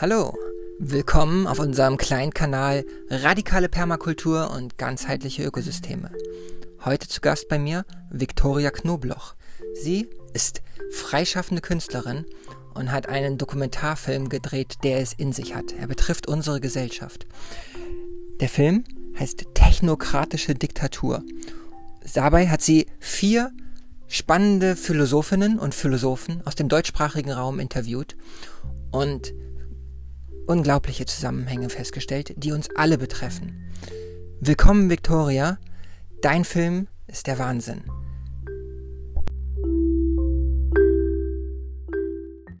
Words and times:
Hallo, 0.00 0.32
willkommen 0.78 1.48
auf 1.48 1.58
unserem 1.58 1.96
kleinen 1.96 2.32
Kanal 2.32 2.86
Radikale 3.10 3.68
Permakultur 3.68 4.52
und 4.52 4.78
ganzheitliche 4.78 5.42
Ökosysteme. 5.42 6.12
Heute 6.84 7.08
zu 7.08 7.20
Gast 7.20 7.48
bei 7.48 7.58
mir 7.58 7.84
Viktoria 8.08 8.70
Knobloch. 8.70 9.34
Sie 9.74 10.08
ist 10.34 10.62
freischaffende 10.92 11.60
Künstlerin 11.60 12.26
und 12.74 12.92
hat 12.92 13.08
einen 13.08 13.38
Dokumentarfilm 13.38 14.28
gedreht, 14.28 14.76
der 14.84 15.00
es 15.00 15.14
in 15.14 15.32
sich 15.32 15.56
hat. 15.56 15.72
Er 15.72 15.88
betrifft 15.88 16.28
unsere 16.28 16.60
Gesellschaft. 16.60 17.26
Der 18.38 18.48
Film 18.48 18.84
heißt 19.18 19.46
Technokratische 19.54 20.54
Diktatur. 20.54 21.24
Dabei 22.14 22.46
hat 22.46 22.62
sie 22.62 22.86
vier 23.00 23.50
spannende 24.06 24.76
Philosophinnen 24.76 25.58
und 25.58 25.74
Philosophen 25.74 26.40
aus 26.46 26.54
dem 26.54 26.68
deutschsprachigen 26.68 27.32
Raum 27.32 27.58
interviewt 27.58 28.16
und 28.92 29.32
unglaubliche 30.48 31.04
Zusammenhänge 31.06 31.68
festgestellt, 31.68 32.32
die 32.36 32.52
uns 32.52 32.68
alle 32.74 32.98
betreffen. 32.98 33.70
Willkommen, 34.40 34.90
Victoria. 34.90 35.58
Dein 36.22 36.44
Film 36.44 36.88
ist 37.06 37.26
der 37.26 37.38
Wahnsinn. 37.38 37.84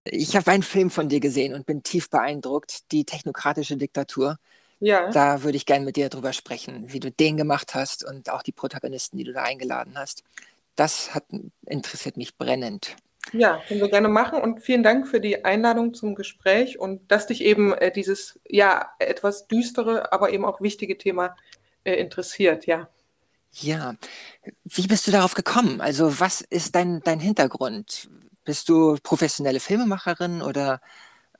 Ich 0.04 0.36
habe 0.36 0.50
einen 0.50 0.62
Film 0.62 0.90
von 0.90 1.08
dir 1.08 1.20
gesehen 1.20 1.54
und 1.54 1.66
bin 1.66 1.82
tief 1.82 2.08
beeindruckt, 2.10 2.92
die 2.92 3.04
technokratische 3.04 3.76
Diktatur. 3.76 4.38
Ja. 4.80 5.10
Da 5.10 5.42
würde 5.42 5.56
ich 5.56 5.66
gerne 5.66 5.84
mit 5.84 5.96
dir 5.96 6.08
drüber 6.08 6.32
sprechen, 6.32 6.92
wie 6.92 7.00
du 7.00 7.10
den 7.10 7.36
gemacht 7.36 7.74
hast 7.74 8.04
und 8.04 8.30
auch 8.30 8.42
die 8.42 8.52
Protagonisten, 8.52 9.18
die 9.18 9.24
du 9.24 9.32
da 9.32 9.42
eingeladen 9.42 9.94
hast. 9.96 10.22
Das 10.76 11.14
hat, 11.14 11.24
interessiert 11.66 12.16
mich 12.16 12.36
brennend. 12.36 12.96
Ja, 13.32 13.60
können 13.68 13.80
wir 13.80 13.88
gerne 13.88 14.08
machen 14.08 14.40
und 14.40 14.60
vielen 14.60 14.82
Dank 14.82 15.06
für 15.06 15.20
die 15.20 15.44
Einladung 15.44 15.94
zum 15.94 16.14
Gespräch 16.14 16.78
und 16.78 17.10
dass 17.10 17.26
dich 17.26 17.44
eben 17.44 17.72
äh, 17.74 17.92
dieses 17.92 18.40
ja 18.48 18.90
etwas 18.98 19.46
düstere, 19.46 20.12
aber 20.12 20.32
eben 20.32 20.44
auch 20.44 20.60
wichtige 20.60 20.98
Thema 20.98 21.36
äh, 21.84 21.94
interessiert, 21.94 22.66
ja. 22.66 22.88
Ja, 23.52 23.94
wie 24.64 24.86
bist 24.86 25.06
du 25.06 25.10
darauf 25.10 25.34
gekommen? 25.34 25.80
Also 25.80 26.20
was 26.20 26.42
ist 26.42 26.74
dein, 26.74 27.00
dein 27.02 27.20
Hintergrund? 27.20 28.08
Bist 28.44 28.68
du 28.68 28.96
professionelle 29.02 29.60
Filmemacherin 29.60 30.42
oder 30.42 30.80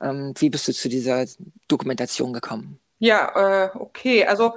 ähm, 0.01 0.33
wie 0.37 0.49
bist 0.49 0.67
du 0.67 0.73
zu 0.73 0.89
dieser 0.89 1.25
Dokumentation 1.67 2.33
gekommen? 2.33 2.79
Ja, 2.99 3.69
äh, 3.73 3.77
okay, 3.77 4.25
also 4.25 4.55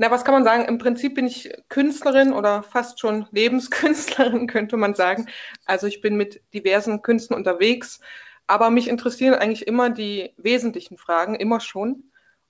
na, 0.00 0.10
was 0.10 0.24
kann 0.24 0.32
man 0.32 0.44
sagen? 0.44 0.64
Im 0.64 0.78
Prinzip 0.78 1.14
bin 1.14 1.26
ich 1.26 1.52
Künstlerin 1.68 2.32
oder 2.32 2.62
fast 2.62 2.98
schon 3.00 3.26
Lebenskünstlerin, 3.32 4.46
könnte 4.48 4.78
man 4.78 4.94
sagen. 4.94 5.26
Also 5.66 5.86
ich 5.86 6.00
bin 6.00 6.16
mit 6.16 6.40
diversen 6.54 7.02
Künsten 7.02 7.36
unterwegs, 7.36 8.00
aber 8.46 8.70
mich 8.70 8.88
interessieren 8.88 9.34
eigentlich 9.34 9.66
immer 9.66 9.90
die 9.90 10.32
wesentlichen 10.38 10.96
Fragen, 10.96 11.34
immer 11.34 11.60
schon. 11.60 12.04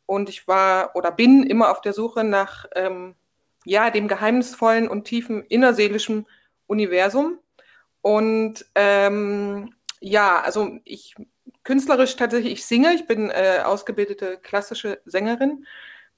Und 0.07 0.29
ich 0.29 0.47
war 0.47 0.95
oder 0.95 1.11
bin 1.11 1.43
immer 1.43 1.73
auf 1.73 1.81
der 1.81 1.93
Suche 1.93 2.23
nach 2.23 2.67
ähm, 2.77 3.17
ja, 3.65 3.91
dem 3.91 4.07
geheimnisvollen 4.07 4.87
und 4.87 5.07
tiefen 5.07 5.43
innerseelischen 5.43 6.29
Universum. 6.69 7.41
Und 8.01 8.65
ähm, 8.77 9.75
ja, 9.99 10.41
also 10.41 10.79
ich 10.85 11.17
künstlerisch 11.65 12.15
tatsächlich, 12.15 12.53
ich 12.53 12.65
singe, 12.65 12.95
ich 12.95 13.09
bin 13.09 13.29
äh, 13.29 13.63
ausgebildete 13.65 14.39
klassische 14.41 15.01
Sängerin 15.05 15.67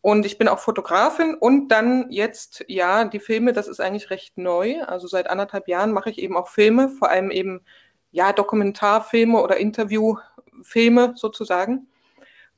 und 0.02 0.26
ich 0.26 0.36
bin 0.36 0.48
auch 0.48 0.58
Fotografin 0.58 1.36
und 1.36 1.68
dann 1.68 2.10
jetzt, 2.10 2.64
ja, 2.66 3.04
die 3.04 3.20
Filme, 3.20 3.52
das 3.52 3.68
ist 3.68 3.80
eigentlich 3.80 4.10
recht 4.10 4.36
neu. 4.36 4.82
Also 4.82 5.06
seit 5.06 5.30
anderthalb 5.30 5.68
Jahren 5.68 5.92
mache 5.92 6.10
ich 6.10 6.18
eben 6.18 6.36
auch 6.36 6.48
Filme, 6.48 6.88
vor 6.88 7.08
allem 7.08 7.30
eben, 7.30 7.64
ja, 8.10 8.32
Dokumentarfilme 8.32 9.40
oder 9.40 9.58
Interviewfilme 9.58 11.12
sozusagen. 11.16 11.86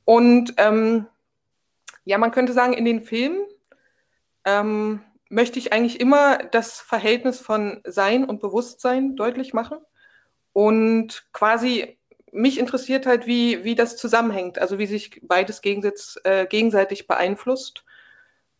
Und 0.05 0.55
ähm, 0.57 1.05
ja, 2.03 2.17
man 2.17 2.31
könnte 2.31 2.51
sagen, 2.53 2.73
in 2.73 2.83
den 2.83 3.01
Filmen 3.01 3.45
ähm, 4.43 5.01
möchte 5.29 5.59
ich 5.59 5.71
eigentlich 5.71 5.99
immer 5.99 6.37
das 6.37 6.81
Verhältnis 6.81 7.39
von 7.39 7.81
Sein 7.85 8.25
und 8.25 8.41
Bewusstsein 8.41 9.15
deutlich 9.15 9.53
machen 9.53 9.77
und 10.51 11.27
quasi 11.31 11.99
mich 12.35 12.59
interessiert 12.59 13.05
halt, 13.05 13.27
wie, 13.27 13.63
wie 13.63 13.75
das 13.75 13.97
zusammenhängt, 13.97 14.59
also 14.59 14.77
wie 14.77 14.85
sich 14.85 15.21
beides 15.23 15.61
äh, 15.63 16.45
gegenseitig 16.47 17.07
beeinflusst. 17.07 17.85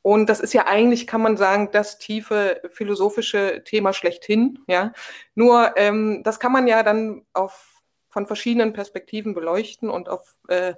Und 0.01 0.29
das 0.29 0.39
ist 0.39 0.53
ja 0.53 0.67
eigentlich, 0.67 1.07
kann 1.07 1.21
man 1.21 1.35
sagen, 1.35 1.69
das 1.71 1.97
tiefe 1.97 2.61
philosophische 2.71 3.63
Thema 3.65 3.91
schlechthin. 3.91 4.59
Ja, 4.67 4.93
nur 5.33 5.73
ähm, 5.77 6.21
das 6.23 6.39
kann 6.39 6.51
man 6.51 6.67
ja 6.67 6.83
dann 6.83 7.25
auf, 7.33 7.81
von 8.09 8.27
verschiedenen 8.27 8.71
Perspektiven 8.71 9.33
beleuchten 9.33 9.89
und 9.89 10.07
auf 10.07 10.37
äh, 10.47 10.75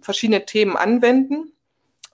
verschiedene 0.00 0.44
Themen 0.44 0.76
anwenden. 0.76 1.52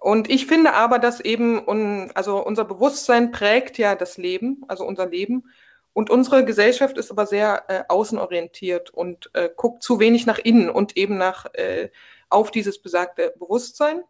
Und 0.01 0.31
ich 0.31 0.47
finde 0.47 0.73
aber, 0.73 0.99
dass 0.99 1.21
eben, 1.21 1.67
un, 1.67 2.11
also 2.15 2.39
unser 2.45 2.65
Bewusstsein 2.65 3.31
prägt 3.31 3.77
ja 3.79 3.95
das 3.95 4.17
Leben, 4.17 4.65
also 4.69 4.85
unser 4.85 5.07
Leben. 5.07 5.45
Und 5.93 6.11
unsere 6.11 6.45
Gesellschaft 6.45 6.97
ist 6.97 7.11
aber 7.11 7.27
sehr 7.27 7.65
äh, 7.69 7.85
außenorientiert 7.89 8.91
und 8.91 9.31
äh, 9.35 9.51
guckt 9.55 9.83
zu 9.83 10.01
wenig 10.01 10.27
nach 10.27 10.39
innen 10.39 10.71
und 10.71 10.97
eben 10.97 11.19
nach 11.19 11.47
äh, 11.55 11.91
auf 12.31 12.51
dieses 12.51 12.81
besagte 12.81 13.35
Bewusstsein. 13.39 14.03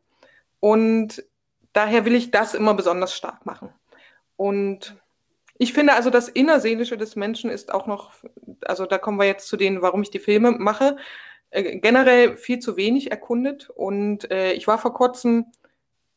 Und 0.60 1.24
daher 1.72 2.04
will 2.04 2.14
ich 2.14 2.30
das 2.30 2.54
immer 2.54 2.74
besonders 2.74 3.14
stark 3.14 3.44
machen. 3.46 3.70
Und 4.36 4.96
ich 5.58 5.72
finde 5.72 5.94
also, 5.94 6.10
das 6.10 6.28
Innerseelische 6.28 6.96
des 6.96 7.16
Menschen 7.16 7.50
ist 7.50 7.72
auch 7.72 7.86
noch, 7.86 8.12
also 8.64 8.86
da 8.86 8.98
kommen 8.98 9.18
wir 9.18 9.26
jetzt 9.26 9.48
zu 9.48 9.56
denen, 9.56 9.82
warum 9.82 10.02
ich 10.02 10.10
die 10.10 10.18
Filme 10.18 10.52
mache, 10.52 10.96
äh, 11.50 11.78
generell 11.78 12.36
viel 12.36 12.58
zu 12.58 12.76
wenig 12.76 13.10
erkundet. 13.10 13.70
Und 13.70 14.30
äh, 14.30 14.52
ich 14.52 14.66
war 14.66 14.78
vor 14.78 14.94
kurzem 14.94 15.46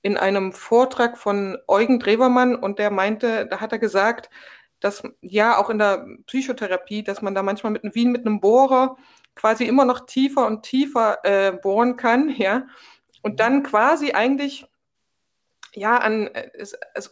in 0.01 0.17
einem 0.17 0.53
Vortrag 0.53 1.17
von 1.17 1.57
Eugen 1.67 1.99
Drewermann 1.99 2.55
und 2.55 2.77
der 2.77 2.91
meinte, 2.91 3.47
da 3.47 3.59
hat 3.59 3.71
er 3.71 3.79
gesagt, 3.79 4.29
dass 4.85 5.01
ja 5.21 5.57
auch 5.57 5.71
in 5.71 5.79
der 5.79 6.05
Psychotherapie, 6.27 7.03
dass 7.03 7.23
man 7.23 7.33
da 7.33 7.41
manchmal 7.41 7.71
mit, 7.71 7.95
wie 7.95 8.05
mit 8.05 8.23
einem 8.23 8.39
Bohrer 8.39 8.97
quasi 9.33 9.65
immer 9.65 9.83
noch 9.83 10.05
tiefer 10.05 10.45
und 10.45 10.61
tiefer 10.61 11.17
äh, 11.23 11.51
bohren 11.53 11.97
kann, 11.97 12.29
ja, 12.37 12.67
und 13.23 13.39
dann 13.39 13.63
quasi 13.63 14.11
eigentlich 14.11 14.67
ja 15.73 15.97
an 15.97 16.27
äh, 16.27 16.51
es, 16.53 16.77
es, 16.93 17.09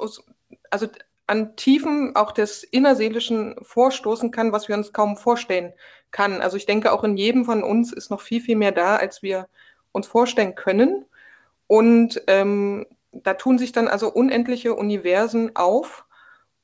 also 0.70 0.88
an 1.26 1.56
Tiefen 1.56 2.16
auch 2.16 2.32
des 2.32 2.64
Innerseelischen 2.64 3.56
vorstoßen 3.64 4.30
kann, 4.30 4.52
was 4.52 4.68
wir 4.68 4.76
uns 4.76 4.94
kaum 4.94 5.18
vorstellen 5.18 5.74
kann. 6.12 6.42
Also 6.42 6.58
ich 6.58 6.68
denke, 6.68 6.92
auch 6.92 7.04
in 7.04 7.18
jedem 7.18 7.44
von 7.46 7.64
uns 7.64 7.92
ist 7.92 8.12
noch 8.12 8.22
viel, 8.22 8.42
viel 8.42 8.56
mehr 8.56 8.72
da, 8.74 8.98
als 8.98 9.24
wir 9.24 9.48
uns 9.94 10.06
vorstellen 10.06 10.54
können. 10.54 11.06
Und 11.66 12.22
ähm, 12.28 12.86
da 13.14 13.34
tun 13.34 13.58
sich 13.58 13.72
dann 13.72 13.88
also 13.88 14.12
unendliche 14.12 14.76
Universen 14.76 15.56
auf. 15.56 16.06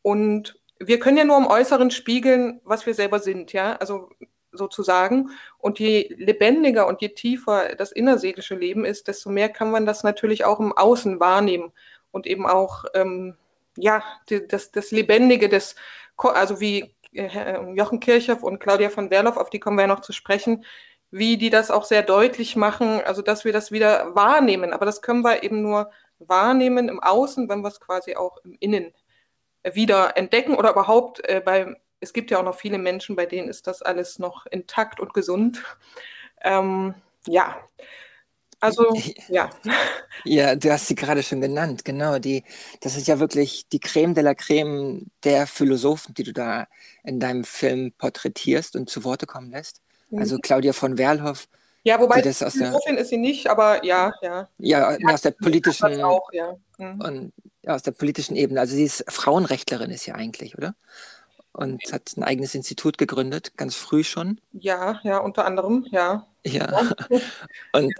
Und 0.01 0.58
wir 0.79 0.99
können 0.99 1.17
ja 1.17 1.25
nur 1.25 1.37
im 1.37 1.47
Äußeren 1.47 1.91
spiegeln, 1.91 2.61
was 2.63 2.85
wir 2.85 2.93
selber 2.93 3.19
sind, 3.19 3.53
ja, 3.53 3.75
also 3.75 4.09
sozusagen. 4.51 5.31
Und 5.57 5.79
je 5.79 6.13
lebendiger 6.17 6.87
und 6.87 7.01
je 7.01 7.09
tiefer 7.09 7.75
das 7.75 7.91
innerseelische 7.91 8.55
Leben 8.55 8.85
ist, 8.85 9.07
desto 9.07 9.29
mehr 9.29 9.49
kann 9.49 9.71
man 9.71 9.85
das 9.85 10.03
natürlich 10.03 10.45
auch 10.45 10.59
im 10.59 10.73
Außen 10.73 11.19
wahrnehmen 11.19 11.71
und 12.11 12.25
eben 12.27 12.47
auch, 12.47 12.85
ähm, 12.93 13.35
ja, 13.77 14.03
die, 14.29 14.47
das, 14.47 14.71
das 14.71 14.91
Lebendige, 14.91 15.49
das, 15.49 15.75
also 16.17 16.59
wie 16.59 16.95
äh, 17.13 17.59
Jochen 17.73 17.99
Kirchhoff 17.99 18.43
und 18.43 18.59
Claudia 18.59 18.89
von 18.89 19.09
Werloff, 19.09 19.37
auf 19.37 19.49
die 19.49 19.59
kommen 19.59 19.77
wir 19.77 19.83
ja 19.83 19.87
noch 19.87 20.01
zu 20.01 20.13
sprechen, 20.13 20.65
wie 21.11 21.37
die 21.37 21.49
das 21.49 21.71
auch 21.71 21.85
sehr 21.85 22.03
deutlich 22.03 22.55
machen, 22.55 23.01
also 23.01 23.21
dass 23.21 23.45
wir 23.45 23.53
das 23.53 23.71
wieder 23.71 24.15
wahrnehmen. 24.15 24.73
Aber 24.73 24.85
das 24.85 25.01
können 25.01 25.23
wir 25.23 25.43
eben 25.43 25.61
nur 25.61 25.91
wahrnehmen 26.19 26.89
im 26.89 26.99
Außen, 27.01 27.49
wenn 27.49 27.61
wir 27.61 27.69
es 27.69 27.79
quasi 27.79 28.15
auch 28.15 28.37
im 28.43 28.55
Innen 28.59 28.93
wieder 29.75 30.17
entdecken 30.17 30.55
oder 30.55 30.71
überhaupt, 30.71 31.27
äh, 31.27 31.41
bei, 31.43 31.75
es 31.99 32.13
gibt 32.13 32.31
ja 32.31 32.39
auch 32.39 32.43
noch 32.43 32.55
viele 32.55 32.77
Menschen, 32.77 33.15
bei 33.15 33.25
denen 33.25 33.49
ist 33.49 33.67
das 33.67 33.81
alles 33.81 34.19
noch 34.19 34.45
intakt 34.45 34.99
und 34.99 35.13
gesund. 35.13 35.63
Ähm, 36.41 36.95
ja, 37.27 37.57
also, 38.61 38.93
ja. 39.29 39.49
Ja, 40.25 40.55
du 40.55 40.71
hast 40.71 40.87
sie 40.87 40.95
gerade 40.95 41.23
schon 41.23 41.39
genannt, 41.39 41.85
genau. 41.85 42.19
Die, 42.19 42.43
das 42.81 42.97
ist 42.97 43.07
ja 43.07 43.19
wirklich 43.19 43.69
die 43.69 43.79
Creme 43.79 44.13
de 44.13 44.23
la 44.23 44.35
Creme 44.35 45.09
der 45.23 45.47
Philosophen, 45.47 46.13
die 46.13 46.23
du 46.23 46.33
da 46.33 46.67
in 47.03 47.19
deinem 47.21 47.45
Film 47.45 47.93
porträtierst 47.97 48.75
und 48.75 48.89
zu 48.89 49.05
Worte 49.05 49.25
kommen 49.25 49.51
lässt. 49.51 49.81
Mhm. 50.09 50.19
Also 50.19 50.37
Claudia 50.39 50.73
von 50.73 50.97
Werlhoff. 50.97 51.47
Ja, 51.83 51.99
wobei 52.01 52.21
das 52.21 52.43
aus 52.43 52.53
Philosophin 52.53 52.95
der, 52.95 53.03
ist 53.03 53.09
sie 53.09 53.17
nicht, 53.17 53.47
aber 53.47 53.85
ja, 53.85 54.11
ja. 54.21 54.49
Ja, 54.57 54.97
aus 55.07 55.21
der 55.21 55.31
politischen 55.31 56.03
auch, 56.03 56.29
ja. 56.33 56.53
Mhm. 56.77 57.01
und 57.01 57.33
aus 57.69 57.83
der 57.83 57.91
politischen 57.91 58.35
Ebene. 58.35 58.59
Also 58.59 58.75
sie 58.75 58.83
ist 58.83 59.03
Frauenrechtlerin 59.07 59.91
ist 59.91 60.05
ja 60.05 60.15
eigentlich, 60.15 60.57
oder? 60.57 60.75
Und 61.51 61.81
hat 61.91 62.13
ein 62.15 62.23
eigenes 62.23 62.55
Institut 62.55 62.97
gegründet, 62.97 63.57
ganz 63.57 63.75
früh 63.75 64.03
schon. 64.03 64.39
Ja, 64.53 64.99
ja, 65.03 65.17
unter 65.17 65.45
anderem, 65.45 65.85
ja. 65.89 66.27
Ja. 66.45 66.89
und, 67.73 67.93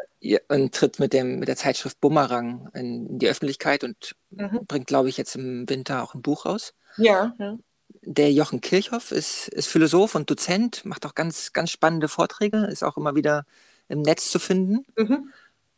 und 0.47 0.75
tritt 0.75 0.99
mit, 0.99 1.13
dem, 1.13 1.39
mit 1.39 1.47
der 1.47 1.55
Zeitschrift 1.55 1.99
Bumerang 1.99 2.69
in, 2.73 3.19
die 3.19 3.27
Öffentlichkeit 3.27 3.83
und 3.83 4.15
mhm. 4.29 4.65
bringt, 4.67 4.87
glaube 4.87 5.09
ich, 5.09 5.17
jetzt 5.17 5.35
im 5.35 5.67
Winter 5.67 6.03
auch 6.03 6.13
ein 6.13 6.21
Buch 6.21 6.45
raus. 6.45 6.73
Ja, 6.97 7.33
ja. 7.39 7.57
Der 8.03 8.31
Jochen 8.31 8.61
Kirchhoff 8.61 9.11
ist, 9.11 9.49
ist 9.49 9.67
Philosoph 9.67 10.15
und 10.15 10.29
Dozent, 10.29 10.85
macht 10.85 11.05
auch 11.05 11.15
ganz, 11.15 11.51
ganz 11.53 11.69
spannende 11.69 12.07
Vorträge, 12.07 12.65
ist 12.67 12.83
auch 12.83 12.97
immer 12.97 13.15
wieder 13.15 13.45
im 13.87 14.01
Netz 14.01 14.31
zu 14.31 14.39
finden. 14.39 14.85
Mhm. 14.95 15.33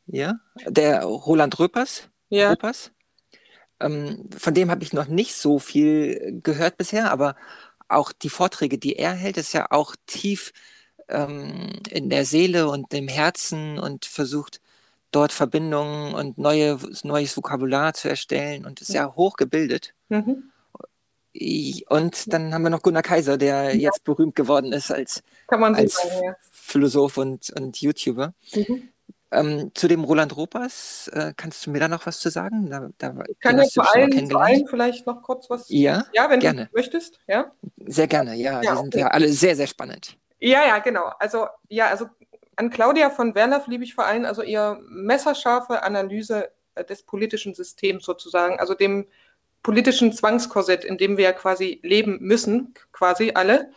Ja, 0.08 0.40
der 0.68 1.04
Roland 1.04 1.58
Röpers. 1.58 2.10
Ja. 2.30 2.52
Röpers. 2.52 2.92
Ähm, 3.82 4.30
von 4.38 4.54
dem 4.54 4.72
habe 4.72 4.84
ich 4.84 4.94
noch 4.94 5.08
nicht 5.08 5.36
so 5.36 5.60
viel 5.60 6.40
gehört 6.44 6.78
bisher, 6.78 7.12
aber 7.12 7.36
auch 7.88 8.12
die 8.14 8.30
Vorträge, 8.30 8.78
die 8.78 8.96
er 8.96 9.14
hält, 9.14 9.38
ist 9.38 9.54
ja 9.54 9.68
auch 9.70 9.96
tief 10.06 10.54
ähm, 11.10 11.82
in 11.90 12.10
der 12.10 12.26
Seele 12.26 12.70
und 12.70 12.94
im 12.94 13.08
Herzen 13.08 13.78
und 13.80 14.06
versucht 14.06 14.62
dort 15.12 15.34
Verbindungen 15.34 16.14
und 16.14 16.38
neue, 16.38 16.80
neues 17.04 17.36
Vokabular 17.36 17.94
zu 17.94 18.10
erstellen 18.10 18.66
und 18.66 18.82
ist 18.82 18.94
ja, 18.94 19.14
hochgebildet. 19.16 19.94
Mhm. 20.10 20.52
Und 21.88 22.34
dann 22.34 22.54
haben 22.54 22.64
wir 22.64 22.70
noch 22.70 22.82
Gunnar 22.82 23.04
Kaiser, 23.04 23.38
der 23.38 23.76
ja. 23.76 23.90
jetzt 23.90 24.04
berühmt 24.04 24.36
geworden 24.36 24.74
ist 24.74 24.92
als, 24.92 25.24
als. 25.76 25.98
Philosoph 26.52 27.18
und, 27.18 27.50
und 27.58 27.82
YouTuber. 27.82 28.34
Mhm. 28.54 28.90
Ähm, 29.34 29.72
zu 29.74 29.88
dem 29.88 30.04
Roland 30.04 30.36
Ropers, 30.36 31.10
äh, 31.14 31.34
kannst 31.38 31.66
du 31.66 31.72
mir 31.72 31.80
da 31.80 31.88
noch 31.88 32.06
was 32.06 32.20
zu 32.20 32.30
sagen? 32.30 32.70
Da, 32.70 32.90
da, 32.98 33.24
ich 33.30 33.40
kann 33.40 33.58
ja 33.58 33.64
zu 33.64 33.82
allen, 33.82 34.30
zu 34.30 34.38
allen 34.38 34.68
vielleicht 34.68 35.08
noch 35.08 35.22
kurz 35.22 35.50
was. 35.50 35.70
Ja, 35.70 36.06
ja 36.14 36.30
wenn 36.30 36.42
gerne. 36.42 36.66
du 36.66 36.78
möchtest. 36.78 37.20
Ja? 37.28 37.52
Sehr 37.86 38.08
gerne, 38.08 38.36
ja. 38.36 38.62
ja 38.62 38.74
die 38.74 38.78
sind 38.78 38.96
ja 38.96 39.08
alle 39.08 39.30
sehr, 39.30 39.56
sehr 39.56 39.68
spannend. 39.68 40.18
Ja, 40.40 40.66
ja, 40.68 40.80
genau. 40.80 41.12
Also, 41.20 41.48
ja, 41.70 41.88
also 41.88 42.08
an 42.58 42.70
Claudia 42.70 43.10
von 43.10 43.34
Werner 43.34 43.64
liebe 43.68 43.84
ich 43.84 43.96
vor 43.96 44.06
allem 44.06 44.26
also 44.26 44.42
ihr 44.44 44.80
messerscharfe 44.90 45.84
Analyse 45.84 46.52
äh, 46.76 46.84
des 46.84 47.04
politischen 47.04 47.54
Systems 47.54 48.06
sozusagen, 48.06 48.60
also 48.60 48.74
dem 48.74 49.08
politischen 49.64 50.12
Zwangskorsett, 50.14 50.84
in 50.84 50.98
dem 50.98 51.18
wir 51.18 51.26
ja 51.26 51.34
quasi 51.34 51.80
leben 51.84 52.18
müssen, 52.22 52.74
quasi 52.92 53.32
alle. 53.36 53.72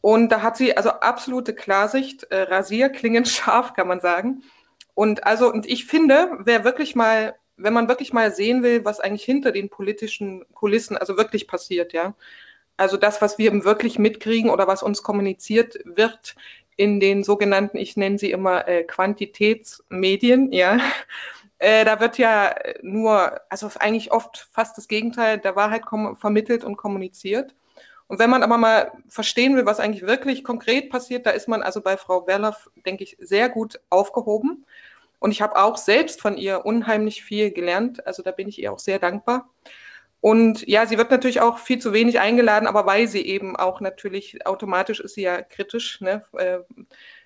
Und 0.00 0.30
da 0.30 0.42
hat 0.42 0.56
sie 0.56 0.76
also 0.76 0.90
absolute 0.90 1.54
Klarsicht, 1.54 2.24
äh, 2.24 2.42
rasierklingend 2.42 3.28
scharf, 3.28 3.72
kann 3.74 3.88
man 3.88 4.00
sagen. 4.00 4.42
Und 4.94 5.24
also, 5.24 5.50
und 5.50 5.66
ich 5.66 5.86
finde, 5.86 6.38
wer 6.40 6.64
wirklich 6.64 6.94
mal, 6.94 7.36
wenn 7.56 7.72
man 7.72 7.88
wirklich 7.88 8.12
mal 8.12 8.32
sehen 8.32 8.62
will, 8.62 8.84
was 8.84 9.00
eigentlich 9.00 9.24
hinter 9.24 9.52
den 9.52 9.70
politischen 9.70 10.44
Kulissen 10.54 10.96
also 10.96 11.16
wirklich 11.16 11.46
passiert, 11.46 11.92
ja. 11.92 12.14
Also 12.76 12.96
das, 12.96 13.22
was 13.22 13.38
wir 13.38 13.64
wirklich 13.64 13.98
mitkriegen 13.98 14.50
oder 14.50 14.66
was 14.66 14.82
uns 14.82 15.02
kommuniziert 15.02 15.78
wird 15.84 16.34
in 16.76 17.00
den 17.00 17.22
sogenannten, 17.24 17.76
ich 17.78 17.96
nenne 17.96 18.18
sie 18.18 18.30
immer 18.30 18.66
äh, 18.68 18.84
Quantitätsmedien, 18.84 20.52
ja. 20.52 20.78
Äh, 21.58 21.84
da 21.84 22.00
wird 22.00 22.18
ja 22.18 22.56
nur, 22.82 23.40
also 23.48 23.70
eigentlich 23.78 24.10
oft 24.10 24.48
fast 24.50 24.76
das 24.76 24.88
Gegenteil 24.88 25.38
der 25.38 25.54
Wahrheit 25.54 25.84
vermittelt 26.18 26.64
und 26.64 26.76
kommuniziert. 26.76 27.54
Und 28.12 28.18
wenn 28.18 28.28
man 28.28 28.42
aber 28.42 28.58
mal 28.58 28.92
verstehen 29.08 29.56
will, 29.56 29.64
was 29.64 29.80
eigentlich 29.80 30.06
wirklich 30.06 30.44
konkret 30.44 30.90
passiert, 30.90 31.24
da 31.24 31.30
ist 31.30 31.48
man 31.48 31.62
also 31.62 31.80
bei 31.80 31.96
Frau 31.96 32.26
Werloff, 32.26 32.70
denke 32.84 33.04
ich, 33.04 33.16
sehr 33.18 33.48
gut 33.48 33.80
aufgehoben. 33.88 34.66
Und 35.18 35.30
ich 35.30 35.40
habe 35.40 35.56
auch 35.56 35.78
selbst 35.78 36.20
von 36.20 36.36
ihr 36.36 36.66
unheimlich 36.66 37.24
viel 37.24 37.52
gelernt. 37.52 38.06
Also 38.06 38.22
da 38.22 38.30
bin 38.30 38.48
ich 38.48 38.60
ihr 38.60 38.70
auch 38.70 38.80
sehr 38.80 38.98
dankbar. 38.98 39.48
Und 40.20 40.68
ja, 40.68 40.84
sie 40.84 40.98
wird 40.98 41.10
natürlich 41.10 41.40
auch 41.40 41.56
viel 41.56 41.78
zu 41.78 41.94
wenig 41.94 42.20
eingeladen, 42.20 42.68
aber 42.68 42.84
weil 42.84 43.08
sie 43.08 43.22
eben 43.22 43.56
auch 43.56 43.80
natürlich 43.80 44.46
automatisch 44.46 45.00
ist 45.00 45.14
sie 45.14 45.22
ja 45.22 45.40
kritisch, 45.40 46.02
ne, 46.02 46.22
äh, 46.36 46.58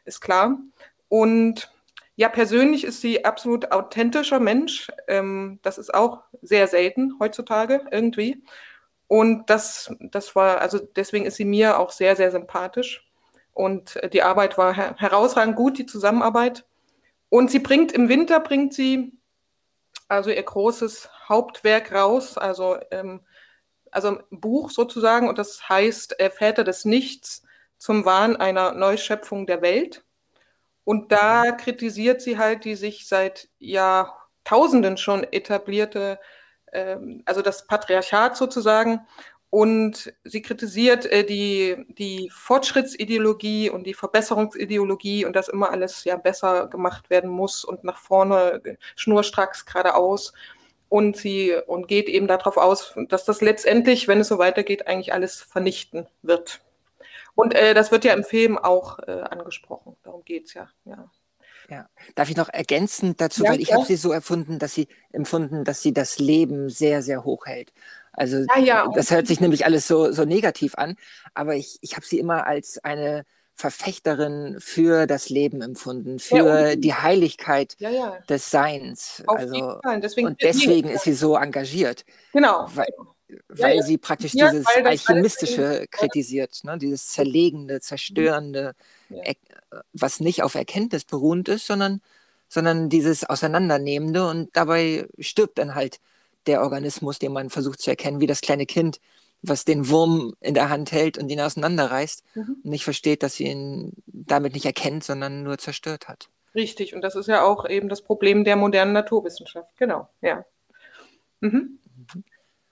ist 0.04 0.20
klar. 0.20 0.56
Und 1.08 1.68
ja, 2.14 2.28
persönlich 2.28 2.84
ist 2.84 3.00
sie 3.00 3.24
absolut 3.24 3.72
authentischer 3.72 4.38
Mensch. 4.38 4.86
Ähm, 5.08 5.58
das 5.62 5.78
ist 5.78 5.92
auch 5.92 6.22
sehr 6.42 6.68
selten 6.68 7.14
heutzutage 7.18 7.84
irgendwie. 7.90 8.40
Und 9.08 9.48
das, 9.50 9.94
das 10.00 10.34
war, 10.34 10.60
also 10.60 10.78
deswegen 10.78 11.26
ist 11.26 11.36
sie 11.36 11.44
mir 11.44 11.78
auch 11.78 11.90
sehr, 11.90 12.16
sehr 12.16 12.30
sympathisch. 12.30 13.08
Und 13.52 13.96
äh, 13.96 14.10
die 14.10 14.22
Arbeit 14.22 14.58
war 14.58 14.74
her 14.74 14.94
herausragend 14.98 15.56
gut, 15.56 15.78
die 15.78 15.86
Zusammenarbeit. 15.86 16.66
Und 17.28 17.50
sie 17.50 17.58
bringt 17.60 17.92
im 17.92 18.08
Winter, 18.08 18.40
bringt 18.40 18.74
sie 18.74 19.12
also 20.08 20.30
ihr 20.30 20.42
großes 20.42 21.08
Hauptwerk 21.28 21.92
raus, 21.92 22.38
also, 22.38 22.78
ähm, 22.90 23.20
also 23.90 24.08
ein 24.08 24.24
Buch 24.30 24.70
sozusagen, 24.70 25.28
und 25.28 25.38
das 25.38 25.68
heißt 25.68 26.20
äh, 26.20 26.30
Väter 26.30 26.64
des 26.64 26.84
Nichts 26.84 27.42
zum 27.78 28.04
Wahn 28.04 28.36
einer 28.36 28.72
Neuschöpfung 28.72 29.46
der 29.46 29.62
Welt. 29.62 30.04
Und 30.84 31.10
da 31.12 31.50
kritisiert 31.52 32.20
sie 32.22 32.38
halt 32.38 32.64
die 32.64 32.76
sich 32.76 33.08
seit 33.08 33.48
Jahrtausenden 33.58 34.96
schon 34.96 35.24
etablierte, 35.24 36.20
ähm, 36.72 37.22
also 37.24 37.42
das 37.42 37.66
Patriarchat 37.66 38.36
sozusagen. 38.36 39.00
Und 39.50 40.12
sie 40.24 40.42
kritisiert 40.42 41.06
äh, 41.06 41.24
die, 41.24 41.76
die 41.88 42.30
Fortschrittsideologie 42.34 43.70
und 43.70 43.84
die 43.84 43.94
Verbesserungsideologie 43.94 45.24
und 45.24 45.34
dass 45.34 45.48
immer 45.48 45.70
alles 45.70 46.04
ja 46.04 46.16
besser 46.16 46.66
gemacht 46.66 47.10
werden 47.10 47.30
muss 47.30 47.64
und 47.64 47.84
nach 47.84 47.98
vorne 47.98 48.60
schnurstracks 48.96 49.64
geradeaus. 49.64 50.32
Und 50.88 51.16
sie 51.16 51.54
und 51.66 51.88
geht 51.88 52.08
eben 52.08 52.28
darauf 52.28 52.56
aus, 52.56 52.94
dass 53.08 53.24
das 53.24 53.40
letztendlich, 53.40 54.08
wenn 54.08 54.20
es 54.20 54.28
so 54.28 54.38
weitergeht, 54.38 54.86
eigentlich 54.86 55.12
alles 55.12 55.40
vernichten 55.42 56.06
wird. 56.22 56.60
Und 57.34 57.54
äh, 57.54 57.74
das 57.74 57.92
wird 57.92 58.04
ja 58.04 58.14
im 58.14 58.24
Film 58.24 58.56
auch 58.56 58.98
äh, 59.00 59.22
angesprochen. 59.22 59.96
Darum 60.02 60.24
geht 60.24 60.46
es 60.46 60.54
ja. 60.54 60.68
ja. 60.84 61.10
Ja. 61.68 61.88
Darf 62.14 62.30
ich 62.30 62.36
noch 62.36 62.48
ergänzend 62.48 63.20
dazu, 63.20 63.44
ja, 63.44 63.50
weil 63.50 63.60
ich 63.60 63.68
ja. 63.68 63.76
habe 63.76 63.86
sie 63.86 63.96
so 63.96 64.12
erfunden, 64.12 64.58
dass 64.58 64.74
sie 64.74 64.88
empfunden, 65.12 65.64
dass 65.64 65.82
sie 65.82 65.92
das 65.92 66.18
Leben 66.18 66.68
sehr, 66.68 67.02
sehr 67.02 67.24
hoch 67.24 67.46
hält. 67.46 67.72
Also 68.12 68.44
ja, 68.62 68.88
das 68.94 69.10
hört 69.10 69.26
sich 69.26 69.40
nämlich 69.40 69.66
alles 69.66 69.86
so, 69.86 70.10
so 70.10 70.24
negativ 70.24 70.74
an, 70.76 70.96
aber 71.34 71.54
ich, 71.54 71.78
ich 71.82 71.96
habe 71.96 72.06
sie 72.06 72.18
immer 72.18 72.46
als 72.46 72.82
eine 72.82 73.24
Verfechterin 73.54 74.56
für 74.58 75.06
das 75.06 75.28
Leben 75.28 75.62
empfunden, 75.62 76.18
für 76.18 76.76
die 76.76 76.94
Heiligkeit 76.94 77.76
des 78.28 78.50
Seins. 78.50 79.22
Auf 79.26 79.38
also, 79.38 79.80
deswegen 79.96 80.26
und 80.28 80.42
deswegen 80.42 80.90
ist 80.90 81.04
sie 81.04 81.14
so 81.14 81.36
engagiert. 81.36 82.04
Genau. 82.32 82.66
Weil, 82.74 82.88
weil 83.48 83.76
ja, 83.76 83.82
sie 83.82 83.98
praktisch 83.98 84.34
ja, 84.34 84.50
dieses 84.50 84.66
Alchemistische 84.66 85.86
kritisiert, 85.90 86.60
ne? 86.64 86.78
dieses 86.78 87.08
Zerlegende, 87.08 87.80
Zerstörende, 87.80 88.74
ja. 89.08 89.32
was 89.92 90.20
nicht 90.20 90.42
auf 90.42 90.54
Erkenntnis 90.54 91.04
beruhend 91.04 91.48
ist, 91.48 91.66
sondern, 91.66 92.00
sondern 92.48 92.88
dieses 92.88 93.24
Auseinandernehmende 93.24 94.28
und 94.28 94.56
dabei 94.56 95.06
stirbt 95.18 95.58
dann 95.58 95.74
halt 95.74 96.00
der 96.46 96.62
Organismus, 96.62 97.18
den 97.18 97.32
man 97.32 97.50
versucht 97.50 97.80
zu 97.80 97.90
erkennen, 97.90 98.20
wie 98.20 98.28
das 98.28 98.40
kleine 98.40 98.66
Kind, 98.66 99.00
was 99.42 99.64
den 99.64 99.88
Wurm 99.88 100.34
in 100.40 100.54
der 100.54 100.68
Hand 100.68 100.92
hält 100.92 101.18
und 101.18 101.28
ihn 101.28 101.40
auseinanderreißt 101.40 102.22
mhm. 102.34 102.56
und 102.62 102.70
nicht 102.70 102.84
versteht, 102.84 103.22
dass 103.22 103.34
sie 103.34 103.46
ihn 103.46 103.92
damit 104.06 104.54
nicht 104.54 104.66
erkennt, 104.66 105.04
sondern 105.04 105.42
nur 105.42 105.58
zerstört 105.58 106.08
hat. 106.08 106.28
Richtig, 106.54 106.94
und 106.94 107.02
das 107.02 107.16
ist 107.16 107.26
ja 107.26 107.42
auch 107.42 107.68
eben 107.68 107.88
das 107.88 108.02
Problem 108.02 108.44
der 108.44 108.56
modernen 108.56 108.92
Naturwissenschaft. 108.92 109.76
Genau, 109.76 110.08
ja. 110.22 110.44
Mhm. 111.40 111.78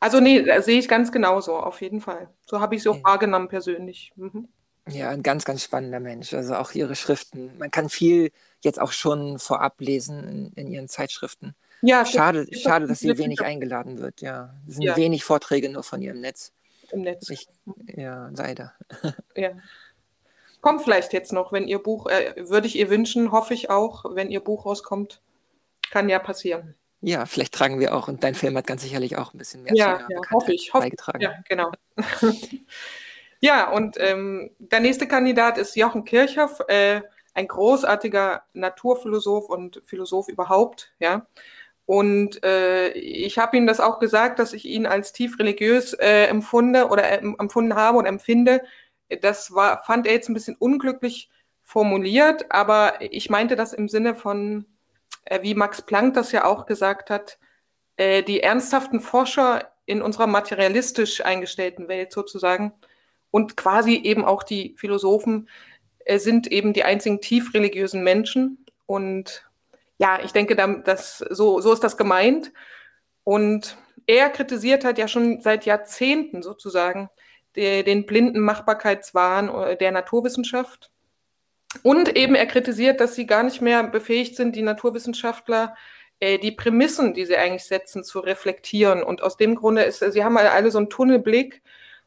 Also 0.04 0.20
nee, 0.20 0.44
sehe 0.60 0.78
ich 0.78 0.86
ganz 0.86 1.12
genauso, 1.12 1.56
auf 1.56 1.80
jeden 1.80 2.02
Fall. 2.02 2.28
So 2.44 2.60
habe 2.60 2.74
ich 2.74 2.82
sie 2.82 2.90
auch 2.90 2.96
ja. 2.96 3.04
wahrgenommen 3.04 3.48
persönlich. 3.48 4.12
Mhm. 4.16 4.48
Ja, 4.86 5.08
ein 5.08 5.22
ganz, 5.22 5.46
ganz 5.46 5.64
spannender 5.64 5.98
Mensch. 5.98 6.34
Also 6.34 6.56
auch 6.56 6.72
ihre 6.72 6.94
Schriften. 6.94 7.56
Man 7.56 7.70
kann 7.70 7.88
viel 7.88 8.30
jetzt 8.60 8.78
auch 8.78 8.92
schon 8.92 9.38
vorab 9.38 9.80
lesen 9.80 10.28
in, 10.28 10.52
in 10.56 10.70
ihren 10.70 10.88
Zeitschriften. 10.88 11.54
Ja, 11.80 12.04
schade, 12.04 12.44
das 12.44 12.60
schade, 12.60 12.86
dass 12.86 12.98
sie 13.00 13.16
wenig 13.16 13.40
eingeladen 13.40 13.96
wird. 13.96 14.20
Ja, 14.20 14.52
es 14.68 14.74
sind 14.74 14.82
ja. 14.82 14.94
wenig 14.94 15.24
Vorträge 15.24 15.70
nur 15.70 15.82
von 15.82 16.02
ihr 16.02 16.10
im 16.10 16.20
Netz. 16.20 16.52
Im 16.92 17.00
Netz. 17.00 17.30
Ich, 17.30 17.48
ja, 17.86 18.28
leider. 18.36 18.74
Ja. 19.34 19.52
Kommt 20.60 20.82
vielleicht 20.82 21.14
jetzt 21.14 21.32
noch, 21.32 21.50
wenn 21.50 21.66
ihr 21.66 21.78
Buch, 21.78 22.08
äh, 22.08 22.34
würde 22.36 22.66
ich 22.66 22.76
ihr 22.76 22.90
wünschen, 22.90 23.32
hoffe 23.32 23.54
ich 23.54 23.70
auch, 23.70 24.04
wenn 24.14 24.30
ihr 24.30 24.40
Buch 24.40 24.66
rauskommt. 24.66 25.22
Kann 25.90 26.10
ja 26.10 26.18
passieren. 26.18 26.74
Ja, 27.06 27.26
vielleicht 27.26 27.52
tragen 27.52 27.80
wir 27.80 27.94
auch, 27.94 28.08
und 28.08 28.24
dein 28.24 28.34
Film 28.34 28.56
hat 28.56 28.66
ganz 28.66 28.82
sicherlich 28.82 29.18
auch 29.18 29.34
ein 29.34 29.38
bisschen 29.38 29.62
mehr 29.62 29.74
ja, 29.74 30.06
ja, 30.08 30.20
hoffe 30.32 30.54
ich, 30.54 30.72
hoffe, 30.72 30.84
beigetragen. 30.84 31.20
Ja, 31.20 31.34
genau. 31.46 31.70
ja, 33.40 33.70
und 33.70 33.96
ähm, 34.00 34.50
der 34.58 34.80
nächste 34.80 35.06
Kandidat 35.06 35.58
ist 35.58 35.76
Jochen 35.76 36.04
Kirchhoff, 36.04 36.60
äh, 36.68 37.02
ein 37.34 37.46
großartiger 37.46 38.44
Naturphilosoph 38.54 39.50
und 39.50 39.82
Philosoph 39.84 40.28
überhaupt, 40.28 40.94
ja. 40.98 41.26
Und 41.84 42.42
äh, 42.42 42.92
ich 42.92 43.36
habe 43.36 43.58
ihm 43.58 43.66
das 43.66 43.80
auch 43.80 43.98
gesagt, 43.98 44.38
dass 44.38 44.54
ich 44.54 44.64
ihn 44.64 44.86
als 44.86 45.12
tief 45.12 45.38
religiös 45.38 45.92
äh, 45.92 46.24
empfunde 46.24 46.88
oder 46.88 47.04
äh, 47.04 47.16
empfunden 47.18 47.74
habe 47.74 47.98
und 47.98 48.06
empfinde. 48.06 48.62
Das 49.20 49.54
war, 49.54 49.82
fand 49.84 50.06
er 50.06 50.14
jetzt 50.14 50.30
ein 50.30 50.34
bisschen 50.34 50.56
unglücklich 50.56 51.28
formuliert, 51.62 52.50
aber 52.50 52.94
ich 53.00 53.28
meinte 53.28 53.56
das 53.56 53.74
im 53.74 53.88
Sinne 53.88 54.14
von, 54.14 54.64
wie 55.42 55.54
Max 55.54 55.82
Planck 55.82 56.14
das 56.14 56.32
ja 56.32 56.44
auch 56.44 56.66
gesagt 56.66 57.10
hat, 57.10 57.38
äh, 57.96 58.22
die 58.22 58.40
ernsthaften 58.40 59.00
Forscher 59.00 59.70
in 59.86 60.02
unserer 60.02 60.26
materialistisch 60.26 61.24
eingestellten 61.24 61.88
Welt 61.88 62.12
sozusagen 62.12 62.72
und 63.30 63.56
quasi 63.56 63.96
eben 63.96 64.24
auch 64.24 64.42
die 64.42 64.74
Philosophen 64.78 65.48
äh, 66.00 66.18
sind 66.18 66.46
eben 66.50 66.72
die 66.72 66.84
einzigen 66.84 67.20
tief 67.20 67.54
religiösen 67.54 68.02
Menschen. 68.02 68.64
Und 68.86 69.48
ja, 69.98 70.20
ich 70.22 70.32
denke, 70.32 70.56
dass, 70.56 71.18
so, 71.18 71.60
so 71.60 71.72
ist 71.72 71.84
das 71.84 71.96
gemeint. 71.96 72.52
Und 73.24 73.76
er 74.06 74.28
kritisiert 74.30 74.84
halt 74.84 74.98
ja 74.98 75.08
schon 75.08 75.40
seit 75.40 75.66
Jahrzehnten 75.66 76.42
sozusagen 76.42 77.08
den 77.56 78.04
blinden 78.04 78.40
Machbarkeitswahn 78.40 79.78
der 79.78 79.92
Naturwissenschaft 79.92 80.90
Und 81.82 82.16
eben 82.16 82.34
er 82.34 82.46
kritisiert, 82.46 83.00
dass 83.00 83.14
sie 83.14 83.26
gar 83.26 83.42
nicht 83.42 83.60
mehr 83.60 83.82
befähigt 83.84 84.36
sind, 84.36 84.56
die 84.56 84.62
Naturwissenschaftler 84.62 85.74
äh, 86.20 86.38
die 86.38 86.52
Prämissen, 86.52 87.14
die 87.14 87.24
sie 87.26 87.36
eigentlich 87.36 87.64
setzen, 87.64 88.04
zu 88.04 88.20
reflektieren. 88.20 89.02
Und 89.02 89.22
aus 89.22 89.36
dem 89.36 89.54
Grunde 89.56 89.82
ist, 89.82 90.00
sie 90.00 90.24
haben 90.24 90.36
alle 90.36 90.70
so 90.70 90.78
einen 90.78 90.90
Tunnelblick. 90.90 91.62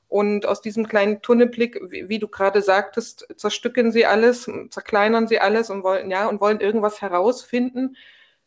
Und 0.09 0.45
aus 0.45 0.61
diesem 0.61 0.87
kleinen 0.87 1.21
Tunnelblick, 1.21 1.79
wie, 1.89 2.07
wie 2.09 2.19
du 2.19 2.29
gerade 2.29 2.61
sagtest, 2.61 3.27
zerstückeln 3.35 3.91
sie 3.91 4.05
alles, 4.05 4.49
zerkleinern 4.69 5.27
sie 5.27 5.39
alles 5.39 5.69
und 5.69 5.83
wollen, 5.83 6.09
ja, 6.09 6.27
und 6.27 6.39
wollen 6.39 6.61
irgendwas 6.61 7.01
herausfinden, 7.01 7.97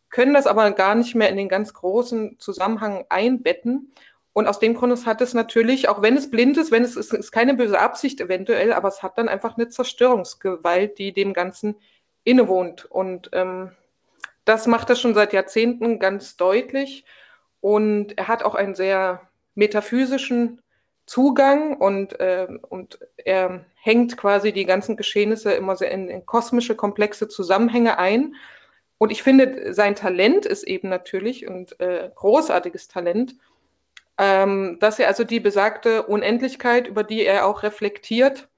können 0.09 0.35
das 0.35 0.47
aber 0.47 0.71
gar 0.73 0.95
nicht 0.95 1.15
mehr 1.15 1.29
in 1.29 1.37
den 1.37 1.51
ganz 1.51 1.75
großen 1.75 2.39
Zusammenhang 2.39 3.05
einbetten. 3.11 3.93
Und 4.33 4.47
aus 4.47 4.61
dem 4.61 4.75
Grund 4.75 5.07
hat 5.07 5.21
es 5.21 5.35
natürlich, 5.35 5.89
auch 5.89 6.03
wenn 6.03 6.17
es 6.17 6.31
blind 6.31 6.57
ist, 6.57 6.71
wenn 6.71 6.85
es 6.85 6.97
ist, 6.97 7.13
ist 7.13 7.33
keine 7.33 7.55
böse 7.55 7.81
Absicht 7.81 8.21
eventuell, 8.21 8.73
aber 8.73 8.89
es 8.89 9.03
hat 9.03 9.19
dann 9.19 9.29
einfach 9.29 9.57
eine 9.57 9.69
Zerstörungsgewalt, 9.69 10.99
die 10.99 11.13
dem 11.13 11.33
Ganzen 11.33 11.77
innewohnt. 12.23 12.85
Und 12.85 13.31
ähm, 13.33 13.73
das 14.45 14.67
macht 14.67 14.89
er 14.91 14.97
schon 14.97 15.15
seit 15.15 15.33
Jahrzehnten 15.33 15.99
ganz 15.99 16.37
deutlich. 16.37 17.05
Und 17.61 18.17
er 18.17 18.29
hat 18.29 18.43
auch 18.43 18.55
einen 18.55 18.75
sehr 18.75 19.29
metaphysischen 19.55 20.63
Zugang 21.07 21.77
und, 21.77 22.21
äh, 22.21 22.47
und 22.69 23.01
er 23.17 23.65
hängt 23.75 24.17
quasi 24.17 24.53
die 24.53 24.65
ganzen 24.65 24.97
Geschehnisse 24.97 25.53
immer 25.53 25.75
sehr 25.75 25.91
in, 25.91 26.09
in 26.09 26.25
kosmische, 26.25 26.77
komplexe 26.77 27.27
Zusammenhänge 27.27 27.99
ein. 27.99 28.37
Und 28.97 29.11
ich 29.11 29.23
finde, 29.23 29.75
sein 29.75 29.97
Talent 29.97 30.47
ist 30.47 30.63
eben 30.63 30.89
natürlich 30.89 31.49
und 31.49 31.81
äh, 31.81 32.11
großartiges 32.15 32.87
Talent, 32.87 33.35
ähm, 34.21 34.77
dass 34.81 34.99
er 34.99 35.09
also 35.09 35.25
die 35.25 35.41
besagte 35.41 36.03
Unendlichkeit, 36.03 36.87
über 36.87 37.05
die 37.05 37.25
er 37.25 37.47
auch 37.47 37.63
reflektiert, 37.63 38.51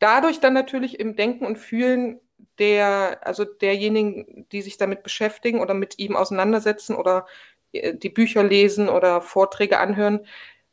dadurch 0.00 0.40
dann 0.40 0.52
natürlich 0.52 0.98
im 0.98 1.14
Denken 1.14 1.46
und 1.46 1.58
Fühlen 1.58 2.18
der, 2.58 3.20
also 3.24 3.44
derjenigen, 3.44 4.48
die 4.50 4.62
sich 4.62 4.78
damit 4.78 5.04
beschäftigen 5.04 5.60
oder 5.60 5.74
mit 5.74 6.00
ihm 6.00 6.16
auseinandersetzen 6.16 6.96
oder 6.96 7.26
äh, 7.70 7.94
die 7.94 8.08
Bücher 8.08 8.42
lesen 8.42 8.88
oder 8.88 9.20
Vorträge 9.20 9.78
anhören, 9.78 10.26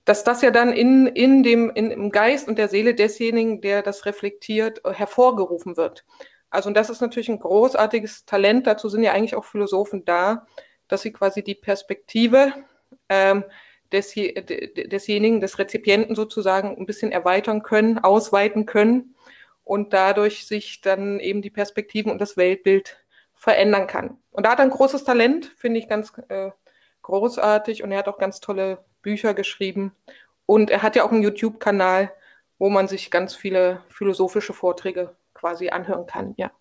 dass 0.03 0.23
das 0.23 0.41
ja 0.41 0.49
dann 0.49 0.73
in, 0.73 1.05
in 1.05 1.43
dem, 1.43 1.69
in, 1.69 1.91
im 1.91 2.09
Geist 2.09 2.47
und 2.47 2.57
der 2.57 2.69
Seele 2.69 2.95
desjenigen, 2.95 3.61
der 3.61 3.83
das 3.83 4.07
reflektiert, 4.07 4.81
hervorgerufen 4.83 5.77
wird. 5.77 6.05
Also, 6.49 6.69
und 6.69 6.75
das 6.75 6.89
ist 6.89 7.01
natürlich 7.01 7.29
ein 7.29 7.39
großartiges 7.39 8.25
Talent. 8.25 8.65
Dazu 8.65 8.89
sind 8.89 9.03
ja 9.03 9.11
eigentlich 9.11 9.35
auch 9.35 9.45
Philosophen 9.45 10.05
da, 10.05 10.47
dass 10.87 11.03
sie 11.03 11.13
quasi 11.13 11.43
die 11.43 11.55
Perspektive 11.55 12.51
ähm, 13.09 13.43
des, 13.93 14.13
desjenigen, 14.13 15.39
des 15.39 15.59
Rezipienten 15.59 16.15
sozusagen 16.15 16.75
ein 16.77 16.85
bisschen 16.85 17.11
erweitern 17.11 17.63
können, 17.63 17.99
ausweiten 17.99 18.65
können 18.65 19.15
und 19.63 19.93
dadurch 19.93 20.45
sich 20.45 20.81
dann 20.81 21.19
eben 21.19 21.41
die 21.41 21.49
Perspektiven 21.49 22.11
und 22.11 22.19
das 22.19 22.35
Weltbild 22.35 22.97
verändern 23.33 23.87
kann. 23.87 24.17
Und 24.31 24.45
da 24.45 24.51
hat 24.51 24.59
er 24.59 24.65
ein 24.65 24.71
großes 24.71 25.03
Talent, 25.03 25.51
finde 25.57 25.79
ich 25.79 25.87
ganz 25.87 26.13
äh, 26.29 26.51
großartig 27.03 27.83
und 27.83 27.91
er 27.91 27.99
hat 27.99 28.07
auch 28.07 28.17
ganz 28.17 28.39
tolle 28.39 28.83
Bücher 29.01 29.33
geschrieben 29.33 29.93
und 30.45 30.69
er 30.69 30.81
hat 30.81 30.95
ja 30.95 31.03
auch 31.03 31.11
einen 31.11 31.23
YouTube-Kanal, 31.23 32.11
wo 32.57 32.69
man 32.69 32.87
sich 32.87 33.11
ganz 33.11 33.35
viele 33.35 33.83
philosophische 33.89 34.53
Vorträge 34.53 35.15
quasi 35.33 35.69
anhören 35.69 36.05
kann, 36.05 36.33
ja. 36.37 36.51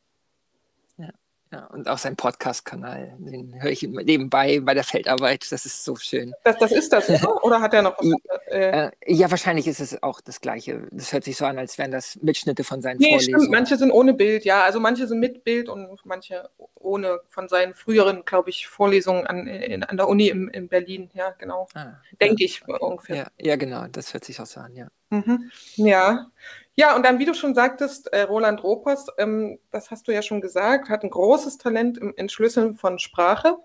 Ja, 1.53 1.67
und 1.67 1.87
auch 1.87 1.99
sein 1.99 2.17
Podcast-Kanal, 2.17 3.15
den 3.19 3.63
höre 3.63 3.71
ich 3.71 3.83
nebenbei 3.83 4.61
bei 4.61 4.73
der 4.73 4.85
Feldarbeit. 4.85 5.53
Das 5.53 5.67
ist 5.67 5.85
so 5.85 5.97
schön. 5.97 6.33
Das, 6.45 6.57
das 6.57 6.73
ist 6.73 6.91
das, 6.91 7.11
oder? 7.11 7.45
oder 7.45 7.61
hat 7.61 7.75
er 7.75 7.83
noch 7.83 7.99
was? 7.99 8.07
Äh, 8.47 8.91
ja, 9.07 9.31
wahrscheinlich 9.31 9.67
ist 9.67 9.79
es 9.79 10.03
auch 10.03 10.23
das 10.23 10.41
Gleiche. 10.41 10.87
Das 10.91 11.13
hört 11.13 11.25
sich 11.25 11.37
so 11.37 11.45
an, 11.45 11.59
als 11.59 11.77
wären 11.77 11.91
das 11.91 12.19
Mitschnitte 12.23 12.65
von 12.65 12.81
seinen 12.81 12.99
nee, 12.99 13.11
Vorlesungen. 13.11 13.41
Stimmt. 13.41 13.51
Manche 13.51 13.77
sind 13.77 13.91
ohne 13.91 14.15
Bild, 14.15 14.47
ja. 14.47 14.63
Also 14.63 14.81
manche 14.81 15.07
sind 15.07 15.21
mit 15.21 15.45
Bild 15.45 15.69
und 15.69 16.01
manche 16.05 16.49
ohne 16.75 17.21
von 17.29 17.49
seinen 17.49 17.75
früheren, 17.75 18.25
glaube 18.25 18.49
ich, 18.49 18.67
Vorlesungen 18.67 19.27
an, 19.27 19.47
in, 19.47 19.85
an 19.85 19.99
der 19.99 20.09
Uni 20.09 20.29
in, 20.29 20.49
in 20.49 20.69
Berlin. 20.69 21.11
Ja, 21.13 21.35
genau. 21.37 21.69
Ah, 21.75 22.01
Denke 22.19 22.45
ja. 22.45 22.47
ich 22.47 22.67
ungefähr. 22.67 23.17
Ja, 23.17 23.27
ja, 23.39 23.57
genau. 23.57 23.87
Das 23.93 24.15
hört 24.15 24.25
sich 24.25 24.41
auch 24.41 24.47
so 24.47 24.61
an, 24.61 24.75
ja. 24.75 24.89
Mhm. 25.11 25.51
Ja. 25.77 26.31
Ja, 26.75 26.97
und 26.97 27.05
dann, 27.05 27.19
wie 27.19 27.26
du 27.26 27.35
schon 27.35 27.55
sagtest, 27.55 28.12
äh, 28.12 28.23
Roland 28.23 28.62
Ropers, 28.64 29.07
ähm, 29.19 29.59
das 29.71 29.91
hast 29.91 30.09
du 30.09 30.12
ja 30.12 30.23
schon 30.23 30.41
gesagt, 30.41 30.88
hat 30.88 31.02
ein 31.05 31.11
großes 31.11 31.59
Talent 31.59 31.99
im 31.99 32.14
Entschlüsseln 32.17 32.76
von 32.76 32.99
Sprache, 32.99 33.59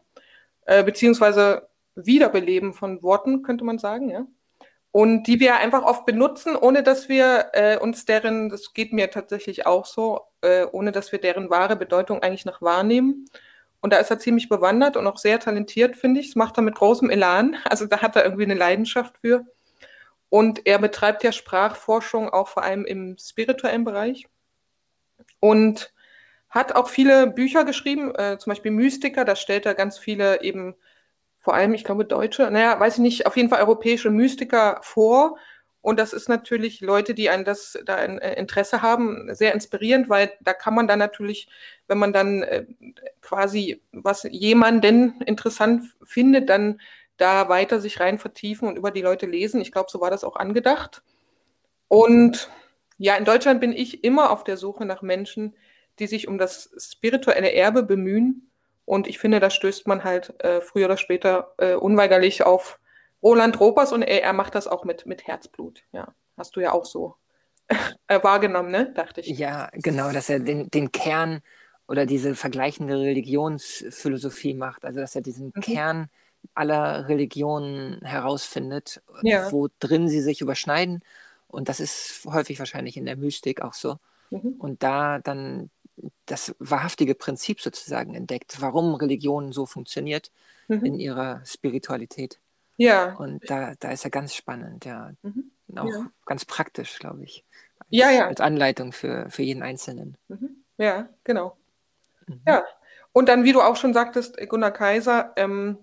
äh, 0.66 0.84
beziehungsweise 0.84 1.70
Wiederbeleben 1.96 2.74
von 2.74 3.02
Worten, 3.04 3.44
könnte 3.44 3.64
man 3.64 3.80
sagen, 3.80 4.10
ja. 4.10 4.28
Und 4.92 5.24
die 5.24 5.40
wir 5.40 5.58
einfach 5.58 5.84
oft 5.84 6.06
benutzen, 6.06 6.56
ohne 6.56 6.84
dass 6.84 7.08
wir 7.08 7.50
äh, 7.54 7.78
uns 7.78 8.06
deren, 8.06 8.50
das 8.50 8.74
geht 8.74 8.94
mir 8.94 9.12
tatsächlich 9.12 9.66
auch 9.66 9.86
so, 9.86 10.22
ohne 10.72 10.92
dass 10.92 11.12
wir 11.12 11.20
deren 11.20 11.50
wahre 11.50 11.76
Bedeutung 11.76 12.22
eigentlich 12.24 12.46
noch 12.46 12.62
wahrnehmen. 12.62 13.26
Und 13.82 13.92
da 13.92 13.98
ist 13.98 14.12
er 14.12 14.20
ziemlich 14.20 14.50
bewandert 14.50 14.96
und 14.98 15.08
auch 15.08 15.18
sehr 15.18 15.40
talentiert, 15.40 15.98
finde 15.98 16.20
ich. 16.20 16.28
Das 16.28 16.36
macht 16.36 16.58
er 16.58 16.64
mit 16.64 16.76
großem 16.76 17.10
Elan. 17.10 17.58
Also 17.66 17.86
da 17.86 18.02
hat 18.02 18.16
er 18.16 18.24
irgendwie 18.24 18.44
eine 18.44 18.54
Leidenschaft 18.54 19.18
für. 19.18 19.46
Und 20.30 20.66
er 20.66 20.80
betreibt 20.80 21.24
ja 21.24 21.32
Sprachforschung 21.32 22.30
auch 22.30 22.50
vor 22.50 22.64
allem 22.64 22.86
im 22.86 23.18
spirituellen 23.18 23.86
Bereich 23.86 24.28
und 25.40 25.94
hat 26.50 26.76
auch 26.76 26.90
viele 26.90 27.28
Bücher 27.28 27.66
geschrieben, 27.66 28.14
äh, 28.16 28.38
zum 28.38 28.52
Beispiel 28.52 28.72
Mystiker, 28.72 29.26
da 29.26 29.36
stellt 29.36 29.66
er 29.66 29.74
ganz 29.74 29.98
viele 29.98 30.42
eben, 30.42 30.76
vor 31.40 31.54
allem, 31.54 31.74
ich 31.74 31.84
glaube, 31.84 32.06
deutsche, 32.06 32.50
naja, 32.52 32.80
weiß 32.80 32.96
ich 32.96 33.00
nicht, 33.00 33.26
auf 33.26 33.38
jeden 33.38 33.50
Fall 33.50 33.62
europäische 33.62 34.10
Mystiker 34.10 34.80
vor. 34.82 35.38
Und 35.82 36.00
das 36.00 36.12
ist 36.12 36.28
natürlich 36.28 36.82
Leute, 36.82 37.14
die 37.14 37.30
ein 37.30 37.46
das 37.46 37.78
da 37.86 37.96
ein 37.96 38.20
äh, 38.20 38.34
Interesse 38.34 38.82
haben, 38.82 39.34
sehr 39.34 39.54
inspirierend, 39.54 40.10
weil 40.10 40.34
da 40.42 40.54
kann 40.54 40.76
man 40.76 40.88
dann 40.88 41.00
natürlich, 41.00 41.48
wenn 41.88 41.98
man 41.98 42.12
dann 42.12 42.44
äh, 42.44 42.66
quasi 43.22 43.82
was 43.94 44.24
jemanden 44.30 45.22
interessant 45.22 45.84
findet, 46.04 46.50
dann 46.50 46.82
da 47.18 47.50
weiter 47.50 47.80
sich 47.82 48.00
rein 48.00 48.20
vertiefen 48.20 48.68
und 48.68 48.78
über 48.78 48.92
die 48.92 49.02
Leute 49.02 49.26
lesen. 49.26 49.62
Ich 49.62 49.72
glaube, 49.72 49.90
so 49.92 50.00
war 50.00 50.12
das 50.12 50.24
auch 50.24 50.36
angedacht. 50.36 51.04
Und 51.88 52.50
ja, 52.98 53.16
in 53.16 53.26
Deutschland 53.26 53.60
bin 53.62 53.74
ich 53.74 54.04
immer 54.04 54.32
auf 54.32 54.44
der 54.44 54.58
Suche 54.58 54.86
nach 54.86 55.02
Menschen, 55.02 55.56
die 56.00 56.08
sich 56.08 56.28
um 56.28 56.38
das 56.38 56.72
spirituelle 56.78 57.52
Erbe 57.54 57.84
bemühen. 57.84 58.50
Und 58.86 59.08
ich 59.08 59.20
finde, 59.20 59.40
da 59.40 59.50
stößt 59.50 59.88
man 59.88 60.04
halt 60.04 60.42
äh, 60.44 60.62
früher 60.62 60.86
oder 60.86 60.98
später 60.98 61.54
äh, 61.58 61.74
unweigerlich 61.74 62.44
auf 62.44 62.80
Roland 63.22 63.60
Ropers 63.60 63.92
und 63.92 64.04
er, 64.04 64.24
er, 64.24 64.34
macht 64.34 64.56
das 64.56 64.68
auch 64.68 64.86
mit, 64.86 65.06
mit 65.06 65.28
Herzblut. 65.28 65.84
Ja, 65.92 66.14
hast 66.38 66.56
du 66.56 66.62
ja 66.62 66.72
auch 66.72 66.86
so 66.86 67.16
äh, 68.08 68.24
wahrgenommen, 68.24 68.72
ne? 68.72 68.94
Dachte 68.94 69.22
ich. 69.22 69.28
Ja, 69.28 69.70
genau, 69.74 70.12
dass 70.12 70.30
er 70.30 70.40
den, 70.40 70.70
den 70.70 70.92
Kern 70.92 71.42
oder 71.88 72.06
diese 72.06 72.36
vergleichende 72.36 72.98
Religionsphilosophie 72.98 74.54
macht. 74.54 74.86
Also, 74.86 75.00
dass 75.00 75.16
er 75.16 75.22
diesen 75.22 75.52
mhm. 75.56 75.62
Kern 75.62 76.10
aller 76.54 77.08
Religionen 77.08 78.02
herausfindet, 78.02 79.02
ja. 79.22 79.52
wo 79.52 79.70
drin 79.80 80.10
sie 80.10 80.22
sich 80.22 80.42
überschneiden. 80.42 81.02
Und 81.48 81.70
das 81.70 81.80
ist 81.80 82.26
häufig 82.26 82.60
wahrscheinlich 82.60 82.98
in 82.98 83.06
der 83.06 83.18
Mystik 83.18 83.62
auch 83.62 83.74
so. 83.74 83.98
Mhm. 84.30 84.56
Und 84.60 84.84
da 84.84 85.20
dann 85.20 85.70
das 86.26 86.56
wahrhaftige 86.60 87.16
Prinzip 87.16 87.62
sozusagen 87.62 88.14
entdeckt, 88.14 88.58
warum 88.60 88.96
Religion 88.96 89.52
so 89.52 89.66
funktioniert 89.66 90.32
mhm. 90.68 90.86
in 90.86 91.00
ihrer 91.00 91.42
Spiritualität. 91.46 92.40
Ja. 92.78 93.16
Und 93.16 93.50
da, 93.50 93.74
da 93.80 93.92
ist 93.92 94.04
er 94.04 94.12
ganz 94.12 94.36
spannend, 94.36 94.86
ja. 94.86 95.14
Mhm. 95.24 95.52
Auch 95.76 95.90
ja. 95.90 96.12
ganz 96.26 96.46
praktisch, 96.46 97.00
glaube 97.00 97.24
ich. 97.24 97.44
Als, 97.80 97.88
ja, 97.90 98.12
ja. 98.12 98.28
Als 98.28 98.40
Anleitung 98.40 98.94
für, 98.94 99.30
für 99.30 99.44
jeden 99.44 99.64
Einzelnen. 99.64 100.18
Mhm. 100.28 100.64
Ja, 100.78 101.10
genau. 101.24 101.58
Mhm. 102.28 102.42
Ja. 102.46 102.64
Und 103.12 103.30
dann, 103.30 103.44
wie 103.44 103.52
du 103.52 103.62
auch 103.62 103.76
schon 103.76 103.94
sagtest, 103.94 104.38
Gunnar 104.48 104.72
Kaiser, 104.72 105.34
ähm, 105.38 105.78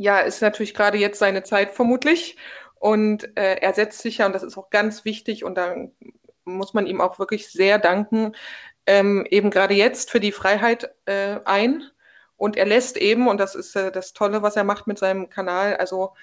ja, 0.00 0.20
ist 0.20 0.40
natürlich 0.40 0.72
gerade 0.72 0.96
jetzt 0.96 1.18
seine 1.18 1.42
Zeit 1.42 1.72
vermutlich. 1.72 2.36
Und 2.76 3.36
äh, 3.36 3.56
er 3.56 3.74
setzt 3.74 4.00
sich 4.00 4.18
ja, 4.18 4.26
und 4.26 4.32
das 4.34 4.42
ist 4.42 4.56
auch 4.56 4.70
ganz 4.70 5.04
wichtig, 5.04 5.44
und 5.44 5.56
da 5.56 5.76
muss 6.44 6.72
man 6.72 6.86
ihm 6.86 7.02
auch 7.02 7.18
wirklich 7.18 7.48
sehr 7.48 7.78
danken, 7.78 8.34
ähm, 8.86 9.26
eben 9.30 9.50
gerade 9.50 9.74
jetzt 9.74 10.10
für 10.10 10.20
die 10.20 10.32
Freiheit 10.32 10.90
äh, 11.04 11.40
ein. 11.44 11.84
Und 12.38 12.56
er 12.56 12.64
lässt 12.64 12.96
eben, 12.96 13.28
und 13.28 13.38
das 13.38 13.54
ist 13.54 13.76
äh, 13.76 13.92
das 13.92 14.14
Tolle, 14.14 14.42
was 14.42 14.56
er 14.56 14.64
macht 14.64 14.86
mit 14.86 14.98
seinem 14.98 15.28
Kanal, 15.28 15.76
also 15.76 16.14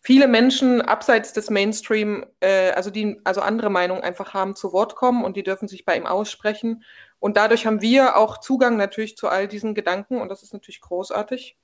viele 0.00 0.26
Menschen 0.26 0.82
abseits 0.82 1.32
des 1.32 1.50
Mainstream, 1.50 2.26
äh, 2.40 2.72
also 2.72 2.90
die 2.90 3.20
also 3.22 3.42
andere 3.42 3.70
Meinungen 3.70 4.02
einfach 4.02 4.34
haben, 4.34 4.56
zu 4.56 4.72
Wort 4.72 4.96
kommen 4.96 5.24
und 5.24 5.36
die 5.36 5.44
dürfen 5.44 5.68
sich 5.68 5.84
bei 5.84 5.96
ihm 5.96 6.06
aussprechen. 6.06 6.84
Und 7.20 7.36
dadurch 7.36 7.66
haben 7.66 7.80
wir 7.80 8.16
auch 8.16 8.38
Zugang 8.38 8.76
natürlich 8.76 9.16
zu 9.16 9.28
all 9.28 9.46
diesen 9.46 9.74
Gedanken 9.74 10.20
und 10.20 10.28
das 10.30 10.42
ist 10.42 10.52
natürlich 10.52 10.80
großartig. 10.80 11.56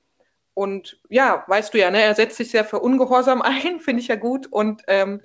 Und 0.59 1.01
ja, 1.09 1.45
weißt 1.47 1.73
du 1.73 1.79
ja, 1.79 1.89
ne, 1.93 2.03
er 2.03 2.17
setzt 2.17 2.37
sich 2.37 2.51
sehr 2.51 2.65
für 2.65 2.81
Ungehorsam 2.81 3.43
ein, 3.65 3.79
finde 3.79 4.03
ich 4.03 4.09
ja 4.09 4.17
gut, 4.17 4.49
und 4.51 4.83
ähm, 4.89 5.21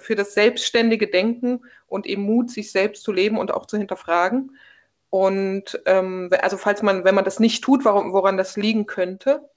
für 0.00 0.16
das 0.16 0.34
selbstständige 0.34 1.06
Denken 1.06 1.64
und 1.86 2.04
eben 2.04 2.22
Mut, 2.22 2.50
sich 2.50 2.72
selbst 2.72 3.04
zu 3.04 3.12
leben 3.12 3.38
und 3.38 3.54
auch 3.54 3.66
zu 3.66 3.78
hinterfragen. 3.78 4.56
Und 5.08 5.80
ähm, 5.86 6.30
also 6.42 6.56
falls 6.56 6.82
man, 6.82 7.04
wenn 7.04 7.14
man 7.14 7.24
das 7.24 7.38
nicht 7.38 7.62
tut, 7.62 7.84
warum, 7.84 8.12
woran 8.12 8.36
das 8.36 8.56
liegen 8.56 8.86
könnte. 8.86 9.48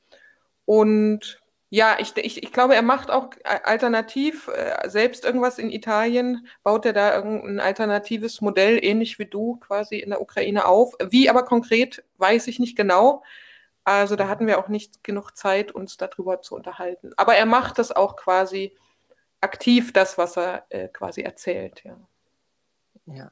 Und 0.66 1.42
Ja, 1.72 1.98
ich, 2.00 2.16
ich, 2.18 2.44
ich 2.44 2.52
glaube, 2.54 2.76
er 2.76 2.82
macht 2.84 3.12
auch 3.12 3.30
alternativ 3.44 4.48
äh, 4.50 4.90
selbst 4.90 5.26
irgendwas 5.26 5.60
in 5.60 5.72
Italien, 5.72 6.48
baut 6.64 6.86
er 6.86 6.94
da 6.94 7.16
irgendein 7.16 7.60
alternatives 7.60 8.42
Modell, 8.42 8.80
ähnlich 8.84 9.20
wie 9.20 9.26
du 9.28 9.58
quasi 9.58 9.98
in 10.00 10.10
der 10.12 10.22
Ukraine 10.22 10.66
auf. 10.66 10.94
Wie 11.10 11.30
aber 11.30 11.46
konkret, 11.46 12.04
weiß 12.18 12.48
ich 12.48 12.60
nicht 12.60 12.76
genau. 12.78 13.24
Also 13.90 14.16
da 14.16 14.28
hatten 14.28 14.46
wir 14.46 14.60
auch 14.60 14.68
nicht 14.68 15.04
genug 15.04 15.36
Zeit, 15.36 15.72
uns 15.72 15.98
darüber 15.98 16.44
zu 16.44 16.56
unterhalten. 16.56 17.12
Aber 17.18 17.36
er 17.36 17.48
macht 17.48 17.80
das 17.80 17.92
auch 17.92 18.16
quasi 18.16 18.76
aktiv, 19.42 19.94
das, 19.94 20.16
was 20.18 20.38
er 20.38 20.66
äh, 20.70 20.90
quasi 20.90 21.22
erzählt, 21.22 21.84
ja. 21.84 21.98
Ja, 23.08 23.32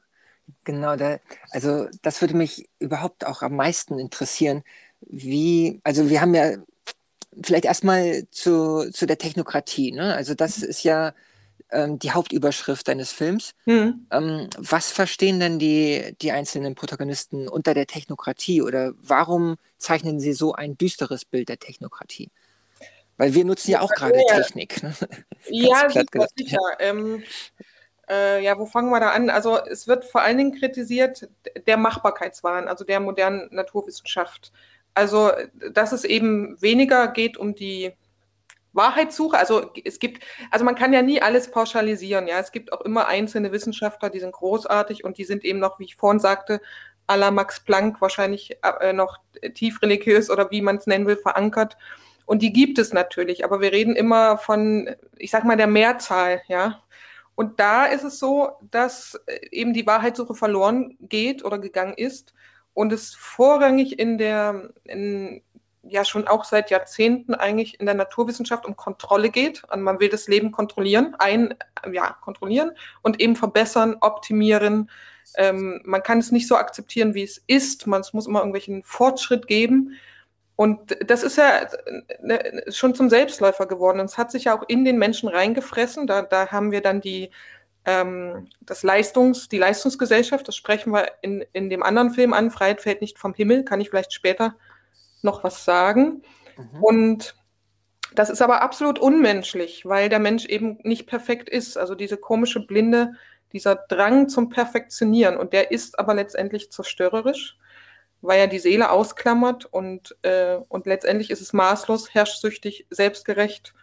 genau. 0.64 0.96
Da, 0.96 1.18
also 1.50 1.86
das 2.02 2.20
würde 2.20 2.36
mich 2.36 2.68
überhaupt 2.80 3.24
auch 3.24 3.42
am 3.42 3.54
meisten 3.54 4.00
interessieren. 4.00 4.64
Wie, 5.00 5.80
also 5.84 6.10
wir 6.10 6.20
haben 6.20 6.34
ja 6.34 6.56
vielleicht 7.40 7.64
erstmal 7.64 8.26
zu, 8.32 8.90
zu 8.90 9.06
der 9.06 9.18
Technokratie. 9.18 9.92
Ne? 9.92 10.12
Also 10.12 10.34
das 10.34 10.58
ist 10.58 10.82
ja 10.82 11.14
ähm, 11.70 11.98
die 11.98 12.12
Hauptüberschrift 12.12 12.88
deines 12.88 13.12
Films. 13.12 13.54
Mhm. 13.66 14.06
Ähm, 14.10 14.48
was 14.56 14.90
verstehen 14.90 15.40
denn 15.40 15.58
die, 15.58 16.16
die 16.20 16.32
einzelnen 16.32 16.74
Protagonisten 16.74 17.48
unter 17.48 17.74
der 17.74 17.86
Technokratie 17.86 18.62
oder 18.62 18.92
warum 19.02 19.56
zeichnen 19.76 20.20
sie 20.20 20.32
so 20.32 20.54
ein 20.54 20.78
düsteres 20.78 21.24
Bild 21.24 21.48
der 21.48 21.58
Technokratie? 21.58 22.30
Weil 23.16 23.34
wir 23.34 23.44
nutzen 23.44 23.72
ja 23.72 23.80
auch 23.80 23.90
gerade 23.90 24.18
ja. 24.28 24.36
Technik. 24.36 24.82
Ne? 24.82 24.94
ja, 25.48 25.88
sicher. 25.90 26.26
sicher. 26.36 26.58
Ja. 26.78 26.80
Ähm, 26.80 27.22
äh, 28.08 28.42
ja, 28.42 28.58
wo 28.58 28.64
fangen 28.64 28.90
wir 28.90 29.00
da 29.00 29.10
an? 29.10 29.28
Also 29.28 29.58
es 29.58 29.86
wird 29.86 30.04
vor 30.04 30.22
allen 30.22 30.38
Dingen 30.38 30.58
kritisiert 30.58 31.28
der 31.66 31.76
Machbarkeitswahn, 31.76 32.68
also 32.68 32.84
der 32.84 33.00
modernen 33.00 33.48
Naturwissenschaft. 33.50 34.52
Also, 34.94 35.30
dass 35.72 35.92
es 35.92 36.04
eben 36.04 36.60
weniger 36.60 37.08
geht 37.08 37.36
um 37.36 37.54
die 37.54 37.92
Wahrheitssuche. 38.78 39.36
Also 39.36 39.70
es 39.84 39.98
gibt, 39.98 40.24
also 40.50 40.64
man 40.64 40.74
kann 40.74 40.94
ja 40.94 41.02
nie 41.02 41.20
alles 41.20 41.50
pauschalisieren, 41.50 42.26
ja. 42.26 42.38
Es 42.38 42.52
gibt 42.52 42.72
auch 42.72 42.80
immer 42.80 43.06
einzelne 43.06 43.52
Wissenschaftler, 43.52 44.08
die 44.08 44.20
sind 44.20 44.32
großartig 44.32 45.04
und 45.04 45.18
die 45.18 45.24
sind 45.24 45.44
eben 45.44 45.58
noch, 45.58 45.78
wie 45.78 45.84
ich 45.84 45.96
vorhin 45.96 46.20
sagte, 46.20 46.62
à 47.06 47.16
la 47.16 47.30
Max 47.30 47.60
Planck 47.60 48.00
wahrscheinlich 48.00 48.56
äh, 48.80 48.92
noch 48.94 49.18
tief 49.54 49.82
religiös 49.82 50.30
oder 50.30 50.50
wie 50.50 50.62
man 50.62 50.76
es 50.76 50.86
nennen 50.86 51.06
will, 51.06 51.16
verankert. 51.16 51.76
Und 52.26 52.42
die 52.42 52.52
gibt 52.52 52.78
es 52.78 52.92
natürlich, 52.92 53.44
aber 53.44 53.60
wir 53.60 53.72
reden 53.72 53.96
immer 53.96 54.38
von, 54.38 54.94
ich 55.16 55.30
sag 55.30 55.44
mal, 55.44 55.56
der 55.56 55.66
Mehrzahl, 55.66 56.42
ja. 56.48 56.82
Und 57.34 57.60
da 57.60 57.86
ist 57.86 58.02
es 58.02 58.18
so, 58.18 58.50
dass 58.70 59.18
eben 59.50 59.72
die 59.72 59.86
Wahrheitssuche 59.86 60.34
verloren 60.34 60.96
geht 61.00 61.44
oder 61.44 61.58
gegangen 61.58 61.94
ist 61.94 62.34
und 62.74 62.92
es 62.92 63.14
vorrangig 63.14 63.98
in 63.98 64.18
der, 64.18 64.70
in, 64.84 65.42
ja 65.90 66.04
schon 66.04 66.26
auch 66.28 66.44
seit 66.44 66.70
Jahrzehnten 66.70 67.34
eigentlich 67.34 67.80
in 67.80 67.86
der 67.86 67.94
Naturwissenschaft 67.94 68.66
um 68.66 68.76
Kontrolle 68.76 69.30
geht. 69.30 69.64
Und 69.64 69.82
man 69.82 70.00
will 70.00 70.08
das 70.08 70.28
Leben 70.28 70.52
kontrollieren, 70.52 71.14
ein, 71.18 71.54
ja, 71.92 72.16
kontrollieren 72.20 72.72
und 73.02 73.20
eben 73.20 73.36
verbessern, 73.36 73.96
optimieren. 74.00 74.90
Ähm, 75.36 75.80
man 75.84 76.02
kann 76.02 76.18
es 76.18 76.32
nicht 76.32 76.48
so 76.48 76.56
akzeptieren, 76.56 77.14
wie 77.14 77.22
es 77.22 77.42
ist. 77.46 77.86
Man, 77.86 78.00
es 78.00 78.12
muss 78.12 78.26
immer 78.26 78.40
irgendwelchen 78.40 78.82
Fortschritt 78.82 79.46
geben. 79.46 79.94
Und 80.56 80.96
das 81.06 81.22
ist 81.22 81.38
ja 81.38 81.68
ne, 82.20 82.64
schon 82.68 82.94
zum 82.94 83.08
Selbstläufer 83.10 83.66
geworden. 83.66 84.00
Und 84.00 84.06
es 84.06 84.18
hat 84.18 84.30
sich 84.30 84.44
ja 84.44 84.58
auch 84.58 84.64
in 84.66 84.84
den 84.84 84.98
Menschen 84.98 85.28
reingefressen. 85.28 86.06
Da, 86.06 86.22
da 86.22 86.48
haben 86.48 86.72
wir 86.72 86.80
dann 86.80 87.00
die, 87.00 87.30
ähm, 87.84 88.48
das 88.60 88.82
Leistungs, 88.82 89.48
die 89.48 89.58
Leistungsgesellschaft, 89.58 90.46
das 90.46 90.56
sprechen 90.56 90.92
wir 90.92 91.12
in, 91.22 91.44
in 91.52 91.70
dem 91.70 91.82
anderen 91.82 92.10
Film 92.10 92.32
an, 92.32 92.50
Freiheit 92.50 92.82
fällt 92.82 93.00
nicht 93.00 93.18
vom 93.18 93.34
Himmel, 93.34 93.64
kann 93.64 93.80
ich 93.80 93.88
vielleicht 93.88 94.12
später 94.12 94.56
noch 95.22 95.44
was 95.44 95.64
sagen. 95.64 96.22
Mhm. 96.56 96.82
Und 96.82 97.34
das 98.14 98.30
ist 98.30 98.42
aber 98.42 98.62
absolut 98.62 98.98
unmenschlich, 98.98 99.84
weil 99.84 100.08
der 100.08 100.18
Mensch 100.18 100.46
eben 100.46 100.78
nicht 100.82 101.06
perfekt 101.06 101.48
ist. 101.48 101.76
Also 101.76 101.94
diese 101.94 102.16
komische 102.16 102.66
Blinde, 102.66 103.12
dieser 103.52 103.76
Drang 103.76 104.28
zum 104.28 104.48
Perfektionieren. 104.48 105.36
Und 105.36 105.52
der 105.52 105.70
ist 105.70 105.98
aber 105.98 106.14
letztendlich 106.14 106.70
zerstörerisch, 106.70 107.56
weil 108.20 108.40
er 108.40 108.46
die 108.48 108.58
Seele 108.58 108.90
ausklammert 108.90 109.64
und, 109.66 110.16
äh, 110.22 110.56
und 110.68 110.86
letztendlich 110.86 111.30
ist 111.30 111.40
es 111.40 111.52
maßlos, 111.52 112.14
herrschsüchtig, 112.14 112.86
selbstgerecht 112.90 113.74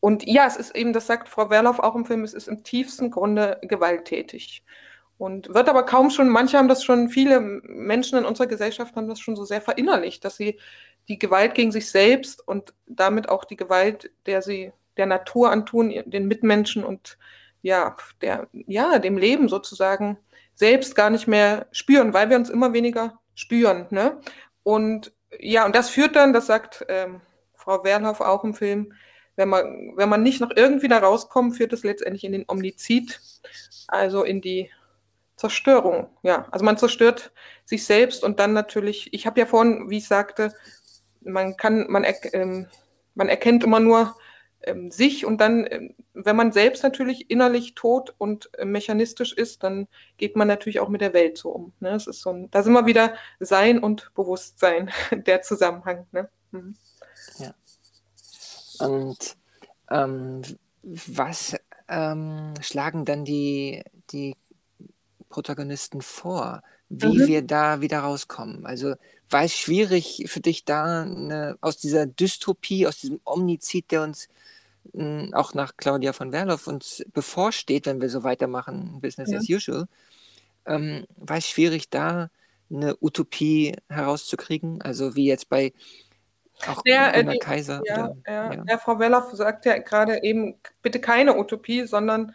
und 0.00 0.26
ja, 0.26 0.46
es 0.46 0.56
ist 0.56 0.76
eben, 0.76 0.92
das 0.92 1.06
sagt 1.06 1.28
Frau 1.28 1.50
Werloff 1.50 1.80
auch 1.80 1.94
im 1.94 2.04
Film, 2.04 2.22
es 2.22 2.34
ist 2.34 2.48
im 2.48 2.62
tiefsten 2.62 3.10
Grunde 3.10 3.58
gewalttätig. 3.62 4.62
Und 5.18 5.52
wird 5.52 5.68
aber 5.68 5.82
kaum 5.82 6.10
schon, 6.10 6.28
manche 6.28 6.56
haben 6.56 6.68
das 6.68 6.84
schon, 6.84 7.08
viele 7.08 7.40
Menschen 7.40 8.18
in 8.18 8.24
unserer 8.24 8.46
Gesellschaft 8.46 8.94
haben 8.94 9.08
das 9.08 9.18
schon 9.18 9.34
so 9.34 9.44
sehr 9.44 9.60
verinnerlicht, 9.60 10.24
dass 10.24 10.36
sie 10.36 10.58
die 11.08 11.18
Gewalt 11.18 11.54
gegen 11.54 11.72
sich 11.72 11.90
selbst 11.90 12.46
und 12.46 12.72
damit 12.86 13.28
auch 13.28 13.44
die 13.44 13.56
Gewalt, 13.56 14.10
der 14.26 14.42
sie 14.42 14.72
der 14.96 15.06
Natur 15.06 15.50
antun, 15.50 15.92
den 16.06 16.28
Mitmenschen 16.28 16.84
und 16.84 17.18
ja, 17.62 17.96
der, 18.20 18.48
ja, 18.52 18.98
dem 18.98 19.18
Leben 19.18 19.48
sozusagen 19.48 20.18
selbst 20.54 20.94
gar 20.94 21.10
nicht 21.10 21.26
mehr 21.26 21.66
spüren, 21.72 22.14
weil 22.14 22.30
wir 22.30 22.36
uns 22.36 22.50
immer 22.50 22.72
weniger 22.72 23.18
spüren. 23.34 23.86
Ne? 23.90 24.20
Und 24.62 25.12
ja, 25.38 25.66
und 25.66 25.74
das 25.74 25.90
führt 25.90 26.16
dann, 26.16 26.32
das 26.32 26.46
sagt 26.46 26.84
ähm, 26.88 27.20
Frau 27.54 27.84
Werloff 27.84 28.20
auch 28.20 28.44
im 28.44 28.54
Film, 28.54 28.92
wenn 29.36 29.48
man, 29.48 29.92
wenn 29.96 30.08
man 30.08 30.22
nicht 30.22 30.40
noch 30.40 30.50
irgendwie 30.54 30.88
da 30.88 30.98
rauskommt, 30.98 31.56
führt 31.56 31.72
es 31.72 31.84
letztendlich 31.84 32.24
in 32.24 32.32
den 32.32 32.44
Omnizid, 32.48 33.20
also 33.86 34.24
in 34.24 34.40
die 34.40 34.70
Zerstörung. 35.38 36.08
Ja, 36.22 36.48
also 36.50 36.64
man 36.64 36.76
zerstört 36.76 37.32
sich 37.64 37.86
selbst 37.86 38.24
und 38.24 38.40
dann 38.40 38.52
natürlich, 38.52 39.14
ich 39.14 39.26
habe 39.26 39.38
ja 39.38 39.46
vorhin, 39.46 39.88
wie 39.88 39.98
ich 39.98 40.08
sagte, 40.08 40.52
man 41.22 41.56
kann, 41.56 41.86
man, 41.88 42.04
ähm, 42.32 42.66
man 43.14 43.28
erkennt 43.28 43.62
immer 43.62 43.78
nur 43.78 44.16
ähm, 44.62 44.90
sich 44.90 45.24
und 45.24 45.40
dann, 45.40 45.64
ähm, 45.70 45.94
wenn 46.12 46.34
man 46.34 46.50
selbst 46.50 46.82
natürlich 46.82 47.30
innerlich 47.30 47.76
tot 47.76 48.14
und 48.18 48.50
äh, 48.58 48.64
mechanistisch 48.64 49.32
ist, 49.32 49.62
dann 49.62 49.86
geht 50.16 50.34
man 50.34 50.48
natürlich 50.48 50.80
auch 50.80 50.88
mit 50.88 51.00
der 51.00 51.12
Welt 51.12 51.38
so 51.38 51.50
um. 51.50 51.72
Ne? 51.78 51.90
Es 51.90 52.08
ist 52.08 52.20
so 52.20 52.30
ein, 52.30 52.50
da 52.50 52.64
sind 52.64 52.72
wir 52.72 52.86
wieder 52.86 53.14
Sein 53.38 53.78
und 53.78 54.12
Bewusstsein, 54.14 54.90
der 55.12 55.42
Zusammenhang. 55.42 56.08
Ne? 56.10 56.28
Mhm. 56.50 56.76
Ja. 57.38 57.54
Und 58.84 59.36
ähm, 59.88 60.42
was 60.82 61.56
ähm, 61.88 62.54
schlagen 62.60 63.04
dann 63.04 63.24
die, 63.24 63.84
die 64.10 64.34
Protagonisten 65.28 66.02
vor, 66.02 66.62
wie 66.88 67.18
mhm. 67.18 67.26
wir 67.26 67.42
da 67.42 67.80
wieder 67.80 68.00
rauskommen? 68.00 68.66
Also 68.66 68.94
war 69.30 69.44
es 69.44 69.54
schwierig 69.54 70.24
für 70.26 70.40
dich 70.40 70.64
da 70.64 71.02
eine, 71.02 71.58
aus 71.60 71.76
dieser 71.76 72.06
Dystopie, 72.06 72.86
aus 72.86 72.98
diesem 72.98 73.20
Omnizid, 73.24 73.90
der 73.90 74.02
uns 74.02 74.28
mh, 74.92 75.22
hm, 75.22 75.34
auch 75.34 75.54
nach 75.54 75.76
Claudia 75.76 76.12
von 76.12 76.32
Werloff 76.32 76.66
uns 76.66 77.04
bevorsteht, 77.12 77.86
wenn 77.86 78.00
wir 78.00 78.08
so 78.08 78.22
weitermachen, 78.22 79.00
Business 79.00 79.30
ja. 79.30 79.38
as 79.38 79.48
usual, 79.48 79.86
ähm, 80.66 81.06
war 81.16 81.38
es 81.38 81.48
schwierig 81.48 81.90
da 81.90 82.30
eine 82.70 82.96
Utopie 83.00 83.76
herauszukriegen? 83.88 84.82
Also 84.82 85.14
wie 85.14 85.26
jetzt 85.26 85.48
bei 85.48 85.72
auch 86.66 86.82
der, 86.82 87.14
äh, 87.14 87.24
die, 87.24 87.38
Kaiser. 87.38 87.82
Ja, 87.84 88.12
ja, 88.26 88.52
ja. 88.52 88.64
ja, 88.66 88.78
Frau 88.78 88.98
Welloff 88.98 89.30
sagt 89.32 89.64
ja 89.64 89.78
gerade 89.78 90.22
eben, 90.22 90.56
bitte 90.82 91.00
keine 91.00 91.36
Utopie, 91.38 91.86
sondern 91.86 92.34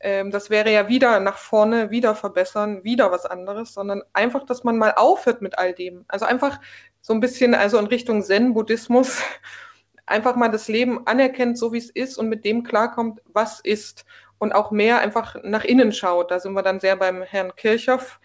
ähm, 0.00 0.30
das 0.30 0.48
wäre 0.48 0.72
ja 0.72 0.88
wieder 0.88 1.20
nach 1.20 1.36
vorne, 1.36 1.90
wieder 1.90 2.14
verbessern, 2.14 2.82
wieder 2.84 3.12
was 3.12 3.26
anderes, 3.26 3.74
sondern 3.74 4.02
einfach, 4.14 4.44
dass 4.44 4.64
man 4.64 4.78
mal 4.78 4.94
aufhört 4.96 5.42
mit 5.42 5.58
all 5.58 5.74
dem. 5.74 6.04
Also 6.08 6.24
einfach 6.24 6.58
so 7.02 7.12
ein 7.12 7.20
bisschen, 7.20 7.54
also 7.54 7.78
in 7.78 7.86
Richtung 7.86 8.22
Zen-Buddhismus, 8.22 9.22
einfach 10.06 10.36
mal 10.36 10.50
das 10.50 10.68
Leben 10.68 11.06
anerkennt, 11.06 11.58
so 11.58 11.72
wie 11.72 11.78
es 11.78 11.90
ist 11.90 12.16
und 12.16 12.28
mit 12.28 12.44
dem 12.44 12.62
klarkommt, 12.62 13.20
was 13.32 13.60
ist. 13.60 14.04
Und 14.38 14.54
auch 14.54 14.70
mehr 14.70 15.00
einfach 15.00 15.36
nach 15.42 15.64
innen 15.64 15.92
schaut. 15.92 16.30
Da 16.30 16.40
sind 16.40 16.54
wir 16.54 16.62
dann 16.62 16.80
sehr 16.80 16.96
beim 16.96 17.22
Herrn 17.22 17.54
Kirchhoff. 17.56 18.20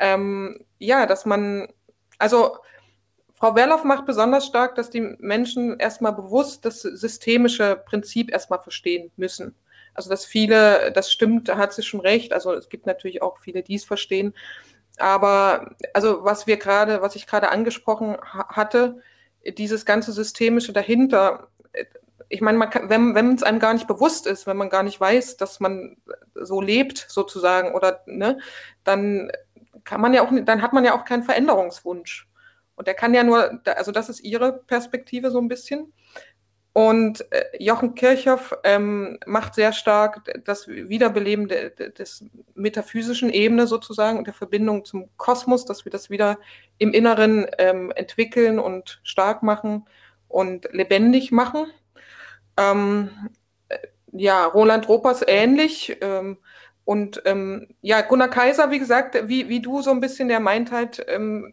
Ähm, 0.00 0.64
ja, 0.78 1.06
dass 1.06 1.26
man, 1.26 1.68
also 2.18 2.56
Frau 3.34 3.54
Werloff 3.54 3.84
macht 3.84 4.04
besonders 4.04 4.46
stark, 4.46 4.74
dass 4.74 4.90
die 4.90 5.14
Menschen 5.20 5.78
erstmal 5.78 6.12
bewusst 6.12 6.64
das 6.64 6.82
systemische 6.82 7.76
Prinzip 7.76 8.32
erstmal 8.32 8.60
verstehen 8.60 9.12
müssen. 9.16 9.54
Also 9.94 10.10
dass 10.10 10.24
viele, 10.24 10.92
das 10.92 11.12
stimmt, 11.12 11.48
da 11.48 11.56
hat 11.56 11.72
sie 11.72 11.82
schon 11.82 12.00
recht. 12.00 12.32
Also 12.32 12.52
es 12.54 12.68
gibt 12.68 12.86
natürlich 12.86 13.22
auch 13.22 13.38
viele, 13.38 13.62
die 13.62 13.74
es 13.76 13.84
verstehen. 13.84 14.34
Aber 14.98 15.74
also 15.94 16.24
was 16.24 16.46
wir 16.46 16.56
gerade, 16.56 17.02
was 17.02 17.16
ich 17.16 17.26
gerade 17.26 17.50
angesprochen 17.50 18.16
hatte, 18.20 19.02
dieses 19.58 19.86
ganze 19.86 20.12
systemische 20.12 20.72
dahinter, 20.72 21.48
ich 22.28 22.40
meine, 22.40 22.58
man 22.58 22.70
kann, 22.70 22.88
wenn, 22.88 23.14
wenn 23.14 23.34
es 23.34 23.42
einem 23.42 23.58
gar 23.58 23.74
nicht 23.74 23.88
bewusst 23.88 24.26
ist, 24.26 24.46
wenn 24.46 24.56
man 24.56 24.70
gar 24.70 24.84
nicht 24.84 25.00
weiß, 25.00 25.36
dass 25.36 25.58
man 25.58 25.96
so 26.34 26.60
lebt 26.60 27.06
sozusagen, 27.08 27.74
oder 27.74 28.02
ne, 28.06 28.38
dann 28.84 29.30
kann 29.84 30.00
man 30.00 30.14
ja 30.14 30.22
auch, 30.22 30.30
dann 30.44 30.62
hat 30.62 30.72
man 30.72 30.84
ja 30.84 30.94
auch 30.94 31.04
keinen 31.04 31.24
Veränderungswunsch. 31.24 32.28
Und 32.76 32.88
er 32.88 32.94
kann 32.94 33.14
ja 33.14 33.24
nur, 33.24 33.60
also 33.66 33.92
das 33.92 34.08
ist 34.08 34.20
ihre 34.20 34.52
Perspektive 34.52 35.30
so 35.30 35.38
ein 35.38 35.48
bisschen. 35.48 35.92
Und 36.72 37.24
äh, 37.32 37.44
Jochen 37.58 37.96
Kirchhoff 37.96 38.56
ähm, 38.62 39.18
macht 39.26 39.54
sehr 39.54 39.72
stark 39.72 40.22
das 40.44 40.68
Wiederbeleben 40.68 41.48
de, 41.48 41.74
de, 41.74 41.92
des 41.92 42.24
metaphysischen 42.54 43.30
Ebene 43.30 43.66
sozusagen 43.66 44.18
und 44.18 44.26
der 44.28 44.34
Verbindung 44.34 44.84
zum 44.84 45.08
Kosmos, 45.16 45.64
dass 45.64 45.84
wir 45.84 45.90
das 45.90 46.10
wieder 46.10 46.38
im 46.78 46.92
Inneren 46.92 47.46
ähm, 47.58 47.90
entwickeln 47.96 48.60
und 48.60 49.00
stark 49.02 49.42
machen 49.42 49.84
und 50.28 50.68
lebendig 50.72 51.32
machen. 51.32 51.66
Ähm, 52.56 53.10
äh, 53.68 53.78
ja, 54.12 54.46
Roland 54.46 54.88
Ropers 54.88 55.24
ähnlich. 55.26 55.96
Ähm, 56.00 56.38
und 56.84 57.22
ähm, 57.24 57.68
ja, 57.82 58.00
Gunnar 58.00 58.28
Kaiser, 58.28 58.70
wie 58.70 58.78
gesagt, 58.78 59.28
wie, 59.28 59.48
wie 59.48 59.60
du 59.60 59.82
so 59.82 59.90
ein 59.90 60.00
bisschen, 60.00 60.28
der 60.28 60.40
meint 60.40 60.70
halt, 60.70 61.04
ähm, 61.08 61.52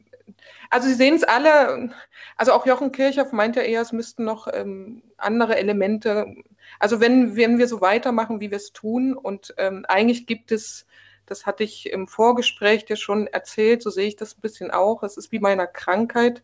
also 0.70 0.88
Sie 0.88 0.94
sehen 0.94 1.16
es 1.16 1.24
alle, 1.24 1.92
also 2.36 2.54
auch 2.54 2.66
Jochen 2.66 2.92
Kirchhoff 2.92 3.32
meint 3.32 3.56
ja 3.56 3.62
eher, 3.62 3.82
es 3.82 3.92
müssten 3.92 4.24
noch 4.24 4.48
ähm, 4.52 5.04
andere 5.18 5.58
Elemente, 5.58 6.36
also 6.80 7.00
wenn, 7.00 7.36
wenn 7.36 7.58
wir 7.58 7.68
so 7.68 7.82
weitermachen, 7.82 8.40
wie 8.40 8.52
wir 8.52 8.58
es 8.58 8.74
tun, 8.74 9.16
und 9.16 9.54
ähm, 9.58 9.86
eigentlich 9.88 10.28
gibt 10.28 10.52
es, 10.52 10.86
das 11.26 11.46
hatte 11.46 11.64
ich 11.64 11.92
im 11.92 12.08
Vorgespräch 12.08 12.86
dir 12.86 12.96
schon 12.98 13.28
erzählt, 13.28 13.82
so 13.82 13.90
sehe 13.90 14.08
ich 14.08 14.16
das 14.16 14.38
ein 14.38 14.42
bisschen 14.42 14.72
auch, 14.72 15.04
es 15.04 15.18
ist 15.18 15.32
wie 15.32 15.40
bei 15.40 15.52
einer 15.52 15.68
Krankheit, 15.68 16.44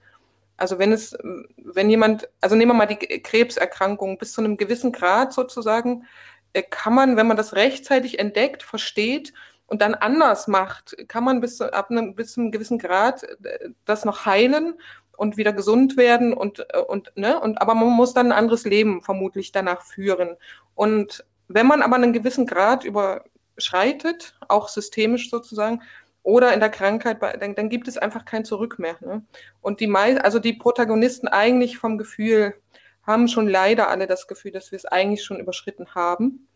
also 0.58 0.80
wenn 0.80 0.92
es, 0.92 1.18
wenn 1.58 1.90
jemand, 1.90 2.30
also 2.40 2.56
nehmen 2.56 2.72
wir 2.72 2.76
mal 2.76 2.86
die 2.86 2.98
Krebserkrankung 2.98 4.18
bis 4.18 4.34
zu 4.34 4.42
einem 4.42 4.58
gewissen 4.58 4.92
Grad 4.92 5.34
sozusagen, 5.34 6.06
äh, 6.54 6.64
kann 6.64 6.94
man, 6.94 7.18
wenn 7.18 7.28
man 7.28 7.38
das 7.38 7.56
rechtzeitig 7.56 8.20
entdeckt, 8.20 8.64
versteht 8.64 9.34
und 9.74 9.82
dann 9.82 9.96
anders 9.96 10.48
macht, 10.48 10.96
kann 11.08 11.24
man 11.24 11.42
bis 11.42 11.60
ab 11.60 11.90
einem, 11.90 12.14
bis 12.14 12.34
zu 12.34 12.42
einem 12.42 12.52
gewissen 12.52 12.78
Grad 12.78 13.24
äh, 13.24 13.70
das 13.86 14.06
noch 14.06 14.28
heilen 14.28 14.76
und 15.18 15.36
wieder 15.36 15.52
gesund 15.52 15.98
werden 15.98 16.32
und, 16.32 16.60
äh, 16.70 16.78
und, 16.78 17.12
ne, 17.16 17.40
und, 17.40 17.60
aber 17.60 17.74
man 17.74 17.90
muss 17.90 18.14
dann 18.14 18.28
ein 18.28 18.38
anderes 18.38 18.66
Leben 18.66 19.02
vermutlich 19.02 19.52
danach 19.52 19.82
führen. 19.82 20.38
Und 20.76 21.26
wenn 21.48 21.66
man 21.66 21.82
aber 21.82 21.96
einen 21.96 22.14
gewissen 22.14 22.46
Grad 22.46 22.84
überschreitet, 22.84 24.38
auch 24.48 24.68
systemisch 24.68 25.32
sozusagen, 25.32 25.82
oder 26.22 26.54
in 26.54 26.60
der 26.60 26.70
Krankheit, 26.70 27.18
dann, 27.42 27.56
dann 27.56 27.70
gibt 27.70 27.88
es 27.88 27.98
einfach 27.98 28.26
kein 28.26 28.46
Zurück 28.46 28.78
mehr. 28.78 28.98
Ne? 29.02 29.24
Und 29.60 29.80
die 29.80 29.92
also 29.92 30.38
die 30.38 30.54
Protagonisten 30.54 31.28
eigentlich 31.28 31.80
vom 31.80 31.98
Gefühl 31.98 32.54
haben 33.02 33.28
schon 33.28 33.48
leider 33.50 33.90
alle 33.90 34.06
das 34.06 34.28
Gefühl, 34.28 34.52
dass 34.52 34.72
wir 34.72 34.78
es 34.78 34.86
eigentlich 34.86 35.24
schon 35.24 35.40
überschritten 35.40 35.96
haben. 35.96 36.48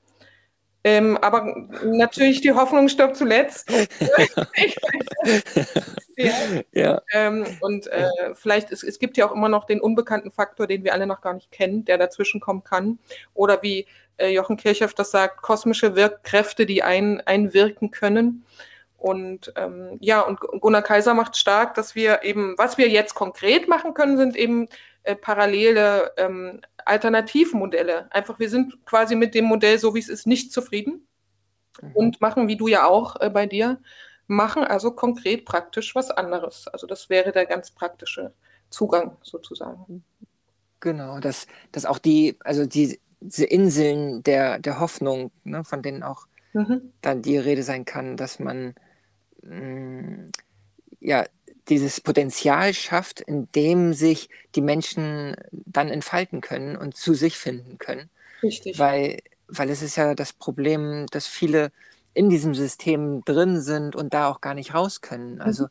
Ähm, 0.84 1.18
aber 1.18 1.68
natürlich, 1.84 2.42
die 2.42 2.54
Hoffnung 2.54 2.88
stirbt 2.88 3.18
zuletzt. 3.18 3.70
ja. 6.16 6.34
ja. 6.72 7.02
Ähm, 7.14 7.46
und 7.62 7.88
äh, 7.88 8.10
vielleicht, 8.34 8.72
es, 8.72 8.84
es 8.84 9.00
gibt 9.00 9.18
ja 9.18 9.28
auch 9.28 9.34
immer 9.34 9.50
noch 9.50 9.66
den 9.66 9.82
unbekannten 9.82 10.32
Faktor, 10.32 10.68
den 10.68 10.84
wir 10.84 10.94
alle 10.94 11.08
noch 11.08 11.22
gar 11.22 11.34
nicht 11.34 11.52
kennen, 11.52 11.86
der 11.86 11.98
dazwischen 11.98 12.40
kommen 12.40 12.64
kann. 12.64 13.00
Oder 13.34 13.62
wie 13.62 13.86
äh, 14.18 14.30
Jochen 14.30 14.58
Kirchhoff 14.58 14.94
das 14.94 15.12
sagt, 15.12 15.42
kosmische 15.42 15.96
Wirkkräfte, 15.96 16.66
die 16.66 16.84
ein, 16.84 17.22
einwirken 17.22 17.92
können. 17.92 18.46
Und 18.98 19.54
ähm, 19.56 19.98
ja, 20.00 20.22
und 20.22 20.40
Gunnar 20.40 20.82
Kaiser 20.82 21.14
macht 21.14 21.38
stark, 21.38 21.76
dass 21.76 21.94
wir 21.94 22.24
eben, 22.24 22.56
was 22.58 22.80
wir 22.80 22.90
jetzt 22.90 23.14
konkret 23.14 23.68
machen 23.68 23.94
können, 23.94 24.18
sind 24.18 24.36
eben 24.36 24.68
äh, 25.08 25.16
parallele 25.16 26.12
ähm, 26.18 26.62
Alternativmodelle. 26.86 28.12
Einfach, 28.12 28.40
wir 28.40 28.50
sind 28.50 28.86
quasi 28.86 29.16
mit 29.16 29.34
dem 29.34 29.46
Modell, 29.46 29.80
so 29.80 29.96
wie 29.96 30.00
es 30.00 30.10
ist, 30.10 30.28
nicht 30.28 30.52
zufrieden 30.52 31.08
mhm. 31.82 31.92
und 31.94 32.22
machen, 32.22 32.48
wie 32.48 32.58
du 32.58 32.68
ja 32.68 32.86
auch 32.86 33.20
äh, 33.20 33.30
bei 33.30 33.46
dir, 33.46 33.80
machen 34.28 34.64
also 34.64 34.92
konkret 34.92 35.46
praktisch 35.46 35.96
was 35.96 36.12
anderes. 36.12 36.68
Also 36.68 36.88
das 36.88 37.10
wäre 37.10 37.32
der 37.32 37.46
ganz 37.46 37.72
praktische 37.72 38.34
Zugang 38.70 39.18
sozusagen. 39.22 40.04
Genau, 40.80 41.20
dass, 41.20 41.48
dass 41.72 41.86
auch 41.86 41.98
die, 41.98 42.38
also 42.44 42.66
die, 42.66 43.00
diese 43.20 43.46
Inseln 43.46 44.22
der, 44.24 44.60
der 44.60 44.80
Hoffnung, 44.80 45.32
ne, 45.44 45.64
von 45.64 45.82
denen 45.82 46.04
auch 46.04 46.28
mhm. 46.54 46.94
dann 47.02 47.22
die 47.22 47.38
Rede 47.38 47.64
sein 47.64 47.86
kann, 47.86 48.18
dass 48.18 48.40
man 48.40 48.76
Mm, 49.48 50.30
ja, 51.00 51.26
dieses 51.70 52.02
Potenzial 52.02 52.74
schafft, 52.74 53.22
in 53.22 53.48
dem 53.54 53.94
sich 53.94 54.30
die 54.56 54.62
Menschen 54.62 55.36
dann 55.52 55.90
entfalten 55.90 56.42
können 56.42 56.76
und 56.78 56.96
zu 56.96 57.14
sich 57.14 57.38
finden 57.38 57.78
können. 57.78 58.10
Richtig. 58.42 58.80
Weil, 58.80 59.20
weil 59.48 59.70
es 59.70 59.82
ist 59.82 59.96
ja 59.96 60.16
das 60.16 60.34
Problem, 60.34 61.06
dass 61.12 61.28
viele 61.28 61.72
in 62.14 62.30
diesem 62.30 62.56
System 62.56 63.24
drin 63.26 63.62
sind 63.62 63.96
und 63.96 64.14
da 64.14 64.28
auch 64.28 64.42
gar 64.42 64.54
nicht 64.54 64.74
raus 64.74 65.02
können. 65.02 65.36
Mhm. 65.36 65.42
Also, 65.42 65.68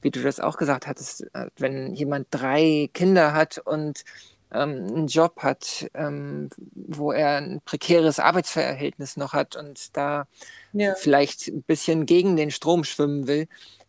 wie 0.00 0.10
du 0.10 0.22
das 0.22 0.40
auch 0.40 0.56
gesagt 0.56 0.86
hattest, 0.86 1.26
äh, 1.34 1.46
wenn 1.58 1.94
jemand 1.94 2.28
drei 2.30 2.88
Kinder 2.92 3.34
hat 3.34 3.58
und 3.58 4.04
ähm, 4.52 4.86
einen 4.86 5.06
Job 5.06 5.42
hat, 5.42 5.90
ähm, 5.94 6.48
wo 6.74 7.12
er 7.12 7.38
ein 7.38 7.60
prekäres 7.64 8.18
Arbeitsverhältnis 8.18 9.16
noch 9.16 9.32
hat 9.32 9.56
und 9.56 9.96
da 9.96 10.26
ja. 10.72 10.94
vielleicht 10.94 11.48
ein 11.48 11.62
bisschen 11.62 12.06
gegen 12.06 12.36
den 12.36 12.50
Strom 12.50 12.84
schwimmen 12.84 13.26
will, 13.26 13.48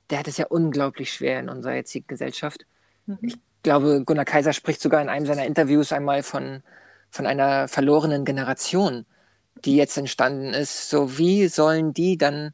der 0.09 0.19
hat 0.19 0.27
es 0.27 0.37
ja 0.37 0.47
unglaublich 0.47 1.11
schwer 1.13 1.39
in 1.39 1.49
unserer 1.49 1.75
jetzigen 1.75 2.07
Gesellschaft. 2.07 2.65
Mhm. 3.05 3.17
Ich 3.21 3.35
glaube, 3.63 4.03
Gunnar 4.05 4.25
Kaiser 4.25 4.53
spricht 4.53 4.81
sogar 4.81 5.01
in 5.01 5.09
einem 5.09 5.25
seiner 5.25 5.45
Interviews 5.45 5.91
einmal 5.91 6.23
von, 6.23 6.63
von 7.09 7.25
einer 7.25 7.67
verlorenen 7.67 8.25
Generation, 8.25 9.05
die 9.63 9.75
jetzt 9.75 9.97
entstanden 9.97 10.53
ist. 10.53 10.89
So, 10.89 11.17
wie 11.17 11.47
sollen 11.47 11.93
die 11.93 12.17
dann 12.17 12.53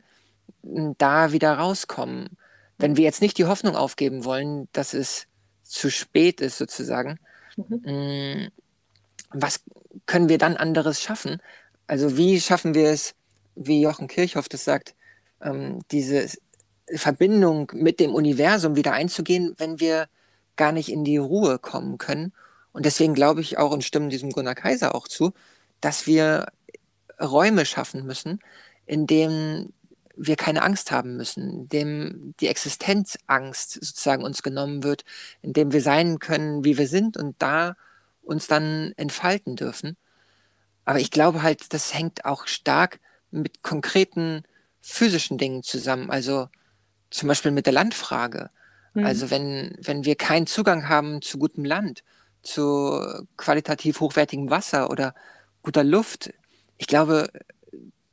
da 0.64 1.32
wieder 1.32 1.54
rauskommen? 1.54 2.38
Wenn 2.78 2.98
wir 2.98 3.04
jetzt 3.04 3.22
nicht 3.22 3.38
die 3.38 3.46
Hoffnung 3.46 3.76
aufgeben 3.76 4.26
wollen, 4.26 4.68
dass 4.74 4.94
es 4.94 5.26
zu 5.64 5.90
spät 5.90 6.42
ist, 6.42 6.58
sozusagen, 6.58 7.20
Mhm. 7.68 8.50
Was 9.32 9.62
können 10.06 10.30
wir 10.30 10.38
dann 10.38 10.58
anderes 10.58 11.02
schaffen? 11.02 11.42
Also 11.88 12.18
wie 12.18 12.40
schaffen 12.40 12.74
wir 12.74 12.90
es, 12.90 13.16
wie 13.56 13.82
Jochen 13.82 14.08
Kirchhoff 14.08 14.50
das 14.50 14.64
sagt, 14.64 14.96
ähm, 15.42 15.82
diese 15.92 16.30
Verbindung 16.96 17.72
mit 17.74 18.00
dem 18.00 18.14
Universum 18.14 18.76
wieder 18.76 18.94
einzugehen, 18.94 19.54
wenn 19.58 19.80
wir 19.80 20.08
gar 20.56 20.72
nicht 20.72 20.90
in 20.92 21.04
die 21.04 21.18
Ruhe 21.18 21.60
kommen 21.60 21.98
können? 21.98 22.34
Und 22.72 22.86
deswegen 22.86 23.14
glaube 23.14 23.42
ich 23.42 23.58
auch 23.58 23.72
und 23.72 23.84
stimme 23.84 24.10
diesem 24.10 24.32
Gunnar 24.32 24.56
Kaiser 24.56 24.96
auch 24.96 25.08
zu, 25.08 25.34
dass 25.82 26.08
wir 26.08 26.48
Räume 27.20 27.66
schaffen 27.66 28.06
müssen, 28.06 28.40
in 28.86 29.08
denen 29.08 29.74
wir 30.16 30.36
keine 30.36 30.64
Angst 30.64 30.92
haben 30.92 31.16
müssen, 31.16 31.70
dem 31.70 32.34
die 32.42 32.48
Existenzangst 32.48 33.72
sozusagen 33.72 34.24
uns 34.24 34.44
genommen 34.44 34.84
wird, 34.84 35.06
in 35.42 35.54
dem 35.54 35.72
wir 35.72 35.82
sein 35.82 36.20
können, 36.20 36.66
wie 36.66 36.78
wir 36.78 36.88
sind 36.88 37.16
und 37.16 37.36
da 37.40 37.76
uns 38.22 38.48
dann 38.48 38.94
entfalten 38.98 39.56
dürfen. 39.56 39.96
Aber 40.84 41.00
ich 41.00 41.12
glaube 41.12 41.42
halt, 41.42 41.74
das 41.74 41.94
hängt 41.94 42.26
auch 42.26 42.48
stark 42.48 43.00
mit 43.32 43.64
konkreten 43.64 44.44
physischen 44.82 45.38
Dingen 45.38 45.64
zusammen. 45.64 46.10
Also 46.10 46.50
zum 47.10 47.28
Beispiel 47.28 47.52
mit 47.52 47.66
der 47.66 47.74
Landfrage. 47.74 48.50
Mhm. 48.94 49.06
Also 49.06 49.30
wenn, 49.30 49.76
wenn 49.82 50.06
wir 50.06 50.16
keinen 50.16 50.48
Zugang 50.48 50.90
haben 50.90 51.22
zu 51.22 51.38
gutem 51.38 51.66
Land, 51.66 52.04
zu 52.42 53.02
qualitativ 53.38 54.00
hochwertigem 54.00 54.50
Wasser 54.50 54.90
oder 54.90 55.14
guter 55.62 55.84
Luft, 55.84 56.34
ich 56.78 56.88
glaube, 56.88 57.30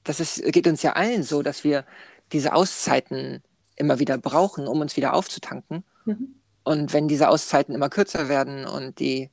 das 0.05 0.21
ist, 0.21 0.43
geht 0.53 0.67
uns 0.67 0.83
ja 0.83 0.93
allen 0.95 1.23
so, 1.23 1.43
dass 1.43 1.65
wir 1.65 1.85
diese 2.33 2.53
Auszeiten 2.53 3.43
immer 3.77 3.99
wieder 3.99 4.19
brauchen, 4.19 4.67
um 4.67 4.81
uns 4.81 4.97
wieder 4.97 5.15
aufzutanken. 5.15 5.85
Mhm. 6.05 6.35
Und 6.65 6.93
wenn 6.93 7.07
diese 7.07 7.29
Auszeiten 7.29 7.75
immer 7.75 7.89
kürzer 7.89 8.29
werden 8.29 8.67
und 8.67 8.99
die, 8.99 9.31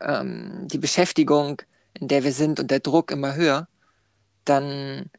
ähm, 0.00 0.66
die 0.68 0.78
Beschäftigung, 0.78 1.60
in 1.92 2.08
der 2.08 2.24
wir 2.24 2.32
sind 2.32 2.60
und 2.60 2.70
der 2.70 2.80
Druck 2.80 3.10
immer 3.10 3.34
höher, 3.34 3.68
dann 4.44 5.10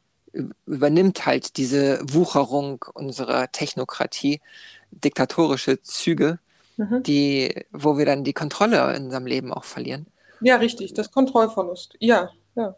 übernimmt 0.65 1.26
halt 1.26 1.58
diese 1.58 2.00
Wucherung 2.04 2.84
unserer 2.93 3.52
Technokratie 3.52 4.41
diktatorische 4.91 5.82
Züge, 5.82 6.39
mhm. 6.78 7.04
die, 7.04 7.65
wo 7.72 7.98
wir 7.98 8.06
dann 8.06 8.24
die 8.24 8.34
Kontrolle 8.34 8.96
in 8.96 9.06
unserem 9.06 9.26
Leben 9.26 9.54
auch 9.54 9.63
verlieren. 9.63 10.08
Ja, 10.41 10.58
richtig, 10.58 10.93
das 10.93 11.12
Kontrollverlust. 11.12 11.96
Ja, 12.00 12.32
ja. 12.56 12.76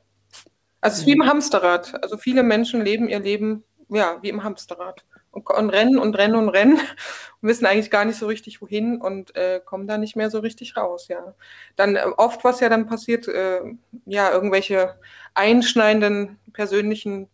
Also 0.82 0.96
es 0.96 1.00
ist 1.00 1.08
wie 1.08 1.14
im 1.14 1.26
Hamsterrad. 1.26 2.04
Also 2.04 2.18
viele 2.18 2.44
Menschen 2.44 2.84
leben 2.84 3.10
ihr 3.10 3.20
Leben 3.20 3.64
ja 3.90 4.18
wie 4.22 4.30
im 4.30 4.44
Hamsterrad 4.44 5.04
und, 5.32 5.50
und 5.50 5.70
rennen 5.70 5.98
und 5.98 6.16
rennen 6.16 6.36
und 6.36 6.50
rennen 6.50 6.78
und 7.42 7.50
wissen 7.50 7.66
eigentlich 7.66 7.90
gar 7.92 8.06
nicht 8.06 8.18
so 8.18 8.28
richtig 8.28 8.62
wohin 8.62 9.02
und 9.02 9.36
äh, 9.36 9.62
kommen 9.64 9.88
da 9.88 9.98
nicht 9.98 10.16
mehr 10.16 10.30
so 10.30 10.40
richtig 10.40 10.78
raus. 10.78 11.08
Ja, 11.08 11.34
dann 11.76 11.96
äh, 11.96 12.06
oft 12.18 12.44
was 12.44 12.60
ja 12.60 12.70
dann 12.70 12.86
passiert, 12.86 13.28
äh, 13.28 13.62
ja 14.06 14.32
irgendwelche 14.32 15.00
einschneidenden 15.34 16.40
persönlichen 16.54 17.30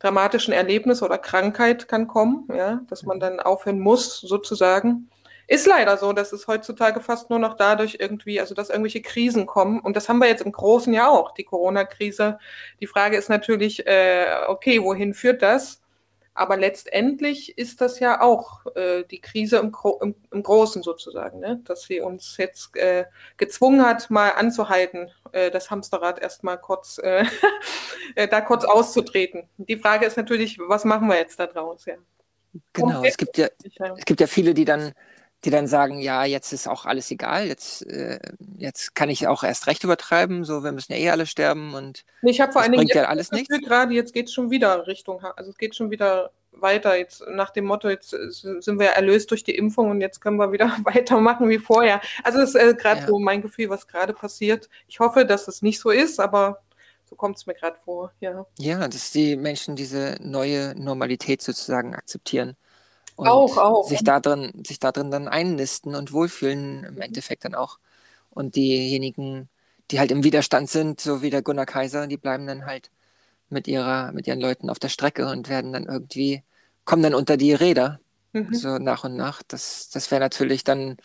dramatischen 0.00 0.52
Erlebnisse 0.52 1.04
oder 1.04 1.18
Krankheit 1.18 1.86
kann 1.88 2.08
kommen, 2.08 2.48
ja, 2.54 2.80
dass 2.88 3.04
man 3.04 3.20
dann 3.20 3.38
aufhören 3.38 3.78
muss 3.78 4.20
sozusagen 4.20 5.08
ist 5.50 5.66
leider 5.66 5.96
so, 5.98 6.12
dass 6.12 6.32
es 6.32 6.46
heutzutage 6.46 7.00
fast 7.00 7.28
nur 7.28 7.40
noch 7.40 7.56
dadurch 7.56 7.96
irgendwie, 7.98 8.38
also 8.38 8.54
dass 8.54 8.70
irgendwelche 8.70 9.02
Krisen 9.02 9.46
kommen. 9.46 9.80
Und 9.80 9.96
das 9.96 10.08
haben 10.08 10.18
wir 10.18 10.28
jetzt 10.28 10.42
im 10.42 10.52
Großen 10.52 10.92
ja 10.94 11.08
auch, 11.08 11.32
die 11.32 11.42
Corona-Krise. 11.42 12.38
Die 12.78 12.86
Frage 12.86 13.16
ist 13.16 13.28
natürlich, 13.28 13.84
äh, 13.84 14.26
okay, 14.46 14.80
wohin 14.80 15.12
führt 15.12 15.42
das? 15.42 15.82
Aber 16.34 16.56
letztendlich 16.56 17.58
ist 17.58 17.80
das 17.80 17.98
ja 17.98 18.20
auch 18.20 18.64
äh, 18.76 19.04
die 19.04 19.20
Krise 19.20 19.58
im, 19.58 19.74
im, 20.00 20.14
im, 20.30 20.42
Großen 20.42 20.82
sozusagen, 20.82 21.40
ne? 21.40 21.60
dass 21.64 21.82
sie 21.82 22.00
uns 22.00 22.36
jetzt 22.36 22.76
äh, 22.76 23.04
gezwungen 23.36 23.84
hat, 23.84 24.10
mal 24.10 24.30
anzuhalten, 24.30 25.10
äh, 25.32 25.50
das 25.50 25.70
Hamsterrad 25.70 26.20
erstmal 26.20 26.58
kurz, 26.58 26.98
äh, 26.98 27.24
äh, 28.14 28.28
da 28.28 28.40
kurz 28.40 28.64
auszutreten. 28.64 29.48
Die 29.58 29.76
Frage 29.76 30.06
ist 30.06 30.16
natürlich, 30.16 30.58
was 30.60 30.84
machen 30.84 31.08
wir 31.08 31.16
jetzt 31.16 31.38
da 31.40 31.46
draus? 31.46 31.84
Ja. 31.84 31.96
Genau, 32.72 33.02
es 33.04 33.16
gibt 33.16 33.36
ja, 33.36 33.48
es 33.96 34.04
gibt 34.04 34.20
ja 34.20 34.26
viele, 34.26 34.54
die 34.54 34.64
dann 34.64 34.92
die 35.44 35.50
dann 35.50 35.66
sagen, 35.66 36.00
ja, 36.00 36.24
jetzt 36.24 36.52
ist 36.52 36.68
auch 36.68 36.84
alles 36.84 37.10
egal, 37.10 37.46
jetzt, 37.46 37.86
äh, 37.86 38.18
jetzt 38.58 38.94
kann 38.94 39.08
ich 39.08 39.26
auch 39.26 39.42
erst 39.42 39.66
recht 39.66 39.84
übertreiben, 39.84 40.44
so 40.44 40.62
wir 40.62 40.72
müssen 40.72 40.92
ja 40.92 40.98
eh 40.98 41.10
alle 41.10 41.26
sterben 41.26 41.74
und 41.74 42.04
ich 42.22 42.40
habe 42.40 42.52
vor 42.52 42.62
allen 42.62 42.72
Dingen 42.72 42.86
ja 42.86 43.04
alles 43.04 43.32
nichts. 43.32 43.48
Gerade 43.60 43.94
jetzt 43.94 44.12
geht 44.12 44.26
es 44.26 44.34
schon 44.34 44.50
wieder 44.50 44.86
Richtung, 44.86 45.24
also 45.24 45.50
es 45.50 45.56
geht 45.56 45.74
schon 45.74 45.90
wieder 45.90 46.30
weiter 46.52 46.96
jetzt 46.96 47.22
nach 47.28 47.50
dem 47.50 47.64
Motto, 47.64 47.88
jetzt 47.88 48.10
sind 48.10 48.78
wir 48.78 48.88
erlöst 48.88 49.30
durch 49.30 49.44
die 49.44 49.54
Impfung 49.54 49.90
und 49.90 50.00
jetzt 50.00 50.20
können 50.20 50.36
wir 50.36 50.52
wieder 50.52 50.76
weitermachen 50.84 51.48
wie 51.48 51.58
vorher. 51.58 52.00
Also 52.22 52.38
das 52.38 52.54
ist 52.54 52.56
äh, 52.56 52.74
gerade 52.74 53.02
ja. 53.02 53.06
so 53.06 53.18
mein 53.18 53.42
Gefühl, 53.42 53.70
was 53.70 53.86
gerade 53.86 54.12
passiert. 54.12 54.68
Ich 54.88 55.00
hoffe, 55.00 55.24
dass 55.24 55.48
es 55.48 55.62
nicht 55.62 55.80
so 55.80 55.90
ist, 55.90 56.20
aber 56.20 56.60
so 57.08 57.16
kommt 57.16 57.38
es 57.38 57.46
mir 57.46 57.54
gerade 57.54 57.76
vor, 57.84 58.12
ja. 58.20 58.46
Ja, 58.58 58.86
dass 58.86 59.10
die 59.10 59.36
Menschen 59.36 59.74
diese 59.74 60.16
neue 60.20 60.74
Normalität 60.80 61.42
sozusagen 61.42 61.94
akzeptieren. 61.94 62.56
Und 63.20 63.28
auch, 63.28 63.58
auch. 63.58 63.88
Sich 63.88 64.02
da 64.02 64.18
drin, 64.18 64.64
sich 64.66 64.78
da 64.78 64.92
drin 64.92 65.10
dann 65.10 65.28
einnisten 65.28 65.94
und 65.94 66.12
wohlfühlen 66.12 66.84
im 66.84 67.00
Endeffekt 67.02 67.44
dann 67.44 67.54
auch. 67.54 67.78
Und 68.30 68.56
diejenigen, 68.56 69.50
die 69.90 69.98
halt 69.98 70.10
im 70.10 70.24
Widerstand 70.24 70.70
sind, 70.70 71.00
so 71.00 71.20
wie 71.20 71.28
der 71.28 71.42
Gunnar 71.42 71.66
Kaiser, 71.66 72.06
die 72.06 72.16
bleiben 72.16 72.46
dann 72.46 72.64
halt 72.64 72.90
mit 73.50 73.68
ihrer, 73.68 74.12
mit 74.12 74.26
ihren 74.26 74.40
Leuten 74.40 74.70
auf 74.70 74.78
der 74.78 74.88
Strecke 74.88 75.26
und 75.26 75.50
werden 75.50 75.74
dann 75.74 75.84
irgendwie, 75.84 76.42
kommen 76.86 77.02
dann 77.02 77.14
unter 77.14 77.36
die 77.36 77.52
Räder. 77.52 78.00
Mhm. 78.32 78.54
So 78.54 78.78
nach 78.78 79.04
und 79.04 79.16
nach. 79.16 79.42
Das, 79.46 79.90
das 79.90 80.10
wäre 80.10 80.20
natürlich 80.20 80.64
dann 80.64 80.96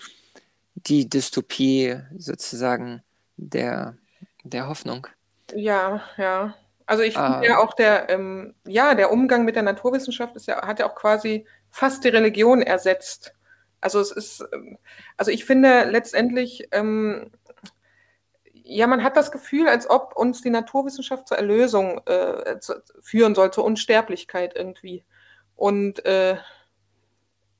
die 0.75 1.09
Dystopie 1.09 1.97
sozusagen 2.17 3.01
der, 3.35 3.97
der 4.43 4.69
Hoffnung. 4.69 5.07
Ja, 5.53 6.01
ja. 6.17 6.55
Also 6.85 7.03
ich 7.03 7.15
finde 7.15 7.39
ah. 7.39 7.43
ja 7.43 7.57
auch 7.57 7.73
der, 7.73 8.09
ähm, 8.09 8.53
ja, 8.65 8.95
der 8.95 9.11
Umgang 9.11 9.43
mit 9.43 9.55
der 9.55 9.63
Naturwissenschaft 9.63 10.35
ist 10.37 10.47
ja, 10.47 10.65
hat 10.65 10.79
ja 10.79 10.89
auch 10.89 10.95
quasi 10.95 11.45
fast 11.75 12.05
die 12.05 12.09
Religion 12.09 12.61
ersetzt. 12.61 13.35
Also 13.81 13.99
es 13.99 14.09
ist, 14.09 14.45
ähm, 14.53 14.77
also 15.17 15.29
ich 15.29 15.43
finde 15.43 15.83
letztendlich, 15.83 16.69
ähm, 16.71 17.31
ja, 18.53 18.87
man 18.87 19.03
hat 19.03 19.17
das 19.17 19.29
Gefühl, 19.29 19.67
als 19.67 19.89
ob 19.89 20.15
uns 20.15 20.41
die 20.41 20.49
Naturwissenschaft 20.49 21.27
zur 21.27 21.37
Erlösung 21.37 21.99
äh, 22.05 22.59
zu, 22.61 22.81
führen 23.01 23.35
soll, 23.35 23.51
zur 23.51 23.65
Unsterblichkeit 23.65 24.55
irgendwie. 24.55 25.03
Und 25.57 26.05
äh, 26.05 26.37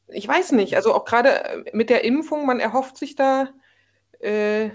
ich 0.08 0.26
weiß 0.26 0.54
nicht, 0.54 0.78
also 0.78 0.94
auch 0.94 1.04
gerade 1.04 1.66
mit 1.74 1.90
der 1.90 2.06
Impfung, 2.06 2.46
man 2.46 2.62
erhofft 2.62 2.96
sich 2.96 3.16
da 3.16 3.50
äh, 4.20 4.70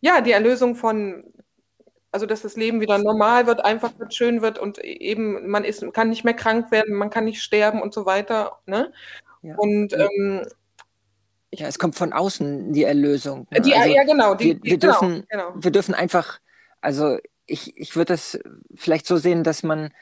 ja 0.00 0.20
die 0.20 0.32
Erlösung 0.32 0.76
von, 0.76 1.24
also 2.12 2.26
dass 2.26 2.42
das 2.42 2.56
Leben 2.56 2.80
wieder 2.80 2.98
normal 2.98 3.46
wird, 3.46 3.64
einfach 3.64 3.98
wird, 3.98 4.14
schön 4.14 4.42
wird 4.42 4.58
und 4.58 4.78
eben 4.78 5.48
man 5.48 5.64
ist, 5.64 5.84
kann 5.92 6.10
nicht 6.10 6.24
mehr 6.24 6.34
krank 6.34 6.70
werden, 6.70 6.94
man 6.94 7.10
kann 7.10 7.24
nicht 7.24 7.42
sterben 7.42 7.80
und 7.80 7.94
so 7.94 8.06
weiter. 8.06 8.58
Ne? 8.66 8.92
Ja. 9.42 9.54
Und 9.56 9.92
ähm, 9.92 10.44
ja, 11.52 11.66
es 11.66 11.78
kommt 11.78 11.96
von 11.96 12.12
außen 12.12 12.72
die 12.72 12.84
Erlösung. 12.84 13.46
Ne? 13.50 13.60
Die, 13.60 13.74
also 13.74 13.94
ja, 13.94 14.04
genau. 14.04 14.34
Die, 14.34 14.44
wir, 14.44 14.62
wir 14.62 14.78
genau, 14.78 14.92
dürfen, 14.92 15.26
genau. 15.28 15.52
wir 15.56 15.70
dürfen 15.70 15.94
einfach, 15.94 16.40
also 16.80 17.18
ich, 17.46 17.76
ich 17.76 17.96
würde 17.96 18.14
das 18.14 18.38
vielleicht 18.74 19.06
so 19.06 19.16
sehen, 19.16 19.44
dass 19.44 19.62
man, 19.62 19.92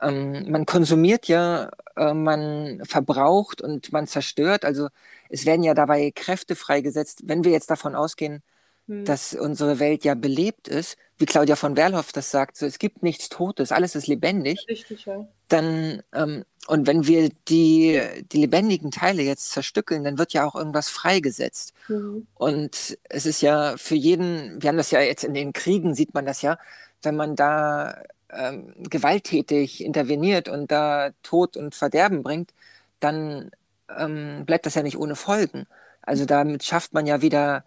ähm, 0.00 0.50
man 0.50 0.66
konsumiert 0.66 1.28
ja, 1.28 1.70
äh, 1.96 2.14
man 2.14 2.82
verbraucht 2.84 3.60
und 3.60 3.92
man 3.92 4.06
zerstört. 4.06 4.64
Also 4.64 4.88
es 5.28 5.46
werden 5.46 5.62
ja 5.62 5.74
dabei 5.74 6.10
Kräfte 6.14 6.56
freigesetzt. 6.56 7.22
Wenn 7.24 7.44
wir 7.44 7.52
jetzt 7.52 7.70
davon 7.70 7.94
ausgehen, 7.94 8.42
hm. 8.86 9.04
dass 9.04 9.34
unsere 9.34 9.78
Welt 9.78 10.04
ja 10.04 10.14
belebt 10.14 10.68
ist, 10.68 10.96
wie 11.18 11.26
Claudia 11.26 11.56
von 11.56 11.76
Werlhoff 11.76 12.12
das 12.12 12.30
sagt, 12.30 12.56
so, 12.56 12.66
es 12.66 12.78
gibt 12.78 13.02
nichts 13.02 13.28
Totes, 13.28 13.72
alles 13.72 13.94
ist 13.94 14.06
lebendig, 14.06 14.66
Richtig, 14.68 15.06
ja. 15.06 15.26
dann 15.48 16.02
ähm, 16.12 16.44
und 16.66 16.86
wenn 16.86 17.06
wir 17.06 17.28
die, 17.48 18.00
die 18.32 18.38
lebendigen 18.38 18.90
Teile 18.90 19.22
jetzt 19.22 19.50
zerstückeln, 19.50 20.02
dann 20.02 20.18
wird 20.18 20.32
ja 20.32 20.46
auch 20.46 20.54
irgendwas 20.54 20.88
freigesetzt. 20.88 21.74
Mhm. 21.88 22.26
Und 22.34 22.98
es 23.10 23.26
ist 23.26 23.42
ja 23.42 23.74
für 23.76 23.96
jeden, 23.96 24.62
wir 24.62 24.68
haben 24.68 24.78
das 24.78 24.90
ja 24.90 25.00
jetzt 25.00 25.24
in 25.24 25.34
den 25.34 25.52
Kriegen, 25.52 25.94
sieht 25.94 26.14
man 26.14 26.24
das 26.24 26.40
ja, 26.40 26.58
wenn 27.02 27.16
man 27.16 27.36
da 27.36 28.02
ähm, 28.30 28.72
gewalttätig 28.78 29.84
interveniert 29.84 30.48
und 30.48 30.70
da 30.70 31.10
Tod 31.22 31.56
und 31.56 31.74
Verderben 31.74 32.22
bringt, 32.22 32.52
dann 33.00 33.50
ähm, 33.96 34.44
bleibt 34.46 34.64
das 34.64 34.74
ja 34.74 34.82
nicht 34.82 34.96
ohne 34.96 35.16
Folgen. 35.16 35.66
Also 36.02 36.24
damit 36.24 36.64
schafft 36.64 36.94
man 36.94 37.06
ja 37.06 37.20
wieder 37.22 37.64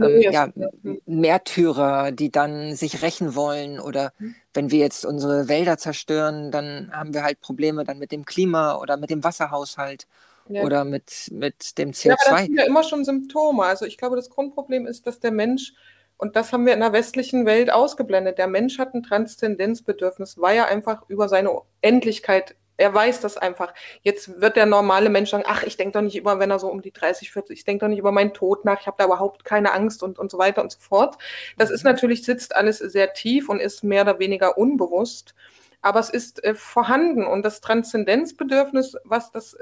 ähm, 0.00 0.20
ja, 0.20 0.48
Märtyrer, 1.06 2.12
die 2.12 2.30
dann 2.30 2.74
sich 2.76 3.02
rächen 3.02 3.34
wollen. 3.34 3.80
Oder 3.80 4.12
mhm. 4.18 4.34
wenn 4.54 4.70
wir 4.70 4.78
jetzt 4.78 5.04
unsere 5.04 5.48
Wälder 5.48 5.78
zerstören, 5.78 6.50
dann 6.50 6.90
haben 6.92 7.14
wir 7.14 7.22
halt 7.22 7.40
Probleme 7.40 7.84
dann 7.84 7.98
mit 7.98 8.12
dem 8.12 8.24
Klima 8.24 8.76
oder 8.76 8.96
mit 8.96 9.10
dem 9.10 9.24
Wasserhaushalt. 9.24 10.06
Ja. 10.48 10.62
Oder 10.62 10.84
mit, 10.84 11.28
mit 11.32 11.76
dem 11.76 11.90
CO2. 11.90 12.06
Ja, 12.06 12.14
aber 12.14 12.36
das 12.36 12.46
sind 12.46 12.58
ja 12.58 12.64
immer 12.64 12.84
schon 12.84 13.04
Symptome. 13.04 13.64
Also 13.64 13.84
ich 13.84 13.98
glaube, 13.98 14.14
das 14.14 14.30
Grundproblem 14.30 14.86
ist, 14.86 15.06
dass 15.06 15.18
der 15.18 15.32
Mensch 15.32 15.74
und 16.18 16.34
das 16.34 16.52
haben 16.52 16.64
wir 16.64 16.72
in 16.72 16.80
der 16.80 16.92
westlichen 16.92 17.44
Welt 17.44 17.70
ausgeblendet. 17.70 18.38
Der 18.38 18.46
Mensch 18.46 18.78
hat 18.78 18.94
ein 18.94 19.02
Transzendenzbedürfnis, 19.02 20.38
weil 20.38 20.56
er 20.56 20.68
einfach 20.68 21.02
über 21.08 21.28
seine 21.28 21.50
Endlichkeit 21.82 22.56
er 22.76 22.92
weiß 22.92 23.20
das 23.20 23.36
einfach. 23.36 23.72
Jetzt 24.02 24.40
wird 24.40 24.56
der 24.56 24.66
normale 24.66 25.08
Mensch 25.08 25.30
sagen, 25.30 25.44
ach, 25.46 25.62
ich 25.62 25.76
denke 25.76 25.92
doch 25.92 26.02
nicht 26.02 26.16
immer, 26.16 26.38
wenn 26.38 26.50
er 26.50 26.58
so 26.58 26.68
um 26.68 26.82
die 26.82 26.92
30, 26.92 27.30
40, 27.30 27.58
ich 27.58 27.64
denke 27.64 27.84
doch 27.84 27.88
nicht 27.88 27.98
über 27.98 28.12
meinen 28.12 28.34
Tod 28.34 28.64
nach, 28.64 28.80
ich 28.80 28.86
habe 28.86 28.96
da 28.98 29.04
überhaupt 29.04 29.44
keine 29.44 29.72
Angst 29.72 30.02
und, 30.02 30.18
und 30.18 30.30
so 30.30 30.38
weiter 30.38 30.62
und 30.62 30.72
so 30.72 30.78
fort. 30.78 31.16
Das 31.56 31.70
ist 31.70 31.84
mhm. 31.84 31.90
natürlich, 31.90 32.24
sitzt 32.24 32.54
alles 32.54 32.78
sehr 32.78 33.12
tief 33.12 33.48
und 33.48 33.60
ist 33.60 33.84
mehr 33.84 34.02
oder 34.02 34.18
weniger 34.18 34.58
unbewusst 34.58 35.34
aber 35.86 36.00
es 36.00 36.10
ist 36.10 36.42
äh, 36.42 36.56
vorhanden 36.56 37.24
und 37.24 37.44
das 37.44 37.60
Transzendenzbedürfnis, 37.60 38.96
was 39.04 39.30
das, 39.30 39.56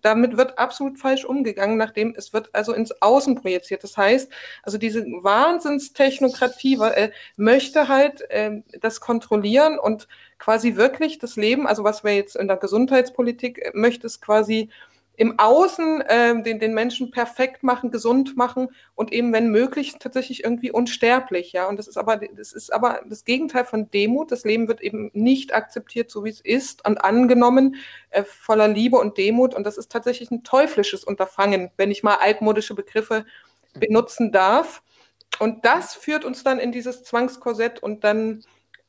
damit 0.00 0.36
wird 0.36 0.60
absolut 0.60 0.96
falsch 0.96 1.24
umgegangen, 1.24 1.76
nachdem 1.76 2.14
es 2.16 2.32
wird 2.32 2.50
also 2.52 2.72
ins 2.72 3.02
Außen 3.02 3.34
projiziert. 3.34 3.82
Das 3.82 3.96
heißt, 3.96 4.30
also 4.62 4.78
diese 4.78 5.02
Wahnsinnstechnokratie 5.04 6.78
äh, 6.80 7.10
möchte 7.36 7.88
halt 7.88 8.30
äh, 8.30 8.62
das 8.80 9.00
kontrollieren 9.00 9.80
und 9.80 10.06
quasi 10.38 10.76
wirklich 10.76 11.18
das 11.18 11.34
Leben, 11.34 11.66
also 11.66 11.82
was 11.82 12.04
wir 12.04 12.14
jetzt 12.14 12.36
in 12.36 12.46
der 12.46 12.58
Gesundheitspolitik 12.58 13.58
äh, 13.58 13.70
möchte 13.74 14.06
es 14.06 14.20
quasi 14.20 14.70
im 15.16 15.38
Außen 15.38 16.02
äh, 16.02 16.42
den, 16.42 16.58
den 16.58 16.74
Menschen 16.74 17.10
perfekt 17.10 17.62
machen, 17.62 17.90
gesund 17.90 18.36
machen 18.36 18.68
und 18.94 19.12
eben, 19.12 19.32
wenn 19.32 19.50
möglich, 19.50 19.94
tatsächlich 19.98 20.44
irgendwie 20.44 20.70
unsterblich. 20.70 21.52
Ja, 21.52 21.68
und 21.68 21.78
das 21.78 21.88
ist 21.88 21.96
aber, 21.96 22.18
das 22.18 22.52
ist 22.52 22.72
aber 22.72 23.00
das 23.08 23.24
Gegenteil 23.24 23.64
von 23.64 23.90
Demut. 23.90 24.30
Das 24.30 24.44
Leben 24.44 24.68
wird 24.68 24.82
eben 24.82 25.10
nicht 25.14 25.54
akzeptiert, 25.54 26.10
so 26.10 26.24
wie 26.24 26.30
es 26.30 26.40
ist 26.40 26.86
und 26.86 26.98
angenommen, 26.98 27.76
äh, 28.10 28.24
voller 28.24 28.68
Liebe 28.68 28.98
und 28.98 29.16
Demut. 29.16 29.54
Und 29.54 29.64
das 29.64 29.78
ist 29.78 29.90
tatsächlich 29.90 30.30
ein 30.30 30.44
teuflisches 30.44 31.02
Unterfangen, 31.02 31.70
wenn 31.76 31.90
ich 31.90 32.02
mal 32.02 32.16
altmodische 32.16 32.74
Begriffe 32.74 33.24
benutzen 33.74 34.32
darf. 34.32 34.82
Und 35.38 35.64
das 35.64 35.94
führt 35.94 36.24
uns 36.24 36.44
dann 36.44 36.58
in 36.58 36.72
dieses 36.72 37.04
Zwangskorsett 37.04 37.82
und 37.82 38.04
dann 38.04 38.42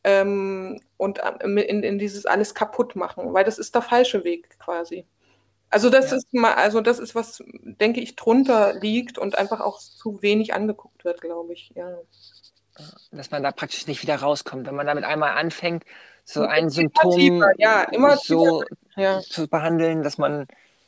ähm, 0.03 0.79
und 0.97 1.19
äh, 1.19 1.61
in, 1.61 1.83
in 1.83 1.99
dieses 1.99 2.25
alles 2.25 2.53
kaputt 2.53 2.95
machen, 2.95 3.33
weil 3.33 3.43
das 3.43 3.59
ist 3.59 3.75
der 3.75 3.81
falsche 3.81 4.23
Weg 4.23 4.57
quasi. 4.59 5.05
Also 5.69 5.89
das 5.89 6.11
ja. 6.11 6.17
ist 6.17 6.33
mal, 6.33 6.53
also 6.53 6.81
das 6.81 6.99
ist, 6.99 7.13
was, 7.15 7.43
denke 7.63 7.99
ich, 7.99 8.15
drunter 8.15 8.73
liegt 8.79 9.17
und 9.17 9.37
einfach 9.37 9.59
auch 9.59 9.79
zu 9.79 10.21
wenig 10.21 10.53
angeguckt 10.53 11.03
wird, 11.03 11.21
glaube 11.21 11.53
ich, 11.53 11.71
ja. 11.75 11.97
Dass 13.11 13.31
man 13.31 13.41
da 13.41 13.51
praktisch 13.51 13.87
nicht 13.87 14.03
wieder 14.03 14.17
rauskommt, 14.17 14.67
wenn 14.67 14.75
man 14.75 14.85
damit 14.85 15.03
einmal 15.03 15.31
anfängt, 15.31 15.83
so 16.23 16.41
ein 16.41 16.69
Symptom 16.69 17.15
tiefer, 17.15 17.51
ja, 17.57 17.83
immer 17.83 18.17
so 18.17 18.63
ja. 18.95 19.21
zu 19.21 19.47
behandeln, 19.47 20.03
dass 20.03 20.17
man 20.17 20.45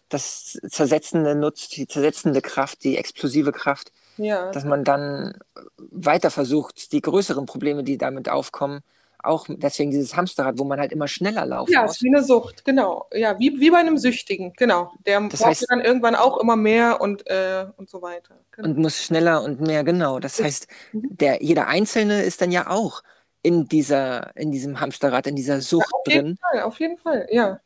das 0.10 0.60
Zersetzende 0.70 1.36
nutzt, 1.36 1.78
die 1.78 1.88
zersetzende 1.88 2.42
Kraft, 2.42 2.84
die 2.84 2.98
explosive 2.98 3.52
Kraft, 3.52 3.92
ja. 4.18 4.52
dass 4.52 4.66
man 4.66 4.84
dann 4.84 5.40
weiter 5.78 6.32
versucht, 6.32 6.92
die 6.92 7.02
größeren 7.02 7.46
Probleme, 7.46 7.84
die 7.84 7.98
damit 7.98 8.28
aufkommen, 8.28 8.82
auch 9.24 9.48
deswegen 9.50 9.92
dieses 9.92 10.16
Hamsterrad, 10.16 10.58
wo 10.60 10.64
man 10.64 10.80
halt 10.80 10.92
immer 10.92 11.08
schneller 11.08 11.46
laufen 11.46 11.72
ja, 11.72 11.82
muss. 11.82 11.92
Ja, 11.92 11.96
ist 11.96 12.04
wie 12.04 12.16
eine 12.16 12.24
Sucht, 12.24 12.64
genau. 12.64 13.08
Ja, 13.14 13.38
wie, 13.38 13.60
wie 13.60 13.70
bei 13.70 13.78
einem 13.78 13.98
Süchtigen, 13.98 14.54
genau. 14.54 14.94
Der 15.06 15.20
das 15.20 15.40
braucht 15.40 15.50
heißt, 15.50 15.66
dann 15.70 15.82
irgendwann 15.82 16.16
auch 16.16 16.38
immer 16.38 16.56
mehr 16.56 17.02
und, 17.02 17.28
äh, 17.28 17.66
und 17.78 17.90
so 17.90 18.02
weiter. 18.02 18.40
Genau. 18.52 18.70
Und 18.70 18.78
muss 18.78 19.04
schneller 19.04 19.44
und 19.44 19.62
mehr, 19.62 19.84
genau. 19.84 20.20
Das 20.20 20.42
heißt, 20.42 20.68
mhm. 20.94 21.18
der, 21.18 21.44
jeder 21.44 21.68
Einzelne 21.68 22.24
ist 22.24 22.42
dann 22.42 22.52
ja 22.52 22.70
auch 22.70 23.04
in 23.42 23.68
dieser, 23.68 24.36
in 24.36 24.52
diesem 24.52 24.80
Hamsterrad, 24.80 25.28
in 25.28 25.36
dieser 25.36 25.62
Sucht 25.62 25.90
ja, 25.92 25.98
auf 25.98 26.04
drin. 26.04 26.16
Jeden 26.16 26.38
Fall, 26.38 26.62
auf 26.62 26.80
jeden 26.80 26.98
Fall, 26.98 27.28
ja. 27.32 27.60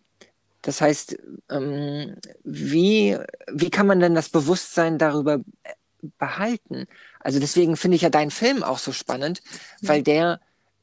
Das 0.63 0.81
heißt, 0.81 1.17
ähm, 1.49 2.15
wie, 2.43 3.17
wie 3.51 3.69
kann 3.69 3.85
man 3.85 3.99
denn 3.99 4.15
das 4.15 4.29
Bewusstsein 4.29 4.97
darüber 4.97 5.39
behalten? 6.17 6.87
Also 7.19 7.39
deswegen 7.39 7.75
finde 7.75 7.95
ich 7.95 8.01
ja 8.01 8.09
deinen 8.09 8.31
Film 8.31 8.63
auch 8.63 8.77
so 8.77 8.91
spannend, 8.91 9.41
weil 9.81 10.03
der 10.03 10.39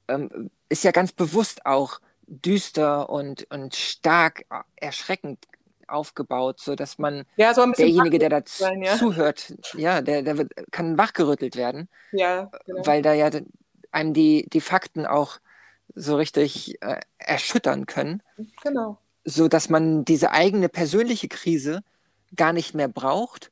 ähm, 0.09 0.51
ist 0.71 0.85
ja 0.85 0.91
ganz 0.91 1.13
bewusst 1.13 1.67
auch 1.67 2.01
düster 2.27 3.11
und, 3.11 3.47
und 3.51 3.75
stark 3.75 4.47
äh, 4.51 4.61
erschreckend 4.77 5.47
aufgebaut, 5.87 6.61
so 6.61 6.77
dass 6.77 6.99
man 6.99 7.25
ja, 7.37 7.53
so 7.53 7.67
derjenige, 7.67 8.19
der 8.19 8.29
da 8.31 8.43
ja. 8.81 8.97
zuhört, 8.97 9.55
ja, 9.75 10.01
der, 10.01 10.23
der 10.23 10.39
wird, 10.39 10.53
kann 10.71 10.97
wachgerüttelt 10.97 11.57
werden, 11.57 11.89
ja, 12.13 12.51
genau. 12.65 12.87
weil 12.87 13.03
da 13.03 13.13
ja 13.13 13.29
einem 13.91 14.15
die, 14.15 14.49
die 14.53 14.61
Fakten 14.61 15.05
auch 15.05 15.39
so 15.95 16.17
richtig 16.17 16.81
äh, 16.81 17.01
erschüttern 17.19 17.87
können, 17.87 18.23
genau. 18.63 18.99
so 19.25 19.49
dass 19.49 19.69
man 19.69 20.05
diese 20.05 20.31
eigene 20.31 20.69
persönliche 20.69 21.27
Krise 21.27 21.83
gar 22.37 22.53
nicht 22.53 22.75
mehr 22.75 22.89
braucht 22.89 23.51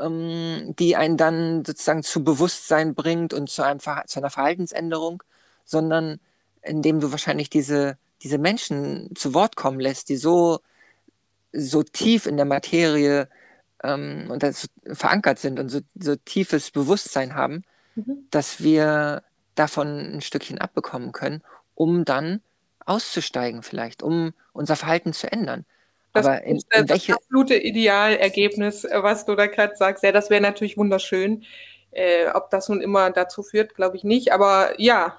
ähm, 0.00 0.74
die 0.78 0.96
einen 0.96 1.16
dann 1.16 1.64
sozusagen 1.64 2.02
zu 2.02 2.24
Bewusstsein 2.24 2.94
bringt 2.94 3.34
und 3.34 3.50
zu, 3.50 3.62
einem, 3.62 3.80
zu 3.80 4.18
einer 4.18 4.30
Verhaltensänderung, 4.30 5.22
sondern 5.64 6.20
indem 6.62 7.00
du 7.00 7.12
wahrscheinlich 7.12 7.50
diese, 7.50 7.96
diese 8.22 8.38
Menschen 8.38 9.14
zu 9.14 9.34
Wort 9.34 9.56
kommen 9.56 9.80
lässt, 9.80 10.08
die 10.08 10.16
so, 10.16 10.60
so 11.52 11.82
tief 11.82 12.26
in 12.26 12.36
der 12.36 12.46
Materie 12.46 13.28
ähm, 13.82 14.26
und 14.30 14.42
das 14.42 14.68
verankert 14.92 15.38
sind 15.38 15.58
und 15.58 15.68
so, 15.68 15.80
so 15.98 16.16
tiefes 16.16 16.70
Bewusstsein 16.70 17.34
haben, 17.34 17.62
mhm. 17.94 18.26
dass 18.30 18.62
wir 18.62 19.22
davon 19.54 20.16
ein 20.16 20.20
Stückchen 20.20 20.58
abbekommen 20.58 21.12
können, 21.12 21.42
um 21.74 22.04
dann 22.04 22.40
auszusteigen 22.84 23.62
vielleicht, 23.62 24.02
um 24.02 24.32
unser 24.52 24.76
Verhalten 24.76 25.12
zu 25.12 25.30
ändern. 25.30 25.64
Das 26.12 26.26
Aber 26.26 26.42
in, 26.42 26.56
in 26.56 26.62
das 26.70 26.88
welche... 26.88 27.14
absolute 27.14 27.56
Idealergebnis, 27.56 28.84
äh, 28.84 29.02
was 29.02 29.26
du 29.26 29.34
da 29.34 29.46
gerade 29.46 29.76
sagst. 29.76 30.02
Ja, 30.02 30.12
das 30.12 30.30
wäre 30.30 30.40
natürlich 30.40 30.76
wunderschön. 30.76 31.44
Äh, 31.90 32.28
ob 32.34 32.50
das 32.50 32.68
nun 32.68 32.80
immer 32.80 33.10
dazu 33.10 33.42
führt, 33.42 33.74
glaube 33.74 33.96
ich 33.96 34.04
nicht. 34.04 34.32
Aber 34.32 34.80
ja. 34.80 35.18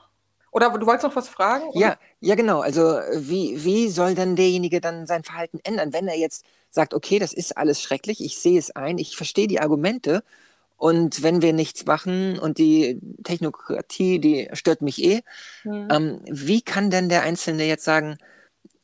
Oder 0.52 0.70
du 0.72 0.86
wolltest 0.86 1.04
noch 1.04 1.16
was 1.16 1.30
fragen? 1.30 1.66
Ja, 1.74 1.98
ja, 2.22 2.36
genau. 2.36 2.62
Also 2.62 2.82
wie, 3.16 3.64
wie 3.64 3.90
soll 3.90 4.16
denn 4.16 4.36
derjenige 4.36 4.82
dann 4.82 5.06
sein 5.06 5.24
Verhalten 5.24 5.60
ändern, 5.64 5.94
wenn 5.94 6.08
er 6.08 6.18
jetzt 6.18 6.46
sagt, 6.70 6.94
okay, 6.94 7.20
das 7.20 7.34
ist 7.34 7.58
alles 7.58 7.82
schrecklich, 7.82 8.24
ich 8.24 8.40
sehe 8.40 8.60
es 8.60 8.72
ein, 8.76 8.98
ich 8.98 9.16
verstehe 9.16 9.48
die 9.48 9.60
Argumente 9.60 10.24
und 10.78 11.24
wenn 11.24 11.42
wir 11.42 11.54
nichts 11.54 11.86
machen 11.86 12.40
und 12.40 12.58
die 12.58 13.00
Technokratie, 13.24 14.20
die 14.20 14.50
stört 14.54 14.82
mich 14.82 15.04
eh, 15.04 15.22
mhm. 15.64 15.88
ähm, 15.92 16.22
wie 16.26 16.62
kann 16.62 16.90
denn 16.90 17.10
der 17.10 17.24
Einzelne 17.24 17.66
jetzt 17.66 17.84
sagen, 17.84 18.18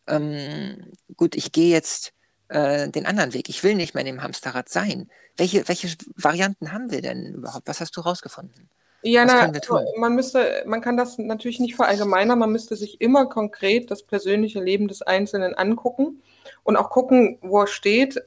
ähm, 0.07 0.91
gut, 1.15 1.35
ich 1.35 1.51
gehe 1.51 1.71
jetzt 1.71 2.13
äh, 2.49 2.89
den 2.89 3.05
anderen 3.05 3.33
Weg, 3.33 3.49
ich 3.49 3.63
will 3.63 3.75
nicht 3.75 3.93
mehr 3.93 4.01
in 4.01 4.15
dem 4.15 4.23
Hamsterrad 4.23 4.69
sein. 4.69 5.09
Welche, 5.37 5.67
welche 5.67 5.95
Varianten 6.15 6.71
haben 6.71 6.91
wir 6.91 7.01
denn 7.01 7.33
überhaupt? 7.33 7.67
Was 7.67 7.79
hast 7.81 7.95
du 7.97 8.01
rausgefunden? 8.01 8.69
Ja, 9.07 9.23
na, 9.23 9.51
man 9.97 10.15
müsste, 10.15 10.63
man 10.65 10.81
kann 10.81 10.97
das 10.97 11.19
natürlich 11.19 11.59
nicht 11.59 11.75
verallgemeinern, 11.75 12.39
man 12.39 12.51
müsste 12.51 12.75
sich 12.75 12.99
immer 13.01 13.27
konkret 13.27 13.91
das 13.91 14.01
persönliche 14.01 14.59
Leben 14.59 14.87
des 14.87 15.03
Einzelnen 15.03 15.53
angucken 15.53 16.23
und 16.63 16.75
auch 16.75 16.89
gucken, 16.89 17.37
wo 17.41 17.61
er 17.61 17.67
steht, 17.67 18.19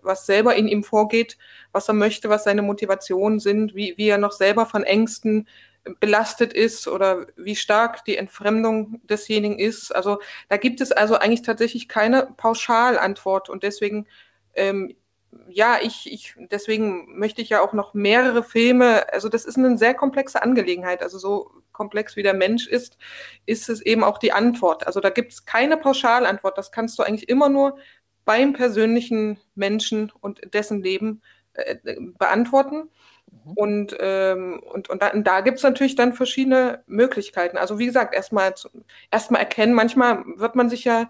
was 0.00 0.24
selber 0.24 0.54
in 0.54 0.68
ihm 0.68 0.84
vorgeht, 0.84 1.38
was 1.72 1.88
er 1.88 1.94
möchte, 1.94 2.28
was 2.28 2.44
seine 2.44 2.62
Motivationen 2.62 3.40
sind, 3.40 3.74
wie, 3.74 3.94
wie 3.96 4.08
er 4.08 4.18
noch 4.18 4.30
selber 4.30 4.64
von 4.64 4.84
Ängsten 4.84 5.48
belastet 5.98 6.52
ist 6.52 6.86
oder 6.86 7.26
wie 7.36 7.56
stark 7.56 8.04
die 8.04 8.16
Entfremdung 8.16 9.00
desjenigen 9.02 9.58
ist. 9.58 9.92
Also 9.92 10.20
da 10.48 10.56
gibt 10.56 10.80
es 10.80 10.92
also 10.92 11.16
eigentlich 11.16 11.42
tatsächlich 11.42 11.88
keine 11.88 12.28
Pauschalantwort 12.36 13.48
und 13.48 13.64
deswegen 13.64 14.06
ähm, 14.54 14.94
ja, 15.48 15.78
ich, 15.82 16.10
ich, 16.12 16.34
deswegen 16.50 17.18
möchte 17.18 17.42
ich 17.42 17.48
ja 17.48 17.60
auch 17.60 17.72
noch 17.72 17.94
mehrere 17.94 18.42
Filme, 18.42 19.12
also 19.12 19.28
das 19.28 19.44
ist 19.44 19.58
eine 19.58 19.78
sehr 19.78 19.94
komplexe 19.94 20.42
Angelegenheit. 20.42 21.02
Also 21.02 21.18
so 21.18 21.50
komplex 21.72 22.16
wie 22.16 22.22
der 22.22 22.34
Mensch 22.34 22.66
ist, 22.66 22.98
ist 23.46 23.68
es 23.68 23.80
eben 23.80 24.04
auch 24.04 24.18
die 24.18 24.32
Antwort. 24.32 24.86
Also 24.86 25.00
da 25.00 25.10
gibt 25.10 25.32
es 25.32 25.44
keine 25.44 25.76
Pauschalantwort. 25.76 26.58
Das 26.58 26.72
kannst 26.72 26.98
du 26.98 27.02
eigentlich 27.02 27.28
immer 27.28 27.48
nur 27.48 27.78
beim 28.24 28.52
persönlichen 28.52 29.38
Menschen 29.54 30.12
und 30.20 30.54
dessen 30.54 30.82
Leben 30.82 31.22
äh, 31.54 31.76
beantworten. 32.18 32.88
Mhm. 33.44 33.52
Und, 33.54 33.96
ähm, 34.00 34.60
und, 34.72 34.90
und 34.90 35.02
da, 35.02 35.10
da 35.14 35.40
gibt 35.40 35.58
es 35.58 35.64
natürlich 35.64 35.96
dann 35.96 36.12
verschiedene 36.12 36.82
Möglichkeiten. 36.86 37.56
Also 37.58 37.78
wie 37.78 37.86
gesagt, 37.86 38.14
erstmal 38.14 38.54
erstmal 39.10 39.40
erkennen, 39.40 39.74
manchmal 39.74 40.24
wird 40.36 40.54
man 40.54 40.70
sich 40.70 40.84
ja 40.84 41.08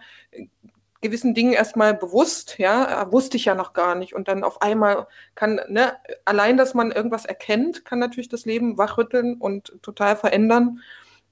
gewissen 1.03 1.35
Dingen 1.35 1.53
erstmal 1.53 1.93
bewusst, 1.95 2.59
ja, 2.59 3.11
wusste 3.13 3.37
ich 3.37 3.45
ja 3.45 3.55
noch 3.55 3.75
gar 3.75 3.95
nicht. 3.95 4.15
Und 4.15 4.29
dann 4.29 4.45
auf 4.45 4.63
einmal 4.63 5.07
kann, 5.35 5.61
ne, 5.69 5.93
allein, 6.25 6.57
dass 6.57 6.73
man 6.73 6.93
irgendwas 6.93 7.27
erkennt, 7.27 7.85
kann 7.85 7.99
natürlich 7.99 8.29
das 8.29 8.47
Leben 8.47 8.79
wachrütteln 8.79 9.37
und 9.39 9.79
total 9.83 10.17
verändern. 10.17 10.81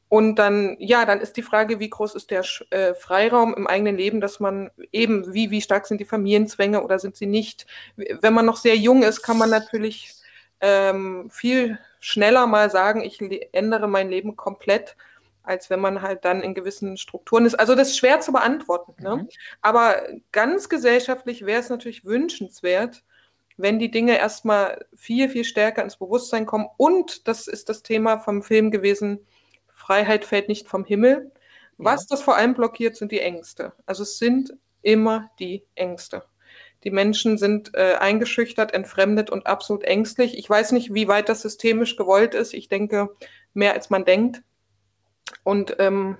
Und 0.09 0.37
dann, 0.41 0.77
ja, 0.81 1.07
dann 1.07 1.21
ist 1.21 1.37
die 1.37 1.43
Frage, 1.43 1.79
wie 1.79 1.89
groß 1.89 2.17
ist 2.17 2.33
der 2.33 2.45
äh, 2.71 2.95
Freiraum 2.95 3.55
im 3.55 3.69
eigenen 3.69 3.97
Leben, 3.97 4.21
dass 4.21 4.41
man 4.41 4.71
eben, 4.91 5.33
wie, 5.33 5.53
wie 5.53 5.63
stark 5.63 5.87
sind 5.87 5.99
die 5.99 6.05
Familienzwänge 6.05 6.83
oder 6.83 6.99
sind 6.99 7.17
sie 7.17 7.27
nicht? 7.27 7.67
Wenn 7.97 8.35
man 8.35 8.45
noch 8.45 8.57
sehr 8.57 8.77
jung 8.77 9.05
ist, 9.05 9.23
kann 9.23 9.39
man 9.39 9.51
natürlich 9.51 10.15
ähm, 10.61 11.31
viel 11.31 11.79
schneller 12.01 12.49
mal 12.49 12.71
sagen, 12.71 13.03
ich 13.03 13.21
ändere 13.53 13.87
mein 13.87 14.11
Leben 14.11 14.35
komplett 14.35 14.97
als 15.51 15.69
wenn 15.69 15.81
man 15.81 16.01
halt 16.01 16.25
dann 16.25 16.43
in 16.43 16.55
gewissen 16.55 16.97
Strukturen 16.97 17.45
ist. 17.45 17.57
Also 17.57 17.75
das 17.75 17.89
ist 17.89 17.99
schwer 17.99 18.21
zu 18.21 18.33
beantworten. 18.33 18.95
Ne? 19.03 19.17
Mhm. 19.17 19.29
Aber 19.61 19.97
ganz 20.31 20.69
gesellschaftlich 20.69 21.45
wäre 21.45 21.61
es 21.61 21.69
natürlich 21.69 22.05
wünschenswert, 22.05 23.03
wenn 23.57 23.81
die 23.81 23.91
Dinge 23.91 24.17
erstmal 24.17 24.87
viel, 24.95 25.29
viel 25.29 25.45
stärker 25.45 25.83
ins 25.83 25.97
Bewusstsein 25.97 26.47
kommen. 26.47 26.69
Und 26.77 27.27
das 27.27 27.49
ist 27.49 27.69
das 27.69 27.83
Thema 27.83 28.19
vom 28.19 28.45
Film 28.45 28.71
gewesen, 28.71 29.27
Freiheit 29.75 30.25
fällt 30.25 30.49
nicht 30.49 30.69
vom 30.69 30.85
Himmel. 30.85 31.33
Was 31.79 32.07
das 32.07 32.23
vor 32.23 32.37
allem 32.37 32.55
blockiert, 32.55 32.95
sind 32.95 33.11
die 33.11 33.21
Ängste. 33.21 33.73
Also 33.87 34.05
es 34.05 34.19
sind 34.19 34.55
immer 34.83 35.31
die 35.41 35.65
Ängste. 35.75 36.23
Die 36.85 36.91
Menschen 36.91 37.39
sind 37.39 37.75
äh, 37.75 37.97
eingeschüchtert, 37.99 38.73
entfremdet 38.73 39.31
und 39.31 39.47
absolut 39.47 39.83
ängstlich. 39.83 40.39
Ich 40.39 40.49
weiß 40.49 40.73
nicht, 40.73 40.95
wie 40.95 41.09
weit 41.09 41.29
das 41.29 41.43
systemisch 41.43 41.97
gewollt 41.97 42.35
ist. 42.35 42.55
Ich 42.55 42.69
denke, 42.69 43.09
mehr 43.53 43.75
als 43.75 43.91
man 43.91 44.05
denkt. 44.05 44.43
Und 45.45 45.77
ähm, 45.79 46.17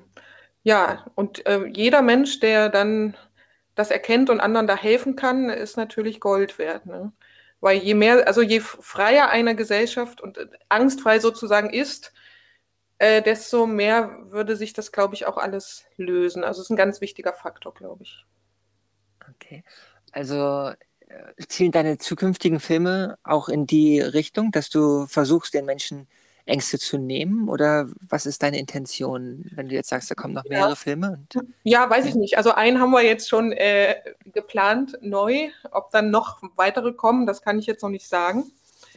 ja, 0.63 1.07
und 1.15 1.47
äh, 1.47 1.67
jeder 1.67 2.03
Mensch, 2.03 2.41
der 2.41 2.69
dann 2.69 3.17
das 3.75 3.91
erkennt 3.91 4.31
und 4.31 4.41
anderen 4.41 4.67
da 4.67 4.77
helfen 4.77 5.17
kann, 5.17 5.49
ist 5.49 5.77
natürlich 5.77 6.21
Gold 6.21 6.59
wert. 6.59 6.87
Ne? 6.87 7.13
Weil 7.61 7.79
je 7.79 7.95
mehr, 7.95 8.27
also 8.27 8.43
je 8.43 8.61
freier 8.61 9.31
eine 9.31 9.55
Gesellschaft 9.57 10.21
und 10.21 10.39
äh, 10.39 10.47
angstfrei 10.69 11.19
sozusagen 11.19 11.71
ist, 11.71 12.13
äh, 12.99 13.23
desto 13.23 13.67
mehr 13.67 14.11
würde 14.29 14.57
sich 14.57 14.75
das, 14.75 14.93
glaube 14.93 15.15
ich, 15.15 15.25
auch 15.27 15.39
alles 15.39 15.87
lösen. 15.97 16.45
Also 16.45 16.61
es 16.61 16.67
ist 16.67 16.71
ein 16.71 16.77
ganz 16.77 17.01
wichtiger 17.01 17.33
Faktor, 17.33 17.73
glaube 17.73 18.03
ich. 18.03 18.27
Okay. 19.31 19.65
Also 20.13 20.73
äh, 21.09 21.47
zielen 21.49 21.73
deine 21.73 21.97
zukünftigen 21.97 22.61
Filme 22.61 23.17
auch 23.23 23.49
in 23.49 23.67
die 23.67 24.01
Richtung, 24.01 24.53
dass 24.53 24.69
du 24.69 25.07
versuchst, 25.07 25.55
den 25.55 25.65
Menschen 25.65 26.09
Ängste 26.47 26.79
zu 26.79 26.99
nehmen? 26.99 27.49
Oder 27.49 27.89
was 28.09 28.27
ist 28.27 28.43
deine 28.43 28.59
Intention, 28.59 29.45
wenn 29.55 29.69
du 29.69 29.75
jetzt 29.75 29.89
sagst, 29.89 30.11
da 30.11 30.15
kommen 30.15 30.35
noch 30.35 30.45
mehrere 30.45 30.71
ja. 30.71 30.75
Filme? 30.75 31.25
ja, 31.63 31.89
weiß 31.89 32.07
ich 32.07 32.15
nicht. 32.15 32.37
Also 32.37 32.53
einen 32.53 32.81
haben 32.81 32.91
wir 32.91 33.03
jetzt 33.03 33.29
schon 33.29 33.53
äh, 33.53 33.97
geplant, 34.33 34.99
neu. 35.01 35.49
Ob 35.71 35.91
dann 35.91 36.11
noch 36.11 36.43
weitere 36.57 36.93
kommen, 36.93 37.27
das 37.27 37.43
kann 37.43 37.59
ich 37.59 37.67
jetzt 37.67 37.83
noch 37.83 37.91
nicht 37.91 38.09
sagen. 38.09 38.51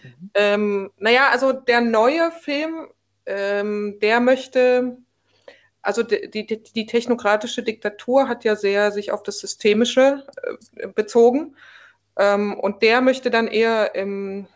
Mhm. 0.04 0.32
Ähm, 0.34 0.92
naja, 0.98 1.30
also 1.32 1.54
der 1.54 1.82
neue 1.82 2.32
Film, 2.32 2.88
ähm, 3.26 3.98
der 4.02 4.20
möchte, 4.20 4.98
also 5.82 6.04
die, 6.04 6.30
die, 6.30 6.64
die, 6.64 6.86
technokratische 6.86 7.64
Diktatur 7.64 8.28
hat 8.28 8.44
ja 8.44 8.56
sehr 8.56 8.92
sich 8.92 9.12
auf 9.12 9.24
das 9.24 9.40
Systemische 9.40 10.26
äh, 10.76 10.88
bezogen. 10.88 11.56
Ähm, 12.18 12.60
und 12.60 12.82
der 12.82 13.02
möchte 13.02 13.32
dann 13.32 13.48
eher 13.48 13.96
im 13.96 14.48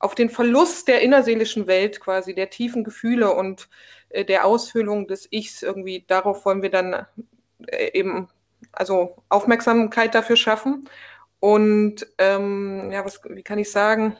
auf 0.00 0.14
den 0.14 0.30
Verlust 0.30 0.88
der 0.88 1.02
innerseelischen 1.02 1.66
Welt 1.66 2.00
quasi, 2.00 2.34
der 2.34 2.50
tiefen 2.50 2.82
Gefühle 2.82 3.32
und 3.32 3.68
äh, 4.08 4.24
der 4.24 4.46
Ausfüllung 4.46 5.06
des 5.06 5.28
Ichs 5.30 5.62
irgendwie, 5.62 6.04
darauf 6.08 6.44
wollen 6.44 6.62
wir 6.62 6.70
dann 6.70 7.06
äh, 7.66 7.90
eben, 7.92 8.28
also 8.72 9.22
Aufmerksamkeit 9.28 10.14
dafür 10.14 10.36
schaffen. 10.36 10.88
Und 11.38 12.06
ähm, 12.18 12.90
ja, 12.92 13.04
was, 13.04 13.20
wie 13.24 13.42
kann 13.42 13.58
ich 13.58 13.70
sagen? 13.70 14.16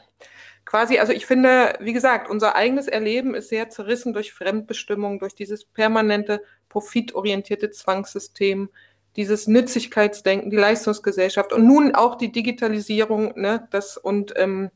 Quasi, 0.66 0.98
also 0.98 1.12
ich 1.12 1.26
finde, 1.26 1.74
wie 1.80 1.92
gesagt, 1.92 2.30
unser 2.30 2.54
eigenes 2.54 2.86
Erleben 2.86 3.34
ist 3.34 3.48
sehr 3.48 3.70
zerrissen 3.70 4.12
durch 4.12 4.32
Fremdbestimmung, 4.32 5.18
durch 5.18 5.34
dieses 5.34 5.64
permanente 5.64 6.42
profitorientierte 6.68 7.70
Zwangssystem, 7.70 8.68
dieses 9.16 9.46
Nützlichkeitsdenken, 9.48 10.50
die 10.50 10.56
Leistungsgesellschaft 10.56 11.52
und 11.52 11.66
nun 11.66 11.94
auch 11.94 12.16
die 12.16 12.30
Digitalisierung, 12.30 13.32
ne, 13.38 13.66
das 13.70 13.96
und 13.96 14.34
ähm, 14.36 14.70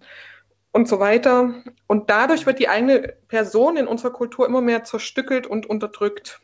und 0.74 0.88
so 0.88 0.98
weiter. 0.98 1.54
Und 1.86 2.10
dadurch 2.10 2.46
wird 2.46 2.58
die 2.58 2.68
eigene 2.68 3.14
Person 3.28 3.76
in 3.76 3.86
unserer 3.86 4.12
Kultur 4.12 4.44
immer 4.44 4.60
mehr 4.60 4.82
zerstückelt 4.82 5.46
und 5.46 5.66
unterdrückt. 5.66 6.40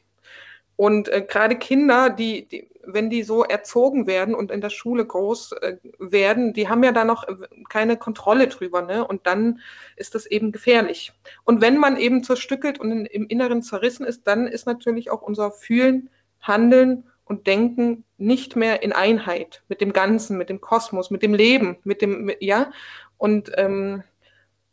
Und 0.76 1.08
äh, 1.08 1.26
gerade 1.28 1.56
Kinder, 1.56 2.10
die, 2.10 2.46
die, 2.46 2.70
wenn 2.84 3.10
die 3.10 3.24
so 3.24 3.42
erzogen 3.42 4.06
werden 4.06 4.36
und 4.36 4.52
in 4.52 4.60
der 4.60 4.70
Schule 4.70 5.04
groß 5.04 5.52
äh, 5.60 5.76
werden, 5.98 6.52
die 6.52 6.68
haben 6.68 6.84
ja 6.84 6.92
da 6.92 7.04
noch 7.04 7.26
keine 7.68 7.96
Kontrolle 7.96 8.46
drüber. 8.46 8.82
Ne? 8.82 9.04
Und 9.04 9.26
dann 9.26 9.58
ist 9.96 10.14
das 10.14 10.26
eben 10.26 10.52
gefährlich. 10.52 11.12
Und 11.42 11.60
wenn 11.60 11.76
man 11.76 11.96
eben 11.96 12.22
zerstückelt 12.22 12.78
und 12.78 12.92
in, 12.92 13.06
im 13.06 13.26
Inneren 13.26 13.62
zerrissen 13.62 14.06
ist, 14.06 14.28
dann 14.28 14.46
ist 14.46 14.64
natürlich 14.64 15.10
auch 15.10 15.22
unser 15.22 15.50
Fühlen, 15.50 16.08
Handeln 16.40 17.02
und 17.24 17.48
Denken 17.48 18.04
nicht 18.16 18.54
mehr 18.54 18.84
in 18.84 18.92
Einheit 18.92 19.64
mit 19.68 19.80
dem 19.80 19.92
Ganzen, 19.92 20.38
mit 20.38 20.48
dem 20.48 20.60
Kosmos, 20.60 21.10
mit 21.10 21.24
dem 21.24 21.34
Leben, 21.34 21.78
mit 21.82 22.00
dem, 22.00 22.26
mit, 22.26 22.40
ja. 22.40 22.70
Und 23.18 23.50
ähm, 23.56 24.04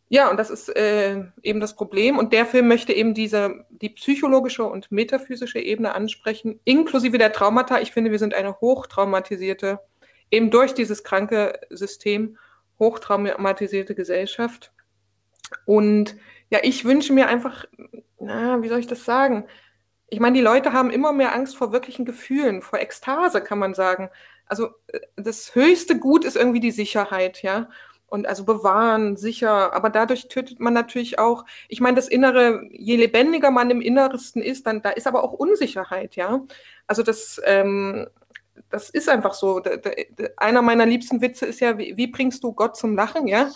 ja, 0.10 0.30
und 0.30 0.38
das 0.38 0.50
ist 0.50 0.70
äh, 0.70 1.24
eben 1.44 1.60
das 1.60 1.76
Problem. 1.76 2.18
Und 2.18 2.32
der 2.34 2.46
Film 2.46 2.68
möchte 2.68 2.94
eben 2.94 3.14
diese, 3.14 3.66
die 3.70 3.90
psychologische 3.90 4.64
und 4.64 4.92
metaphysische 4.92 5.60
Ebene 5.60 5.94
ansprechen, 5.96 6.60
inklusive 6.64 7.18
der 7.18 7.34
Traumata. 7.34 7.80
Ich 7.82 7.92
finde, 7.92 8.12
wir 8.12 8.20
sind 8.20 8.34
eine 8.34 8.60
hochtraumatisierte, 8.62 9.80
eben 10.32 10.50
durch 10.52 10.74
dieses 10.74 11.04
kranke 11.04 11.60
System. 11.70 12.38
hochtraumatisierte 12.80 13.96
Gesellschaft. 13.96 14.72
Und 15.66 16.16
ja, 16.50 16.60
ich 16.62 16.86
wünsche 16.86 17.12
mir 17.12 17.28
einfach, 17.28 17.66
na, 18.20 18.62
wie 18.62 18.70
soll 18.70 18.80
ich 18.80 18.88
das 18.88 19.04
sagen? 19.04 19.46
Ich 20.10 20.20
meine, 20.20 20.36
die 20.38 20.44
Leute 20.44 20.74
haben 20.74 20.92
immer 20.92 21.12
mehr 21.12 21.34
Angst 21.34 21.58
vor 21.58 21.72
wirklichen 21.72 22.06
Gefühlen, 22.06 22.62
vor 22.62 22.80
Ekstase, 22.80 23.42
kann 23.42 23.60
man 23.60 23.74
sagen. 23.74 24.10
Also 24.46 24.70
äh, 24.88 25.00
das 25.16 25.56
höchste 25.56 25.98
Gut 26.00 26.24
ist 26.24 26.38
irgendwie 26.38 26.60
die 26.60 26.72
Sicherheit, 26.72 27.42
ja. 27.42 27.70
Und 28.10 28.26
also 28.26 28.46
bewahren, 28.46 29.18
sicher, 29.18 29.74
aber 29.74 29.90
dadurch 29.90 30.30
tötet 30.30 30.62
man 30.62 30.74
natürlich 30.74 31.20
auch, 31.20 31.44
ich 31.68 31.82
meine, 31.82 31.98
das 31.98 32.08
Innere, 32.08 32.66
je 32.72 32.96
lebendiger 32.96 33.52
man 33.52 33.70
im 33.70 33.82
Innersten 33.82 34.42
ist, 34.42 34.66
dann 34.66 34.82
da 34.82 34.92
ist 34.92 35.08
aber 35.08 35.24
auch 35.24 35.34
Unsicherheit, 35.34 36.16
ja. 36.16 36.42
Also 36.88 37.04
das, 37.04 37.42
ähm, 37.44 38.08
das 38.70 38.90
ist 38.90 39.10
einfach 39.10 39.34
so. 39.34 39.62
Einer 40.38 40.62
meiner 40.62 40.86
liebsten 40.86 41.22
Witze 41.22 41.46
ist 41.46 41.60
ja, 41.60 41.78
wie, 41.78 41.98
wie 41.98 42.08
bringst 42.08 42.44
du 42.44 42.54
Gott 42.54 42.78
zum 42.78 42.96
Lachen, 42.96 43.28
ja? 43.28 43.52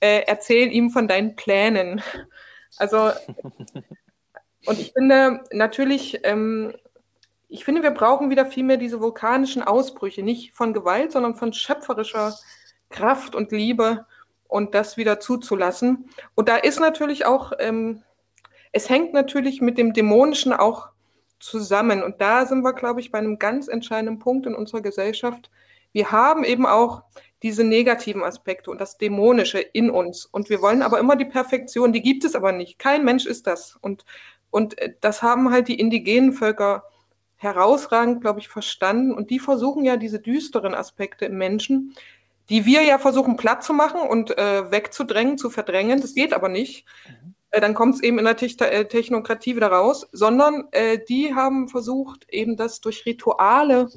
Äh, 0.00 0.22
erzähl 0.26 0.72
ihm 0.72 0.90
von 0.90 1.08
deinen 1.08 1.34
Plänen. 1.34 2.00
Also, 2.76 3.10
und 4.66 4.78
ich 4.78 4.92
finde 4.92 5.40
natürlich, 5.50 6.20
ähm, 6.22 6.72
ich 7.48 7.64
finde, 7.64 7.82
wir 7.82 7.90
brauchen 7.90 8.30
wieder 8.30 8.46
viel 8.46 8.62
mehr 8.62 8.76
diese 8.76 9.00
vulkanischen 9.00 9.62
Ausbrüche, 9.62 10.22
nicht 10.22 10.52
von 10.54 10.72
Gewalt, 10.72 11.12
sondern 11.12 11.34
von 11.34 11.52
schöpferischer 11.52 12.34
Kraft 12.90 13.34
und 13.34 13.52
Liebe 13.52 14.06
und 14.46 14.74
das 14.74 14.96
wieder 14.96 15.20
zuzulassen. 15.20 16.08
Und 16.34 16.48
da 16.48 16.56
ist 16.56 16.80
natürlich 16.80 17.26
auch, 17.26 17.52
ähm, 17.58 18.02
es 18.72 18.88
hängt 18.88 19.12
natürlich 19.12 19.60
mit 19.60 19.78
dem 19.78 19.92
Dämonischen 19.92 20.52
auch 20.52 20.88
zusammen. 21.38 22.02
Und 22.02 22.20
da 22.20 22.46
sind 22.46 22.62
wir, 22.62 22.72
glaube 22.72 23.00
ich, 23.00 23.10
bei 23.10 23.18
einem 23.18 23.38
ganz 23.38 23.68
entscheidenden 23.68 24.18
Punkt 24.18 24.46
in 24.46 24.54
unserer 24.54 24.80
Gesellschaft. 24.80 25.50
Wir 25.92 26.10
haben 26.10 26.44
eben 26.44 26.66
auch 26.66 27.02
diese 27.42 27.64
negativen 27.64 28.24
Aspekte 28.24 28.70
und 28.70 28.80
das 28.80 28.98
Dämonische 28.98 29.60
in 29.60 29.90
uns. 29.90 30.26
Und 30.26 30.50
wir 30.50 30.60
wollen 30.60 30.82
aber 30.82 30.98
immer 30.98 31.16
die 31.16 31.24
Perfektion, 31.24 31.92
die 31.92 32.02
gibt 32.02 32.24
es 32.24 32.34
aber 32.34 32.52
nicht. 32.52 32.78
Kein 32.78 33.04
Mensch 33.04 33.26
ist 33.26 33.46
das. 33.46 33.78
Und, 33.80 34.04
und 34.50 34.78
äh, 34.78 34.94
das 35.00 35.22
haben 35.22 35.50
halt 35.50 35.68
die 35.68 35.78
indigenen 35.78 36.32
Völker 36.32 36.84
herausragend, 37.36 38.20
glaube 38.20 38.40
ich, 38.40 38.48
verstanden. 38.48 39.12
Und 39.12 39.30
die 39.30 39.38
versuchen 39.38 39.84
ja 39.84 39.96
diese 39.96 40.18
düsteren 40.18 40.74
Aspekte 40.74 41.26
im 41.26 41.38
Menschen, 41.38 41.94
die 42.50 42.64
wir 42.64 42.82
ja 42.82 42.98
versuchen 42.98 43.36
platt 43.36 43.62
zu 43.62 43.72
machen 43.72 44.00
und 44.00 44.36
äh, 44.38 44.70
wegzudrängen, 44.70 45.38
zu 45.38 45.50
verdrängen. 45.50 46.00
Das 46.00 46.14
geht 46.14 46.32
aber 46.32 46.48
nicht. 46.48 46.84
Mhm. 47.06 47.34
Äh, 47.50 47.60
dann 47.60 47.74
kommt 47.74 47.96
es 47.96 48.02
eben 48.02 48.18
in 48.18 48.24
der 48.24 48.36
Te 48.36 48.70
äh, 48.70 48.86
Technokratie 48.86 49.56
wieder 49.56 49.68
raus, 49.68 50.08
sondern 50.12 50.68
äh, 50.72 50.98
die 51.08 51.34
haben 51.34 51.68
versucht, 51.68 52.26
eben 52.30 52.56
das 52.56 52.80
durch 52.80 53.06
Rituale 53.06 53.88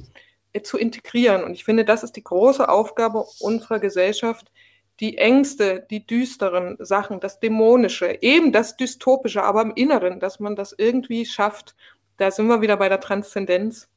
äh, 0.54 0.62
zu 0.62 0.78
integrieren. 0.78 1.44
Und 1.44 1.54
ich 1.54 1.64
finde, 1.64 1.86
das 1.86 2.04
ist 2.04 2.16
die 2.16 2.24
große 2.24 2.68
Aufgabe 2.68 3.26
unserer 3.40 3.80
Gesellschaft, 3.80 4.52
die 5.00 5.18
Ängste, 5.18 5.86
die 5.90 6.06
düsteren 6.06 6.78
Sachen, 6.80 7.20
das 7.20 7.40
Dämonische, 7.40 8.20
eben 8.22 8.52
das 8.52 8.78
Dystopische, 8.78 9.44
aber 9.44 9.64
im 9.64 9.74
Inneren, 9.74 10.20
dass 10.20 10.40
man 10.40 10.56
das 10.56 10.76
irgendwie 10.78 11.26
schafft. 11.26 11.76
Da 12.18 12.30
sind 12.30 12.48
wir 12.48 12.62
wieder 12.62 12.78
bei 12.78 12.88
der 12.88 13.00
Transzendenz, 13.00 13.90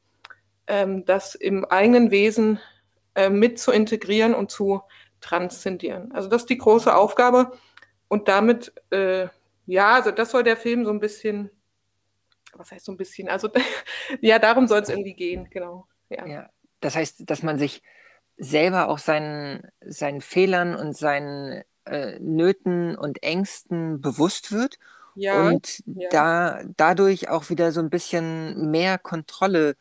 ähm, 0.66 1.04
das 1.04 1.34
im 1.34 1.64
eigenen 1.66 2.10
Wesen 2.10 2.58
äh, 3.14 3.30
mit 3.30 3.58
zu 3.58 3.72
integrieren 3.72 4.34
und 4.34 4.50
zu 4.50 4.82
transzendieren. 5.20 6.12
Also 6.12 6.28
das 6.28 6.42
ist 6.42 6.50
die 6.50 6.58
große 6.58 6.94
Aufgabe. 6.94 7.52
Und 8.08 8.28
damit, 8.28 8.72
äh, 8.90 9.28
ja, 9.66 9.94
also 9.94 10.10
das 10.10 10.30
soll 10.30 10.42
der 10.42 10.56
Film 10.56 10.84
so 10.84 10.90
ein 10.90 11.00
bisschen, 11.00 11.50
was 12.52 12.70
heißt 12.70 12.84
so 12.84 12.92
ein 12.92 12.96
bisschen? 12.96 13.28
Also 13.28 13.48
ja, 14.20 14.38
darum 14.38 14.66
soll 14.66 14.80
es 14.80 14.88
irgendwie 14.88 15.14
gehen, 15.14 15.48
genau. 15.50 15.86
Ja. 16.10 16.26
ja. 16.26 16.50
Das 16.80 16.96
heißt, 16.96 17.28
dass 17.30 17.42
man 17.42 17.58
sich 17.58 17.82
selber 18.36 18.88
auch 18.88 18.98
seinen, 18.98 19.68
seinen 19.80 20.20
Fehlern 20.20 20.74
und 20.74 20.96
seinen 20.96 21.62
äh, 21.84 22.18
Nöten 22.18 22.96
und 22.96 23.22
Ängsten 23.22 24.00
bewusst 24.00 24.52
wird 24.52 24.78
ja, 25.14 25.46
und 25.46 25.82
ja. 25.86 26.08
da 26.10 26.60
dadurch 26.76 27.28
auch 27.28 27.48
wieder 27.50 27.72
so 27.72 27.80
ein 27.80 27.90
bisschen 27.90 28.70
mehr 28.70 28.98
Kontrolle 28.98 29.76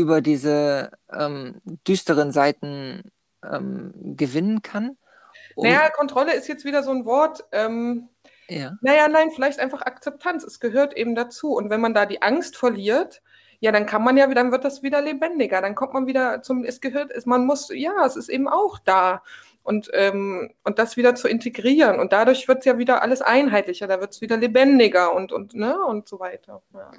über 0.00 0.20
diese 0.20 0.90
ähm, 1.12 1.60
düsteren 1.86 2.32
Seiten 2.32 3.12
ähm, 3.44 3.92
gewinnen 4.16 4.62
kann. 4.62 4.96
Um 5.54 5.66
naja, 5.66 5.90
Kontrolle 5.90 6.34
ist 6.34 6.48
jetzt 6.48 6.64
wieder 6.64 6.82
so 6.82 6.90
ein 6.90 7.04
Wort. 7.04 7.44
Ähm, 7.52 8.08
ja. 8.48 8.72
Naja, 8.80 9.08
nein, 9.08 9.30
vielleicht 9.30 9.60
einfach 9.60 9.82
Akzeptanz. 9.82 10.44
Es 10.44 10.58
gehört 10.60 10.96
eben 10.96 11.14
dazu. 11.14 11.52
Und 11.52 11.70
wenn 11.70 11.80
man 11.80 11.94
da 11.94 12.06
die 12.06 12.22
Angst 12.22 12.56
verliert, 12.56 13.22
ja, 13.60 13.72
dann 13.72 13.86
kann 13.86 14.02
man 14.02 14.16
ja, 14.16 14.26
dann 14.26 14.52
wird 14.52 14.64
das 14.64 14.82
wieder 14.82 15.00
lebendiger. 15.02 15.60
Dann 15.60 15.74
kommt 15.74 15.92
man 15.92 16.06
wieder 16.06 16.42
zum, 16.42 16.64
es 16.64 16.80
gehört, 16.80 17.12
man 17.26 17.44
muss, 17.44 17.68
ja, 17.72 18.04
es 18.06 18.16
ist 18.16 18.28
eben 18.28 18.48
auch 18.48 18.78
da. 18.78 19.22
Und, 19.62 19.90
ähm, 19.92 20.54
und 20.64 20.78
das 20.78 20.96
wieder 20.96 21.14
zu 21.14 21.28
integrieren. 21.28 22.00
Und 22.00 22.12
dadurch 22.12 22.48
wird 22.48 22.60
es 22.60 22.64
ja 22.64 22.78
wieder 22.78 23.02
alles 23.02 23.20
einheitlicher, 23.20 23.86
da 23.86 24.00
wird 24.00 24.14
es 24.14 24.22
wieder 24.22 24.38
lebendiger 24.38 25.14
und, 25.14 25.32
und, 25.32 25.54
ne, 25.54 25.78
und 25.84 26.08
so 26.08 26.18
weiter. 26.18 26.62
Ja. 26.72 26.90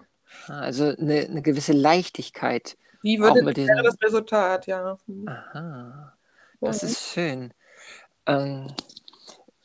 Also 0.47 0.93
eine, 0.97 1.21
eine 1.21 1.41
gewisse 1.41 1.73
Leichtigkeit. 1.73 2.77
Wie 3.01 3.19
würde 3.19 3.43
das, 3.43 3.53
diesen... 3.53 3.83
das 3.83 3.95
Resultat, 4.01 4.67
ja. 4.67 4.97
Hm. 5.07 5.27
Aha, 5.27 6.13
das 6.59 6.81
ja. 6.81 6.87
ist 6.87 7.01
schön. 7.01 7.53
Ähm, 8.25 8.67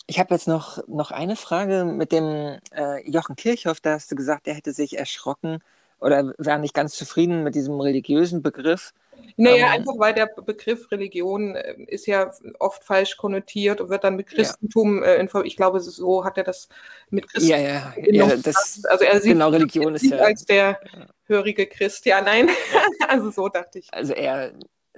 ich 0.07 0.18
habe 0.18 0.34
jetzt 0.34 0.49
noch, 0.49 0.87
noch 0.87 1.11
eine 1.11 1.37
Frage 1.37 1.84
mit 1.84 2.12
dem 2.12 2.59
äh, 2.72 3.11
Jochen 3.11 3.37
Kirchhoff. 3.37 3.80
Da 3.80 3.93
hast 3.93 4.11
du 4.11 4.16
gesagt, 4.16 4.47
er 4.47 4.55
hätte 4.55 4.72
sich 4.72 4.99
erschrocken 4.99 5.61
oder 6.01 6.34
wäre 6.38 6.59
nicht 6.59 6.74
ganz 6.74 6.94
zufrieden 6.94 7.42
mit 7.42 7.55
diesem 7.55 7.80
religiösen 7.80 8.42
Begriff. 8.42 8.92
Naja, 9.36 9.66
ähm, 9.66 9.72
einfach 9.72 9.99
weil 9.99 10.14
der 10.14 10.26
Begriff 10.26 10.90
Religion 10.90 11.55
äh, 11.55 11.74
ist 11.88 12.07
ja 12.07 12.30
oft 12.59 12.84
falsch 12.84 13.16
konnotiert 13.16 13.80
und 13.80 13.90
wird 13.90 14.05
dann 14.05 14.16
mit 14.16 14.28
Christentum, 14.28 15.03
ja. 15.03 15.14
äh, 15.14 15.28
ich 15.44 15.57
glaube, 15.57 15.80
so 15.80 16.24
hat 16.24 16.38
er 16.38 16.44
das 16.44 16.68
mit 17.11 17.28
Christentum. 17.28 17.61
Ja, 17.61 17.94
ja, 17.97 18.26
ja 18.28 18.36
das, 18.36 18.82
also 18.84 19.05
er 19.05 19.20
sieht 19.20 19.32
genau, 19.32 19.49
Religion 19.49 19.94
ist 19.94 20.05
ja, 20.05 20.18
als 20.18 20.44
der 20.44 20.80
hörige 21.24 21.66
Christ. 21.66 22.07
Ja, 22.07 22.20
nein, 22.20 22.49
also 23.09 23.30
so 23.30 23.49
dachte 23.49 23.78
ich. 23.78 23.92
Also 23.92 24.12
er, 24.12 24.53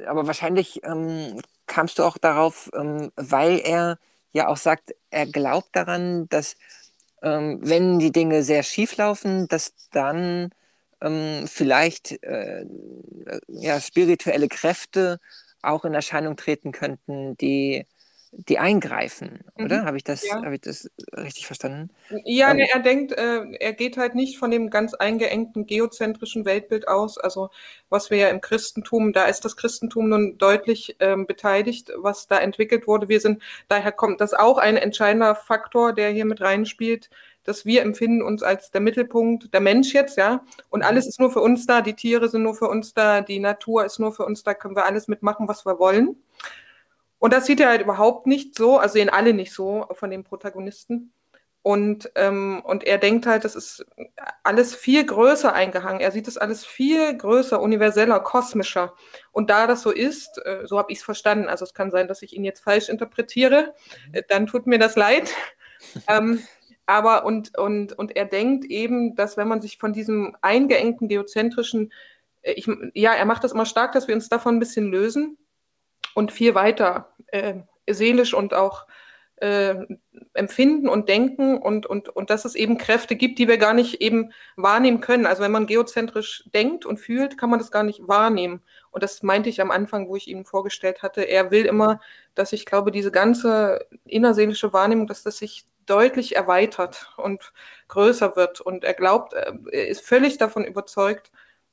aber 0.07 0.27
wahrscheinlich 0.27 0.83
ähm, 0.85 1.41
kamst 1.67 1.99
du 1.99 2.05
auch 2.05 2.19
darauf, 2.19 2.71
ähm, 2.75 3.11
weil 3.17 3.61
er 3.61 3.99
ja 4.33 4.49
auch 4.49 4.57
sagt, 4.57 4.95
er 5.11 5.27
glaubt 5.27 5.71
daran, 5.73 6.29
dass 6.29 6.57
ähm, 7.23 7.59
wenn 7.63 7.99
die 7.99 8.13
Dinge 8.13 8.43
sehr 8.43 8.63
schief 8.63 8.97
laufen, 8.97 9.49
dass 9.49 9.75
dann 9.91 10.51
ähm, 11.01 11.47
vielleicht 11.47 12.23
äh, 12.23 12.65
ja, 13.49 13.81
spirituelle 13.81 14.49
Kräfte 14.49 15.19
auch 15.63 15.85
in 15.85 15.95
Erscheinung 15.95 16.37
treten 16.37 16.73
könnten, 16.73 17.37
die 17.37 17.87
die 18.33 18.59
eingreifen, 18.59 19.41
oder? 19.55 19.83
Mhm. 19.83 19.85
Habe 19.87 19.97
ich, 19.97 20.05
das, 20.05 20.27
ja. 20.27 20.43
hab 20.43 20.53
ich 20.53 20.61
das 20.61 20.91
richtig 21.17 21.47
verstanden? 21.47 21.91
Ja, 22.25 22.51
ähm, 22.51 22.59
ne, 22.59 22.69
er 22.73 22.81
denkt, 22.81 23.13
äh, 23.13 23.43
er 23.59 23.73
geht 23.73 23.97
halt 23.97 24.15
nicht 24.15 24.39
von 24.39 24.51
dem 24.51 24.71
ganz 24.71 24.95
eingeengten 24.95 25.67
geozentrischen 25.67 26.45
Weltbild 26.45 26.89
aus. 26.89 27.19
Also 27.19 27.51
was 27.89 28.11
wir 28.11 28.19
ja 28.19 28.29
im 28.29 28.41
Christentum, 28.41 29.13
da 29.13 29.25
ist 29.25 29.45
das 29.45 29.57
Christentum 29.57 30.11
nun 30.11 30.39
deutlich 30.39 30.97
ähm, 31.01 31.27
beteiligt, 31.27 31.91
was 31.97 32.27
da 32.27 32.39
entwickelt 32.39 32.87
wurde. 32.87 33.09
Wir 33.09 33.21
sind, 33.21 33.43
daher 33.69 33.93
kommt 33.93 34.21
das 34.21 34.35
auch 34.35 34.59
ein 34.59 34.77
entscheidender 34.77 35.35
Faktor, 35.35 35.93
der 35.93 36.11
hier 36.11 36.27
mit 36.27 36.41
reinspielt, 36.41 37.09
dass 37.49 37.65
wir 37.65 37.83
empfinden 37.83 38.23
uns 38.23 38.43
als 38.43 38.71
der 38.71 38.81
Mittelpunkt, 38.81 39.53
der 39.53 39.61
Mensch 39.61 39.93
jetzt, 39.95 40.19
ja, 40.19 40.45
und 40.71 40.83
alles 40.83 41.07
ist 41.07 41.19
nur 41.19 41.31
für 41.31 41.41
uns 41.41 41.67
da, 41.67 41.81
die 41.81 41.95
Tiere 41.95 42.29
sind 42.29 42.43
nur 42.43 42.55
für 42.55 42.69
uns 42.69 42.95
da, 42.95 43.21
die 43.21 43.39
Natur 43.41 43.85
ist 43.85 43.99
nur 43.99 44.13
für 44.13 44.25
uns 44.25 44.43
da, 44.43 44.55
können 44.55 44.77
wir 44.77 44.85
alles 44.85 45.09
mitmachen, 45.09 45.49
was 45.49 45.65
wir 45.65 45.79
wollen. 45.79 46.17
Und 47.19 47.33
das 47.33 47.47
sieht 47.47 47.61
er 47.61 47.71
halt 47.71 47.81
überhaupt 47.81 48.27
nicht 48.27 48.57
so, 48.57 48.79
also 48.79 48.93
sehen 48.93 49.09
alle 49.09 49.35
nicht 49.35 49.53
so 49.53 49.87
von 49.93 50.11
den 50.11 50.25
Protagonisten. 50.25 51.13
Und, 51.63 52.11
ähm, 52.15 52.63
und 52.65 52.85
er 52.85 52.99
denkt 52.99 53.27
halt, 53.27 53.45
das 53.45 53.55
ist 53.55 53.85
alles 54.43 54.75
viel 54.75 55.05
größer 55.05 55.53
eingehangen. 55.53 56.01
Er 56.01 56.13
sieht 56.13 56.27
das 56.27 56.39
alles 56.39 56.65
viel 56.65 57.15
größer, 57.17 57.61
universeller, 57.61 58.21
kosmischer. 58.21 58.95
Und 59.33 59.51
da 59.51 59.67
das 59.67 59.83
so 59.83 59.91
ist, 59.91 60.39
äh, 60.47 60.67
so 60.67 60.79
habe 60.79 60.93
ich 60.93 60.99
es 60.99 61.05
verstanden, 61.05 61.49
also 61.49 61.65
es 61.65 61.75
kann 61.75 61.91
sein, 61.91 62.09
dass 62.09 62.23
ich 62.23 62.35
ihn 62.35 62.45
jetzt 62.45 62.61
falsch 62.61 62.89
interpretiere, 62.89 63.75
äh, 64.13 64.23
dann 64.29 64.47
tut 64.47 64.67
mir 64.67 64.79
das 64.79 64.97
leid. 64.97 65.31
ähm, 66.09 66.43
aber 66.89 67.27
und, 67.27 67.57
und, 67.59 67.93
und 67.93 68.17
er 68.17 68.25
denkt 68.25 68.65
eben, 68.65 69.15
dass 69.15 69.37
wenn 69.37 69.47
man 69.47 69.61
sich 69.61 69.77
von 69.77 69.93
diesem 69.93 70.35
eingeengten, 70.41 71.07
geozentrischen, 71.07 71.93
äh, 72.41 72.53
ich, 72.53 72.67
ja, 72.95 73.13
er 73.13 73.27
macht 73.27 73.45
das 73.45 73.53
immer 73.53 73.67
stark, 73.67 73.93
dass 73.93 74.09
wir 74.09 74.15
uns 74.15 74.31
davon 74.31 74.57
ein 74.57 74.59
bisschen 74.59 74.91
lösen 74.91 75.37
und 76.15 76.33
viel 76.33 76.55
weiter 76.55 77.13
äh, 77.27 77.57
seelisch 77.87 78.33
und 78.33 78.55
auch 78.55 78.87
äh, 79.37 79.77
empfinden 80.33 80.89
und 80.89 81.11
denken 81.11 81.59
und, 81.59 81.85
und, 81.85 82.09
und 82.09 82.31
dass 82.31 82.47
es 82.47 82.55
eben 82.55 82.79
Kräfte 82.79 83.17
gibt, 83.17 83.39
die 83.39 83.49
wir 83.49 83.59
gar 83.59 83.75
nicht 83.75 84.01
eben 84.01 84.33
wahrnehmen 84.57 85.03
können. 85.03 85.27
Also 85.27 85.43
wenn 85.43 85.53
man 85.53 85.67
geozentrisch 85.67 86.45
denkt 86.55 86.87
und 86.87 86.97
fühlt, 86.97 87.37
kann 87.37 87.51
man 87.51 87.59
das 87.59 87.71
gar 87.71 87.83
nicht 87.83 88.09
wahrnehmen. 88.09 88.63
Und 88.93 89.03
das 89.03 89.23
meinte 89.23 89.51
ich 89.51 89.61
am 89.61 89.71
Anfang, 89.71 90.09
wo 90.09 90.17
ich 90.17 90.27
ihm 90.27 90.47
vorgestellt 90.47 91.03
hatte. 91.03 91.21
Er 91.21 91.51
will 91.51 91.67
immer, 91.67 92.01
dass 92.35 92.55
ich 92.55 92.65
glaube, 92.65 92.93
diese 92.93 93.13
ganze 93.13 93.87
innerseelische 94.07 94.73
Wahrnehmung, 94.73 95.07
dass 95.07 95.23
das 95.23 95.37
sich 95.37 95.67
deutlich 95.89 96.37
erweitert 96.37 97.13
und 97.17 97.53
größer 97.89 98.37
wird. 98.37 98.61
Und 98.61 98.85
er 98.85 98.95
glaubt, 98.95 99.35
äh, 99.35 99.53
er 99.73 99.89
ist 99.89 100.05
völlig 100.05 100.39
davon 100.39 100.65
überzeugt, 100.65 101.31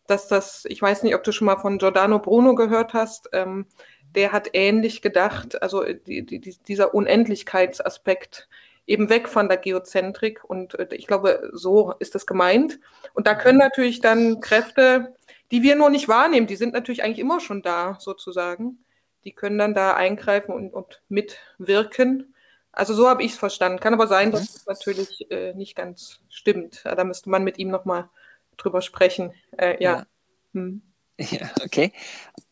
dass 0.07 0.27
das, 0.27 0.65
ich 0.65 0.81
weiß 0.81 1.03
nicht, 1.03 1.15
ob 1.15 1.23
du 1.23 1.31
schon 1.31 1.45
mal 1.45 1.57
von 1.57 1.77
Giordano 1.77 2.19
Bruno 2.19 2.55
gehört 2.55 2.93
hast, 2.93 3.29
ähm, 3.33 3.65
der 4.13 4.31
hat 4.31 4.49
ähnlich 4.53 5.01
gedacht, 5.01 5.61
also 5.61 5.83
die, 5.83 6.25
die, 6.25 6.39
dieser 6.39 6.93
Unendlichkeitsaspekt 6.93 8.47
eben 8.87 9.09
weg 9.09 9.27
von 9.27 9.49
der 9.49 9.57
Geozentrik 9.57 10.43
und 10.43 10.77
äh, 10.79 10.87
ich 10.91 11.07
glaube, 11.07 11.49
so 11.53 11.93
ist 11.99 12.15
das 12.15 12.25
gemeint. 12.25 12.79
Und 13.13 13.27
da 13.27 13.35
können 13.35 13.57
natürlich 13.57 13.99
dann 13.99 14.39
Kräfte, 14.39 15.15
die 15.51 15.63
wir 15.63 15.75
nur 15.75 15.89
nicht 15.89 16.07
wahrnehmen, 16.07 16.47
die 16.47 16.55
sind 16.55 16.73
natürlich 16.73 17.03
eigentlich 17.03 17.19
immer 17.19 17.39
schon 17.39 17.61
da, 17.61 17.97
sozusagen. 17.99 18.79
Die 19.23 19.31
können 19.31 19.57
dann 19.57 19.73
da 19.73 19.95
eingreifen 19.95 20.53
und, 20.53 20.71
und 20.73 21.01
mitwirken. 21.09 22.34
Also 22.75 22.93
so 22.93 23.07
habe 23.07 23.23
ich 23.23 23.31
es 23.31 23.37
verstanden. 23.37 23.79
Kann 23.79 23.93
aber 23.93 24.07
sein, 24.07 24.31
dass 24.31 24.41
mhm. 24.41 24.55
es 24.55 24.65
natürlich 24.65 25.31
äh, 25.31 25.53
nicht 25.53 25.75
ganz 25.75 26.19
stimmt. 26.29 26.83
Da 26.83 27.03
müsste 27.03 27.29
man 27.29 27.43
mit 27.43 27.57
ihm 27.57 27.69
nochmal 27.69 28.09
drüber 28.57 28.81
sprechen. 28.81 29.33
Äh, 29.57 29.81
ja. 29.83 29.97
Ja. 29.97 30.05
Hm. 30.53 30.81
ja, 31.17 31.49
okay. 31.63 31.93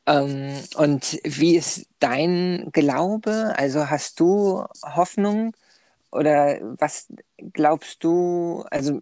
Ähm, 0.05 0.57
und 0.77 1.19
wie 1.23 1.57
ist 1.57 1.87
dein 1.99 2.69
Glaube? 2.71 3.53
Also 3.57 3.89
hast 3.89 4.19
du 4.19 4.65
Hoffnung 4.83 5.53
oder 6.11 6.59
was 6.79 7.07
glaubst 7.51 8.03
du? 8.03 8.63
Also 8.71 9.01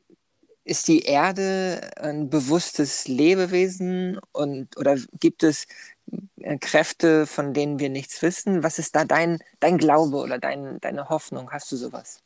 ist 0.63 0.88
die 0.88 1.01
Erde 1.01 1.91
ein 1.97 2.30
bewusstes 2.30 3.07
Lebewesen 3.07 4.19
und 4.32 4.78
oder 4.78 4.97
gibt 5.19 5.43
es 5.43 5.67
Kräfte, 6.59 7.28
von 7.28 7.53
denen 7.53 7.80
wir 7.80 7.89
nichts 7.89 8.22
wissen? 8.22 8.64
Was 8.64 8.80
ist 8.80 8.95
da 8.95 9.05
dein, 9.05 9.39
dein 9.59 9.78
Glaube 9.78 10.18
oder 10.18 10.39
dein, 10.39 10.80
deine 10.82 11.09
Hoffnung? 11.09 11.51
Hast 11.51 11.72
du 11.72 11.76
sowas? 11.76 12.24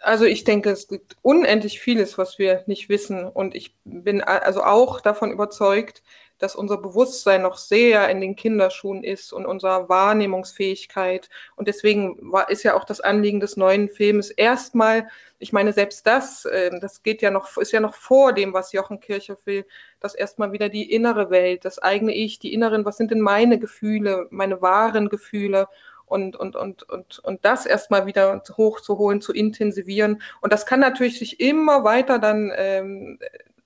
Also 0.00 0.24
ich 0.24 0.44
denke, 0.44 0.70
es 0.70 0.88
gibt 0.88 1.16
unendlich 1.22 1.80
vieles, 1.80 2.16
was 2.16 2.38
wir 2.38 2.64
nicht 2.66 2.88
wissen. 2.88 3.28
Und 3.28 3.54
ich 3.54 3.76
bin 3.84 4.22
also 4.22 4.62
auch 4.62 5.00
davon 5.00 5.30
überzeugt, 5.30 6.02
dass 6.38 6.56
unser 6.56 6.78
Bewusstsein 6.78 7.42
noch 7.42 7.56
sehr 7.56 8.08
in 8.08 8.20
den 8.20 8.36
Kinderschuhen 8.36 9.02
ist 9.02 9.32
und 9.32 9.46
unserer 9.46 9.88
Wahrnehmungsfähigkeit. 9.88 11.28
Und 11.56 11.68
deswegen 11.68 12.16
war, 12.32 12.48
ist 12.50 12.62
ja 12.62 12.74
auch 12.74 12.84
das 12.84 13.00
Anliegen 13.00 13.40
des 13.40 13.56
neuen 13.56 13.88
Films 13.88 14.30
erstmal, 14.30 15.08
ich 15.38 15.52
meine, 15.52 15.72
selbst 15.72 16.06
das, 16.06 16.44
äh, 16.44 16.70
das 16.80 17.02
geht 17.02 17.22
ja 17.22 17.30
noch, 17.30 17.56
ist 17.58 17.72
ja 17.72 17.80
noch 17.80 17.94
vor 17.94 18.32
dem, 18.32 18.52
was 18.52 18.72
Jochen 18.72 19.00
Kirchhoff 19.00 19.44
will, 19.46 19.66
dass 20.00 20.14
erstmal 20.14 20.52
wieder 20.52 20.68
die 20.68 20.92
innere 20.92 21.30
Welt, 21.30 21.64
das 21.64 21.78
eigene 21.78 22.14
Ich, 22.14 22.38
die 22.38 22.52
inneren, 22.52 22.84
was 22.84 22.96
sind 22.96 23.10
denn 23.10 23.20
meine 23.20 23.58
Gefühle, 23.58 24.26
meine 24.30 24.62
wahren 24.62 25.08
Gefühle 25.08 25.68
und, 26.08 26.36
und, 26.36 26.56
und, 26.56 26.82
und, 26.84 27.18
und 27.20 27.44
das 27.44 27.66
erstmal 27.66 28.06
wieder 28.06 28.42
hochzuholen, 28.56 29.20
zu 29.20 29.32
intensivieren. 29.32 30.22
Und 30.40 30.52
das 30.52 30.66
kann 30.66 30.80
natürlich 30.80 31.18
sich 31.18 31.40
immer 31.40 31.84
weiter 31.84 32.18
dann 32.18 32.50
ähm, 32.56 33.18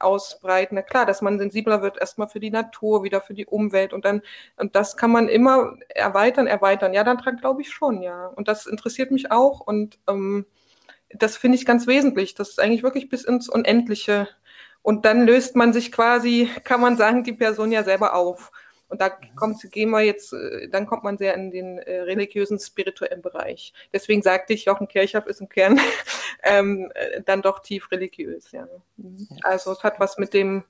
ausbreiten. 0.02 0.74
Na 0.76 0.82
klar, 0.82 1.06
dass 1.06 1.22
man 1.22 1.38
sensibler 1.38 1.82
wird 1.82 1.98
erstmal 1.98 2.28
für 2.28 2.40
die 2.40 2.50
Natur, 2.50 3.02
wieder 3.04 3.20
für 3.20 3.34
die 3.34 3.46
Umwelt 3.46 3.92
und 3.92 4.04
dann, 4.04 4.22
und 4.56 4.74
das 4.76 4.96
kann 4.96 5.10
man 5.10 5.28
immer 5.28 5.76
erweitern, 5.88 6.46
erweitern. 6.46 6.94
Ja, 6.94 7.04
dann 7.04 7.18
glaube 7.40 7.62
ich 7.62 7.70
schon, 7.70 8.02
ja. 8.02 8.26
Und 8.28 8.48
das 8.48 8.66
interessiert 8.66 9.10
mich 9.10 9.30
auch 9.30 9.60
und 9.60 9.98
ähm, 10.08 10.46
das 11.14 11.36
finde 11.36 11.56
ich 11.56 11.66
ganz 11.66 11.86
wesentlich. 11.86 12.34
Das 12.34 12.50
ist 12.50 12.60
eigentlich 12.60 12.82
wirklich 12.82 13.08
bis 13.08 13.24
ins 13.24 13.48
Unendliche. 13.48 14.28
Und 14.82 15.04
dann 15.04 15.26
löst 15.26 15.54
man 15.56 15.72
sich 15.72 15.92
quasi, 15.92 16.50
kann 16.64 16.80
man 16.80 16.96
sagen, 16.96 17.24
die 17.24 17.32
Person 17.32 17.70
ja 17.72 17.84
selber 17.84 18.14
auf. 18.14 18.50
Und 18.92 19.00
da 19.00 19.08
kommt, 19.08 19.58
gehen 19.72 19.88
wir 19.88 20.02
jetzt, 20.02 20.34
äh, 20.34 20.68
dann 20.68 20.86
kommt 20.86 21.02
man 21.02 21.16
sehr 21.16 21.32
in 21.32 21.50
den 21.50 21.78
äh, 21.78 22.00
religiösen, 22.02 22.58
spirituellen 22.58 23.22
Bereich. 23.22 23.72
Deswegen 23.90 24.20
sagte 24.20 24.52
ich, 24.52 24.66
Jochen 24.66 24.86
Kirchhoff 24.86 25.26
ist 25.26 25.40
im 25.40 25.48
Kern 25.48 25.80
ähm, 26.42 26.92
äh, 26.94 27.22
dann 27.22 27.40
doch 27.40 27.60
tief 27.60 27.90
religiös. 27.90 28.52
Ja. 28.52 28.68
Mhm. 28.98 29.26
Also 29.40 29.72
es 29.72 29.82
hat 29.82 29.98
was 29.98 30.18
mit 30.18 30.34
dem, 30.34 30.64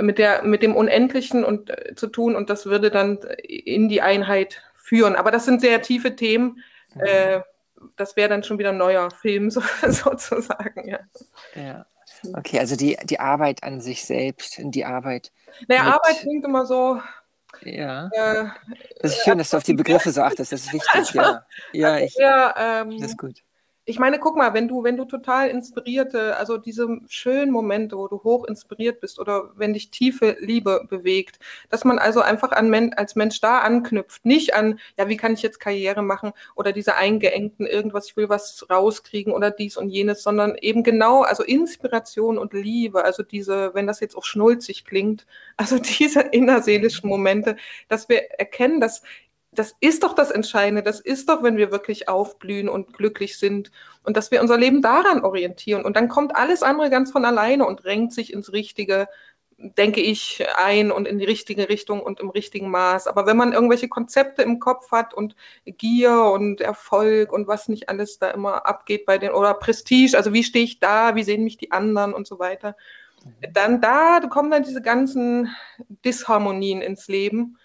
mit 0.00 0.18
der, 0.18 0.42
mit 0.42 0.64
dem 0.64 0.74
Unendlichen 0.74 1.44
und, 1.44 1.70
äh, 1.70 1.94
zu 1.94 2.08
tun 2.08 2.34
und 2.34 2.50
das 2.50 2.66
würde 2.66 2.90
dann 2.90 3.18
in 3.44 3.88
die 3.88 4.02
Einheit 4.02 4.60
führen. 4.74 5.14
Aber 5.14 5.30
das 5.30 5.44
sind 5.44 5.60
sehr 5.60 5.80
tiefe 5.80 6.16
Themen. 6.16 6.60
Mhm. 6.96 7.02
Äh, 7.02 7.40
das 7.94 8.16
wäre 8.16 8.30
dann 8.30 8.42
schon 8.42 8.58
wieder 8.58 8.70
ein 8.70 8.78
neuer 8.78 9.12
Film 9.12 9.48
so, 9.52 9.62
sozusagen. 9.86 10.88
Ja. 10.88 10.98
ja. 11.54 11.86
Okay, 12.34 12.58
also 12.58 12.76
die, 12.76 12.96
die 13.04 13.20
Arbeit 13.20 13.62
an 13.62 13.80
sich 13.80 14.04
selbst, 14.04 14.56
die 14.58 14.84
Arbeit. 14.84 15.32
Naja, 15.68 15.84
mit, 15.84 15.92
Arbeit 15.94 16.20
klingt 16.20 16.44
immer 16.44 16.66
so. 16.66 17.00
Ja. 17.62 18.08
Äh, 18.12 18.46
das 19.00 19.12
ist 19.12 19.24
schön, 19.24 19.38
dass 19.38 19.50
du 19.50 19.56
auf 19.56 19.62
die 19.62 19.74
Begriffe 19.74 20.10
so 20.10 20.22
achtest, 20.22 20.52
das 20.52 20.64
ist 20.64 20.72
wichtig, 20.72 20.90
also, 20.94 21.18
ja. 21.18 21.46
Ja, 21.72 21.98
ich, 21.98 22.18
eher, 22.18 22.54
ähm, 22.56 22.98
das 22.98 23.10
ist 23.10 23.18
gut 23.18 23.42
ich 23.92 23.98
meine, 23.98 24.18
guck 24.18 24.38
mal, 24.38 24.54
wenn 24.54 24.68
du, 24.68 24.84
wenn 24.84 24.96
du 24.96 25.04
total 25.04 25.50
inspirierte, 25.50 26.38
also 26.38 26.56
diese 26.56 26.88
schönen 27.08 27.52
Momente, 27.52 27.98
wo 27.98 28.08
du 28.08 28.22
hoch 28.24 28.46
inspiriert 28.46 29.00
bist 29.00 29.18
oder 29.18 29.50
wenn 29.54 29.74
dich 29.74 29.90
tiefe 29.90 30.38
Liebe 30.40 30.86
bewegt, 30.88 31.38
dass 31.68 31.84
man 31.84 31.98
also 31.98 32.22
einfach 32.22 32.52
an 32.52 32.72
als 32.94 33.16
Mensch 33.16 33.42
da 33.42 33.58
anknüpft, 33.58 34.24
nicht 34.24 34.54
an, 34.54 34.80
ja, 34.96 35.10
wie 35.10 35.18
kann 35.18 35.34
ich 35.34 35.42
jetzt 35.42 35.60
Karriere 35.60 36.00
machen 36.00 36.32
oder 36.54 36.72
diese 36.72 36.96
eingeengten 36.96 37.66
irgendwas, 37.66 38.06
ich 38.06 38.16
will 38.16 38.30
was 38.30 38.64
rauskriegen 38.70 39.34
oder 39.34 39.50
dies 39.50 39.76
und 39.76 39.90
jenes, 39.90 40.22
sondern 40.22 40.56
eben 40.56 40.84
genau, 40.84 41.20
also 41.20 41.42
Inspiration 41.42 42.38
und 42.38 42.54
Liebe, 42.54 43.04
also 43.04 43.22
diese, 43.22 43.74
wenn 43.74 43.86
das 43.86 44.00
jetzt 44.00 44.16
auch 44.16 44.24
schnulzig 44.24 44.86
klingt, 44.86 45.26
also 45.58 45.78
diese 45.98 46.22
innerseelischen 46.22 47.10
Momente, 47.10 47.56
dass 47.88 48.08
wir 48.08 48.22
erkennen, 48.40 48.80
dass 48.80 49.02
das 49.54 49.76
ist 49.80 50.02
doch 50.02 50.14
das 50.14 50.30
Entscheidende. 50.30 50.82
Das 50.82 50.98
ist 50.98 51.28
doch, 51.28 51.42
wenn 51.42 51.58
wir 51.58 51.70
wirklich 51.70 52.08
aufblühen 52.08 52.68
und 52.70 52.94
glücklich 52.94 53.38
sind 53.38 53.70
und 54.02 54.16
dass 54.16 54.30
wir 54.30 54.40
unser 54.40 54.56
Leben 54.56 54.80
daran 54.80 55.22
orientieren. 55.22 55.84
Und 55.84 55.96
dann 55.96 56.08
kommt 56.08 56.34
alles 56.34 56.62
andere 56.62 56.88
ganz 56.88 57.12
von 57.12 57.26
alleine 57.26 57.66
und 57.66 57.84
drängt 57.84 58.14
sich 58.14 58.32
ins 58.32 58.52
Richtige, 58.54 59.08
denke 59.58 60.00
ich, 60.00 60.42
ein 60.56 60.90
und 60.90 61.06
in 61.06 61.18
die 61.18 61.26
richtige 61.26 61.68
Richtung 61.68 62.00
und 62.00 62.18
im 62.18 62.30
richtigen 62.30 62.70
Maß. 62.70 63.06
Aber 63.06 63.26
wenn 63.26 63.36
man 63.36 63.52
irgendwelche 63.52 63.88
Konzepte 63.88 64.40
im 64.40 64.58
Kopf 64.58 64.90
hat 64.90 65.12
und 65.12 65.36
Gier 65.66 66.30
und 66.32 66.62
Erfolg 66.62 67.30
und 67.30 67.46
was 67.46 67.68
nicht 67.68 67.90
alles 67.90 68.18
da 68.18 68.30
immer 68.30 68.64
abgeht 68.64 69.04
bei 69.04 69.18
den, 69.18 69.32
oder 69.32 69.52
Prestige, 69.52 70.16
also 70.16 70.32
wie 70.32 70.44
stehe 70.44 70.64
ich 70.64 70.80
da, 70.80 71.14
wie 71.14 71.24
sehen 71.24 71.44
mich 71.44 71.58
die 71.58 71.72
anderen 71.72 72.14
und 72.14 72.26
so 72.26 72.38
weiter, 72.38 72.74
mhm. 73.22 73.52
dann 73.52 73.80
da 73.82 74.20
kommen 74.30 74.50
dann 74.50 74.62
diese 74.62 74.80
ganzen 74.80 75.54
Disharmonien 76.06 76.80
ins 76.80 77.06
Leben. 77.08 77.58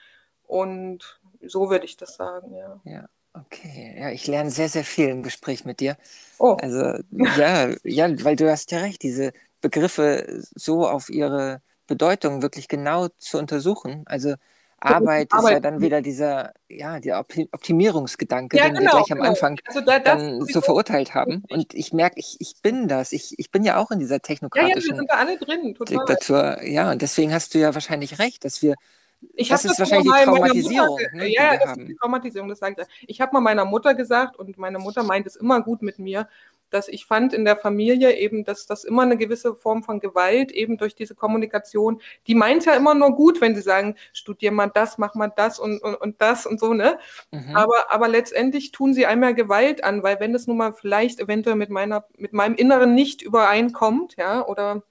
Und 0.43 1.19
so 1.47 1.69
würde 1.69 1.85
ich 1.85 1.97
das 1.97 2.15
sagen, 2.15 2.53
ja. 2.53 2.79
Ja, 2.83 3.09
okay. 3.33 3.95
Ja, 3.99 4.09
ich 4.11 4.27
lerne 4.27 4.51
sehr, 4.51 4.69
sehr 4.69 4.83
viel 4.83 5.09
im 5.09 5.23
Gespräch 5.23 5.65
mit 5.65 5.79
dir. 5.79 5.97
Oh. 6.39 6.57
Also, 6.61 6.99
ja, 7.11 7.69
ja, 7.83 8.23
weil 8.23 8.35
du 8.35 8.49
hast 8.49 8.71
ja 8.71 8.79
recht, 8.79 9.03
diese 9.03 9.31
Begriffe 9.61 10.41
so 10.55 10.87
auf 10.87 11.09
ihre 11.09 11.61
Bedeutung 11.87 12.41
wirklich 12.41 12.67
genau 12.67 13.07
zu 13.17 13.37
untersuchen. 13.37 14.03
Also 14.05 14.35
Arbeit 14.79 15.33
ist 15.33 15.49
ja 15.49 15.59
dann 15.59 15.81
wieder 15.81 16.01
dieser, 16.01 16.53
ja, 16.69 16.99
der 16.99 17.19
Optimierungsgedanke, 17.19 18.57
ja, 18.57 18.65
den 18.65 18.75
genau, 18.75 18.83
wir 18.83 18.89
gleich 18.91 19.11
am 19.11 19.17
genau. 19.17 19.29
Anfang 19.29 19.59
also 19.65 19.81
da, 19.81 19.97
dann 19.97 20.45
so 20.45 20.61
verurteilt 20.61 21.15
haben. 21.15 21.43
Und 21.49 21.73
ich 21.73 21.93
merke, 21.93 22.19
ich, 22.19 22.37
ich 22.39 22.61
bin 22.61 22.87
das. 22.87 23.11
Ich, 23.11 23.39
ich 23.39 23.49
bin 23.49 23.63
ja 23.63 23.77
auch 23.77 23.89
in 23.89 23.99
dieser 23.99 24.19
technokratischen 24.19 24.79
ja, 24.79 24.85
ja, 24.85 24.91
wir 24.91 24.95
sind 24.95 25.09
da 25.09 25.15
alle 25.15 25.37
drin, 25.37 25.73
total. 25.73 26.05
Diktatur. 26.05 26.63
Ja, 26.63 26.91
und 26.91 27.01
deswegen 27.01 27.33
hast 27.33 27.55
du 27.55 27.59
ja 27.59 27.73
wahrscheinlich 27.73 28.19
recht, 28.19 28.45
dass 28.45 28.61
wir 28.61 28.75
ich 29.33 29.49
das 29.49 29.65
ist 29.65 29.71
das 29.71 29.79
wahrscheinlich 29.79 30.13
die 30.13 30.23
Traumatisierung. 30.25 30.89
Mutter, 30.89 31.15
ne, 31.15 31.27
ja, 31.27 31.57
das 31.57 31.69
haben. 31.69 31.81
ist 31.81 31.87
die 31.89 31.95
Traumatisierung, 31.95 32.49
das 32.49 32.59
sagt 32.59 32.79
er. 32.79 32.87
Ich 33.07 33.21
habe 33.21 33.33
mal 33.33 33.41
meiner 33.41 33.65
Mutter 33.65 33.93
gesagt, 33.93 34.37
und 34.37 34.57
meine 34.57 34.79
Mutter 34.79 35.03
meint 35.03 35.27
es 35.27 35.35
immer 35.35 35.61
gut 35.61 35.81
mit 35.81 35.99
mir, 35.99 36.27
dass 36.69 36.87
ich 36.87 37.05
fand 37.05 37.33
in 37.33 37.45
der 37.45 37.55
Familie 37.55 38.17
eben, 38.17 38.43
dass 38.43 38.65
das 38.65 38.83
immer 38.83 39.03
eine 39.03 39.17
gewisse 39.17 39.55
Form 39.55 39.83
von 39.83 39.99
Gewalt 39.99 40.51
eben 40.51 40.77
durch 40.77 40.95
diese 40.95 41.15
Kommunikation, 41.15 42.01
die 42.27 42.35
meint 42.35 42.65
ja 42.65 42.73
immer 42.73 42.93
nur 42.93 43.15
gut, 43.15 43.41
wenn 43.41 43.55
sie 43.55 43.61
sagen, 43.61 43.95
studier 44.13 44.51
mal 44.51 44.67
das, 44.67 44.97
mach 44.97 45.15
mal 45.15 45.31
das 45.33 45.59
und, 45.59 45.81
und, 45.81 45.95
und 45.95 46.21
das 46.21 46.45
und 46.45 46.59
so, 46.59 46.73
ne? 46.73 46.99
Mhm. 47.31 47.55
Aber, 47.55 47.89
aber 47.91 48.07
letztendlich 48.07 48.71
tun 48.71 48.93
sie 48.93 49.05
einmal 49.05 49.33
Gewalt 49.33 49.83
an, 49.83 50.03
weil 50.03 50.19
wenn 50.19 50.33
das 50.33 50.47
nun 50.47 50.57
mal 50.57 50.73
vielleicht 50.73 51.19
eventuell 51.19 51.55
mit 51.55 51.69
meiner, 51.69 52.05
mit 52.17 52.33
meinem 52.33 52.55
Inneren 52.55 52.93
nicht 52.93 53.21
übereinkommt, 53.21 54.15
ja, 54.17 54.45
oder 54.45 54.83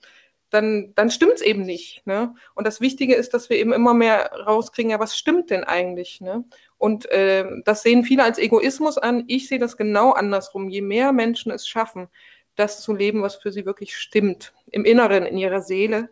dann, 0.51 0.93
dann 0.95 1.11
stimmt 1.11 1.35
es 1.35 1.43
eben 1.43 1.63
nicht. 1.63 2.07
Ne? 2.07 2.35
Und 2.55 2.67
das 2.67 2.81
Wichtige 2.81 3.15
ist, 3.15 3.35
dass 3.35 3.51
wir 3.51 3.59
eben 3.59 3.73
immer 3.73 3.95
mehr 3.95 4.31
rauskriegen, 4.47 4.91
ja, 4.91 5.01
was 5.01 5.17
stimmt 5.17 5.51
denn 5.51 5.65
eigentlich? 5.65 6.21
Ne? 6.21 6.45
Und 6.79 7.11
äh, 7.11 7.45
das 7.65 7.83
sehen 7.83 8.05
viele 8.05 8.25
als 8.25 8.39
Egoismus 8.39 8.99
an. 8.99 9.25
Ich 9.27 9.49
sehe 9.49 9.59
das 9.59 9.77
genau 9.77 10.13
andersrum. 10.13 10.69
Je 10.69 10.83
mehr 10.83 11.13
Menschen 11.13 11.51
es 11.51 11.67
schaffen, 11.67 12.09
das 12.55 12.81
zu 12.83 12.95
leben, 12.95 13.23
was 13.23 13.37
für 13.37 13.53
sie 13.53 13.67
wirklich 13.67 13.97
stimmt, 13.97 14.55
im 14.71 14.85
Inneren, 14.85 15.27
in 15.27 15.37
ihrer 15.37 15.61
Seele, 15.61 16.11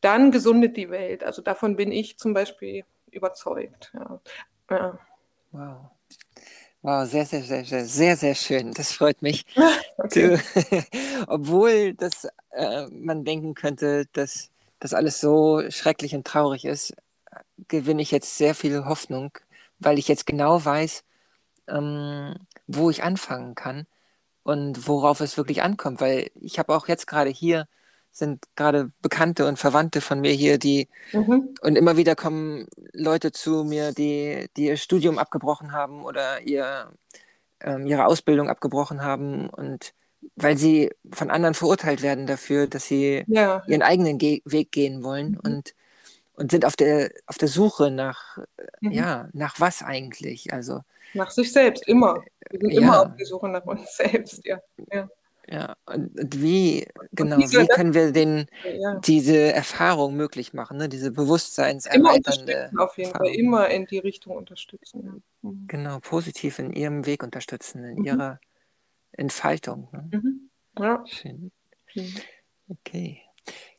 dann 0.00 0.30
gesundet 0.30 0.76
die 0.76 0.90
Welt. 0.90 1.24
Also 1.24 1.42
davon 1.42 1.76
bin 1.76 1.92
ich 1.92 2.18
zum 2.18 2.34
Beispiel 2.34 2.84
überzeugt. 3.10 3.92
Ja. 3.94 4.20
Ja. 4.70 4.98
Wow. 5.52 5.93
Wow, 6.84 7.06
sehr, 7.08 7.24
sehr, 7.24 7.42
sehr, 7.42 7.64
sehr, 7.64 7.86
sehr, 7.86 8.14
sehr 8.16 8.34
schön. 8.34 8.72
Das 8.74 8.92
freut 8.92 9.22
mich. 9.22 9.44
Okay. 9.96 10.38
Obwohl 11.28 11.94
das, 11.94 12.26
äh, 12.50 12.86
man 12.90 13.24
denken 13.24 13.54
könnte, 13.54 14.06
dass 14.12 14.50
das 14.80 14.92
alles 14.92 15.20
so 15.20 15.62
schrecklich 15.70 16.14
und 16.14 16.26
traurig 16.26 16.64
ist, 16.66 16.92
gewinne 17.68 18.02
ich 18.02 18.10
jetzt 18.12 18.38
sehr 18.38 18.54
viel 18.54 18.84
Hoffnung, 18.86 19.32
weil 19.80 19.98
ich 19.98 20.08
jetzt 20.08 20.26
genau 20.26 20.64
weiß, 20.64 21.04
ähm, 21.68 22.36
wo 22.68 22.90
ich 22.90 23.04
anfangen 23.04 23.54
kann 23.56 23.86
und 24.44 24.88
worauf 24.88 25.20
es 25.20 25.36
wirklich 25.38 25.62
ankommt. 25.62 26.00
Weil 26.00 26.30
ich 26.40 26.58
habe 26.58 26.74
auch 26.76 26.88
jetzt 26.88 27.06
gerade 27.06 27.30
hier 27.30 27.68
sind 28.14 28.44
gerade 28.54 28.90
Bekannte 29.02 29.46
und 29.46 29.58
Verwandte 29.58 30.00
von 30.00 30.20
mir 30.20 30.32
hier, 30.32 30.56
die 30.58 30.88
mhm. 31.12 31.54
und 31.60 31.76
immer 31.76 31.96
wieder 31.96 32.14
kommen 32.14 32.66
Leute 32.92 33.32
zu 33.32 33.64
mir, 33.64 33.92
die, 33.92 34.48
die 34.56 34.66
ihr 34.66 34.76
Studium 34.76 35.18
abgebrochen 35.18 35.72
haben 35.72 36.04
oder 36.04 36.40
ihr, 36.42 36.92
ähm, 37.60 37.86
ihre 37.86 38.06
Ausbildung 38.06 38.48
abgebrochen 38.48 39.02
haben 39.02 39.50
und 39.50 39.94
weil 40.36 40.56
sie 40.56 40.90
von 41.12 41.30
anderen 41.30 41.54
verurteilt 41.54 42.02
werden 42.02 42.26
dafür, 42.26 42.68
dass 42.68 42.86
sie 42.86 43.24
ja. 43.26 43.62
ihren 43.66 43.82
eigenen 43.82 44.16
Ge 44.18 44.42
Weg 44.44 44.70
gehen 44.70 45.02
wollen 45.02 45.32
mhm. 45.32 45.40
und, 45.42 45.74
und 46.34 46.52
sind 46.52 46.64
auf 46.64 46.76
der, 46.76 47.10
auf 47.26 47.36
der 47.36 47.48
Suche 47.48 47.90
nach, 47.90 48.38
mhm. 48.80 48.92
ja, 48.92 49.28
nach 49.32 49.58
was 49.58 49.82
eigentlich? 49.82 50.52
Also 50.52 50.80
nach 51.14 51.30
sich 51.30 51.52
selbst, 51.52 51.86
immer. 51.88 52.22
Wir 52.50 52.60
sind 52.60 52.72
ja. 52.72 52.80
immer 52.80 53.02
auf 53.02 53.16
der 53.16 53.26
Suche 53.26 53.48
nach 53.48 53.64
uns 53.64 53.96
selbst, 53.96 54.44
ja. 54.46 54.58
ja. 54.92 55.08
Ja, 55.46 55.76
und, 55.86 56.18
und 56.18 56.40
wie, 56.40 56.86
genau, 57.12 57.36
diese, 57.36 57.62
wie 57.62 57.66
können 57.66 57.92
wir 57.92 58.12
den, 58.12 58.46
ja. 58.64 58.98
diese 59.00 59.52
Erfahrung 59.52 60.16
möglich 60.16 60.54
machen, 60.54 60.78
ne? 60.78 60.88
diese 60.88 61.10
Bewusstseinserweiternde 61.10 62.70
Immer 62.72 62.84
auf 62.84 62.96
jeden 62.96 63.10
Erfahrung. 63.10 63.32
Fall, 63.32 63.38
immer 63.38 63.68
in 63.68 63.86
die 63.86 63.98
Richtung 63.98 64.36
unterstützen. 64.36 65.22
Mhm. 65.42 65.66
Genau, 65.66 66.00
positiv 66.00 66.58
in 66.58 66.72
ihrem 66.72 67.04
Weg 67.04 67.22
unterstützen, 67.22 67.84
in 67.84 67.98
mhm. 67.98 68.04
ihrer 68.04 68.40
Entfaltung. 69.12 69.88
Ne? 69.92 70.10
Mhm. 70.12 70.50
Ja. 70.78 71.04
Schön. 71.06 71.52
Mhm. 71.94 72.14
Okay. 72.68 73.20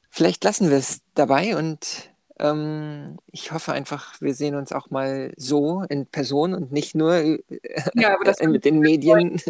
Vielleicht 0.10 0.44
lassen 0.44 0.70
wir 0.70 0.78
es 0.78 1.02
dabei 1.16 1.58
und 1.58 2.15
ähm, 2.38 3.18
ich 3.32 3.52
hoffe 3.52 3.72
einfach, 3.72 4.20
wir 4.20 4.34
sehen 4.34 4.56
uns 4.56 4.74
auch 4.74 4.90
mal 4.90 5.32
so 5.38 5.84
in 5.90 6.06
Person 6.06 6.54
und 6.54 6.72
nicht 6.72 6.94
nur 6.94 7.16
äh, 7.16 7.40
ja, 7.94 8.18
mit 8.44 8.66
den 8.66 8.80
Medien. 8.80 9.42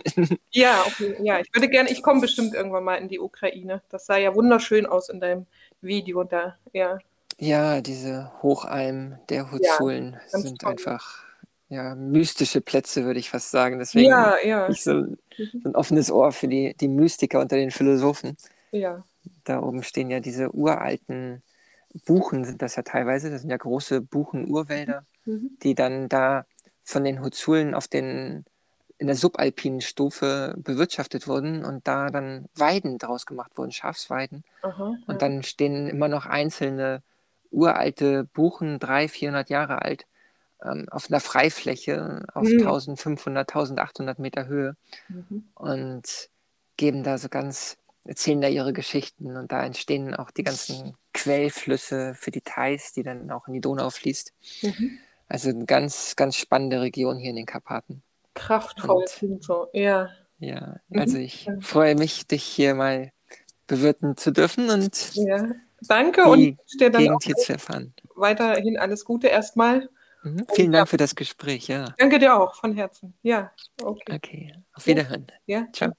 Ja, 0.52 0.84
okay. 0.88 1.16
ja, 1.22 1.40
ich 1.40 1.54
würde 1.54 1.68
gerne, 1.68 1.92
ich 1.92 2.02
komme 2.02 2.22
bestimmt 2.22 2.54
irgendwann 2.54 2.84
mal 2.84 2.96
in 2.96 3.10
die 3.10 3.20
Ukraine. 3.20 3.82
Das 3.90 4.06
sah 4.06 4.18
ja 4.18 4.34
wunderschön 4.36 4.86
aus 4.86 5.10
in 5.10 5.20
deinem 5.20 5.48
Video 5.82 6.24
da, 6.24 6.56
ja. 6.74 7.00
Ja, 7.38 7.82
diese 7.82 8.32
Hochalm 8.42 9.18
der 9.30 9.52
Huzulen 9.52 10.18
ja, 10.32 10.40
sind 10.40 10.62
toll. 10.62 10.72
einfach 10.72 11.26
ja, 11.68 11.96
mystische 11.96 12.62
Plätze, 12.62 13.04
würde 13.04 13.20
ich 13.20 13.30
fast 13.30 13.52
sagen. 13.52 13.80
Deswegen 13.80 14.10
ja, 14.10 14.36
ja. 14.44 14.70
ich 14.70 14.84
so, 14.84 14.94
mhm. 14.94 15.18
so 15.38 15.70
ein 15.70 15.76
offenes 15.76 16.12
Ohr 16.12 16.32
für 16.32 16.48
die, 16.48 16.76
die 16.80 16.88
Mystiker 16.88 17.42
unter 17.42 17.58
den 17.58 17.72
Philosophen. 17.72 18.38
Ja. 18.72 19.04
Da 19.44 19.62
oben 19.62 19.84
stehen 19.84 20.10
ja 20.10 20.20
diese 20.20 20.52
uralten 20.56 21.42
Buchen 22.06 22.46
sind 22.46 22.62
das 22.62 22.76
ja 22.76 22.84
teilweise, 22.84 23.30
das 23.30 23.42
sind 23.42 23.50
ja 23.50 23.58
große 23.58 24.02
Buchenurwälder, 24.02 25.06
mhm. 25.26 25.58
die 25.64 25.76
dann 25.76 26.10
da 26.10 26.46
von 26.84 27.04
den 27.04 27.22
Huzulen 27.22 27.74
auf 27.74 27.88
den 27.88 28.46
in 28.98 29.08
der 29.08 29.16
subalpinen 29.16 29.82
Stufe 29.82 30.56
bewirtschaftet 30.58 31.28
wurden 31.28 31.66
und 31.66 31.86
da 31.86 32.10
dann 32.10 32.46
Weiden 32.56 32.98
draus 32.98 33.26
gemacht 33.26 33.52
wurden, 33.58 33.72
Schafsweiden. 33.74 34.46
Aha, 34.62 34.96
und 35.06 35.22
dann 35.22 35.44
stehen 35.44 35.90
immer 35.90 36.08
noch 36.08 36.26
einzelne 36.26 37.02
uralte 37.52 38.24
Buchen, 38.24 38.80
300, 38.80 39.12
400 39.12 39.50
Jahre 39.50 39.82
alt, 39.82 40.06
ähm, 40.64 40.88
auf 40.90 41.10
einer 41.10 41.20
Freifläche 41.20 42.26
auf 42.34 42.48
mhm. 42.48 42.60
1500, 42.60 43.50
1800 43.50 44.20
Meter 44.20 44.48
Höhe 44.48 44.78
mhm. 45.10 45.46
und 45.56 46.30
geben 46.78 47.04
da 47.04 47.18
so 47.18 47.28
ganz 47.28 47.78
erzählen 48.06 48.42
da 48.42 48.48
ihre 48.48 48.72
Geschichten 48.72 49.36
und 49.36 49.52
da 49.52 49.64
entstehen 49.64 50.16
auch 50.16 50.32
die 50.32 50.44
ganzen 50.44 50.96
Quellflüsse 51.26 52.14
für 52.16 52.32
die 52.32 52.42
Thais, 52.42 52.94
die 52.94 53.04
dann 53.04 53.32
auch 53.32 53.48
in 53.48 53.54
die 53.54 53.62
Donau 53.62 53.90
fließt. 53.90 54.32
Mhm. 54.62 55.00
Also 55.28 55.50
eine 55.50 55.66
ganz, 55.66 56.16
ganz 56.16 56.36
spannende 56.36 56.82
Region 56.82 57.18
hier 57.18 57.32
in 57.32 57.36
den 57.36 57.48
Karpaten. 57.48 58.04
Kraftvoll 58.36 59.06
klingt 59.06 59.44
so, 59.44 59.68
ja. 59.74 60.10
Ja, 60.38 60.78
mhm. 60.90 61.00
also 61.00 61.18
ich 61.18 61.48
mhm. 61.48 61.62
freue 61.62 61.96
mich, 61.96 62.28
dich 62.28 62.44
hier 62.44 62.76
mal 62.76 63.12
bewirten 63.66 64.18
zu 64.18 64.32
dürfen 64.32 64.70
und 64.70 65.16
ja. 65.16 65.48
danke 65.82 66.26
und 66.26 66.60
dir 66.80 66.92
dann 66.92 67.02
Gegend 67.02 67.24
hier 67.24 67.36
zu 67.36 67.54
erfahren. 67.54 67.96
Weiterhin 68.16 68.78
alles 68.78 69.04
Gute 69.04 69.28
erstmal. 69.28 69.90
Mhm. 70.22 70.46
Vielen 70.54 70.72
Dank 70.72 70.90
für 70.90 70.98
das 70.98 71.16
Gespräch, 71.16 71.68
ja. 71.68 71.94
Danke 71.98 72.20
dir 72.20 72.40
auch 72.40 72.54
von 72.56 72.76
Herzen. 72.76 73.16
Ja, 73.24 73.52
okay. 73.82 74.16
Okay, 74.16 74.54
auf 74.74 74.86
Wiederhören. 74.86 75.26
Ja, 75.48 75.68
ciao. 75.74 75.94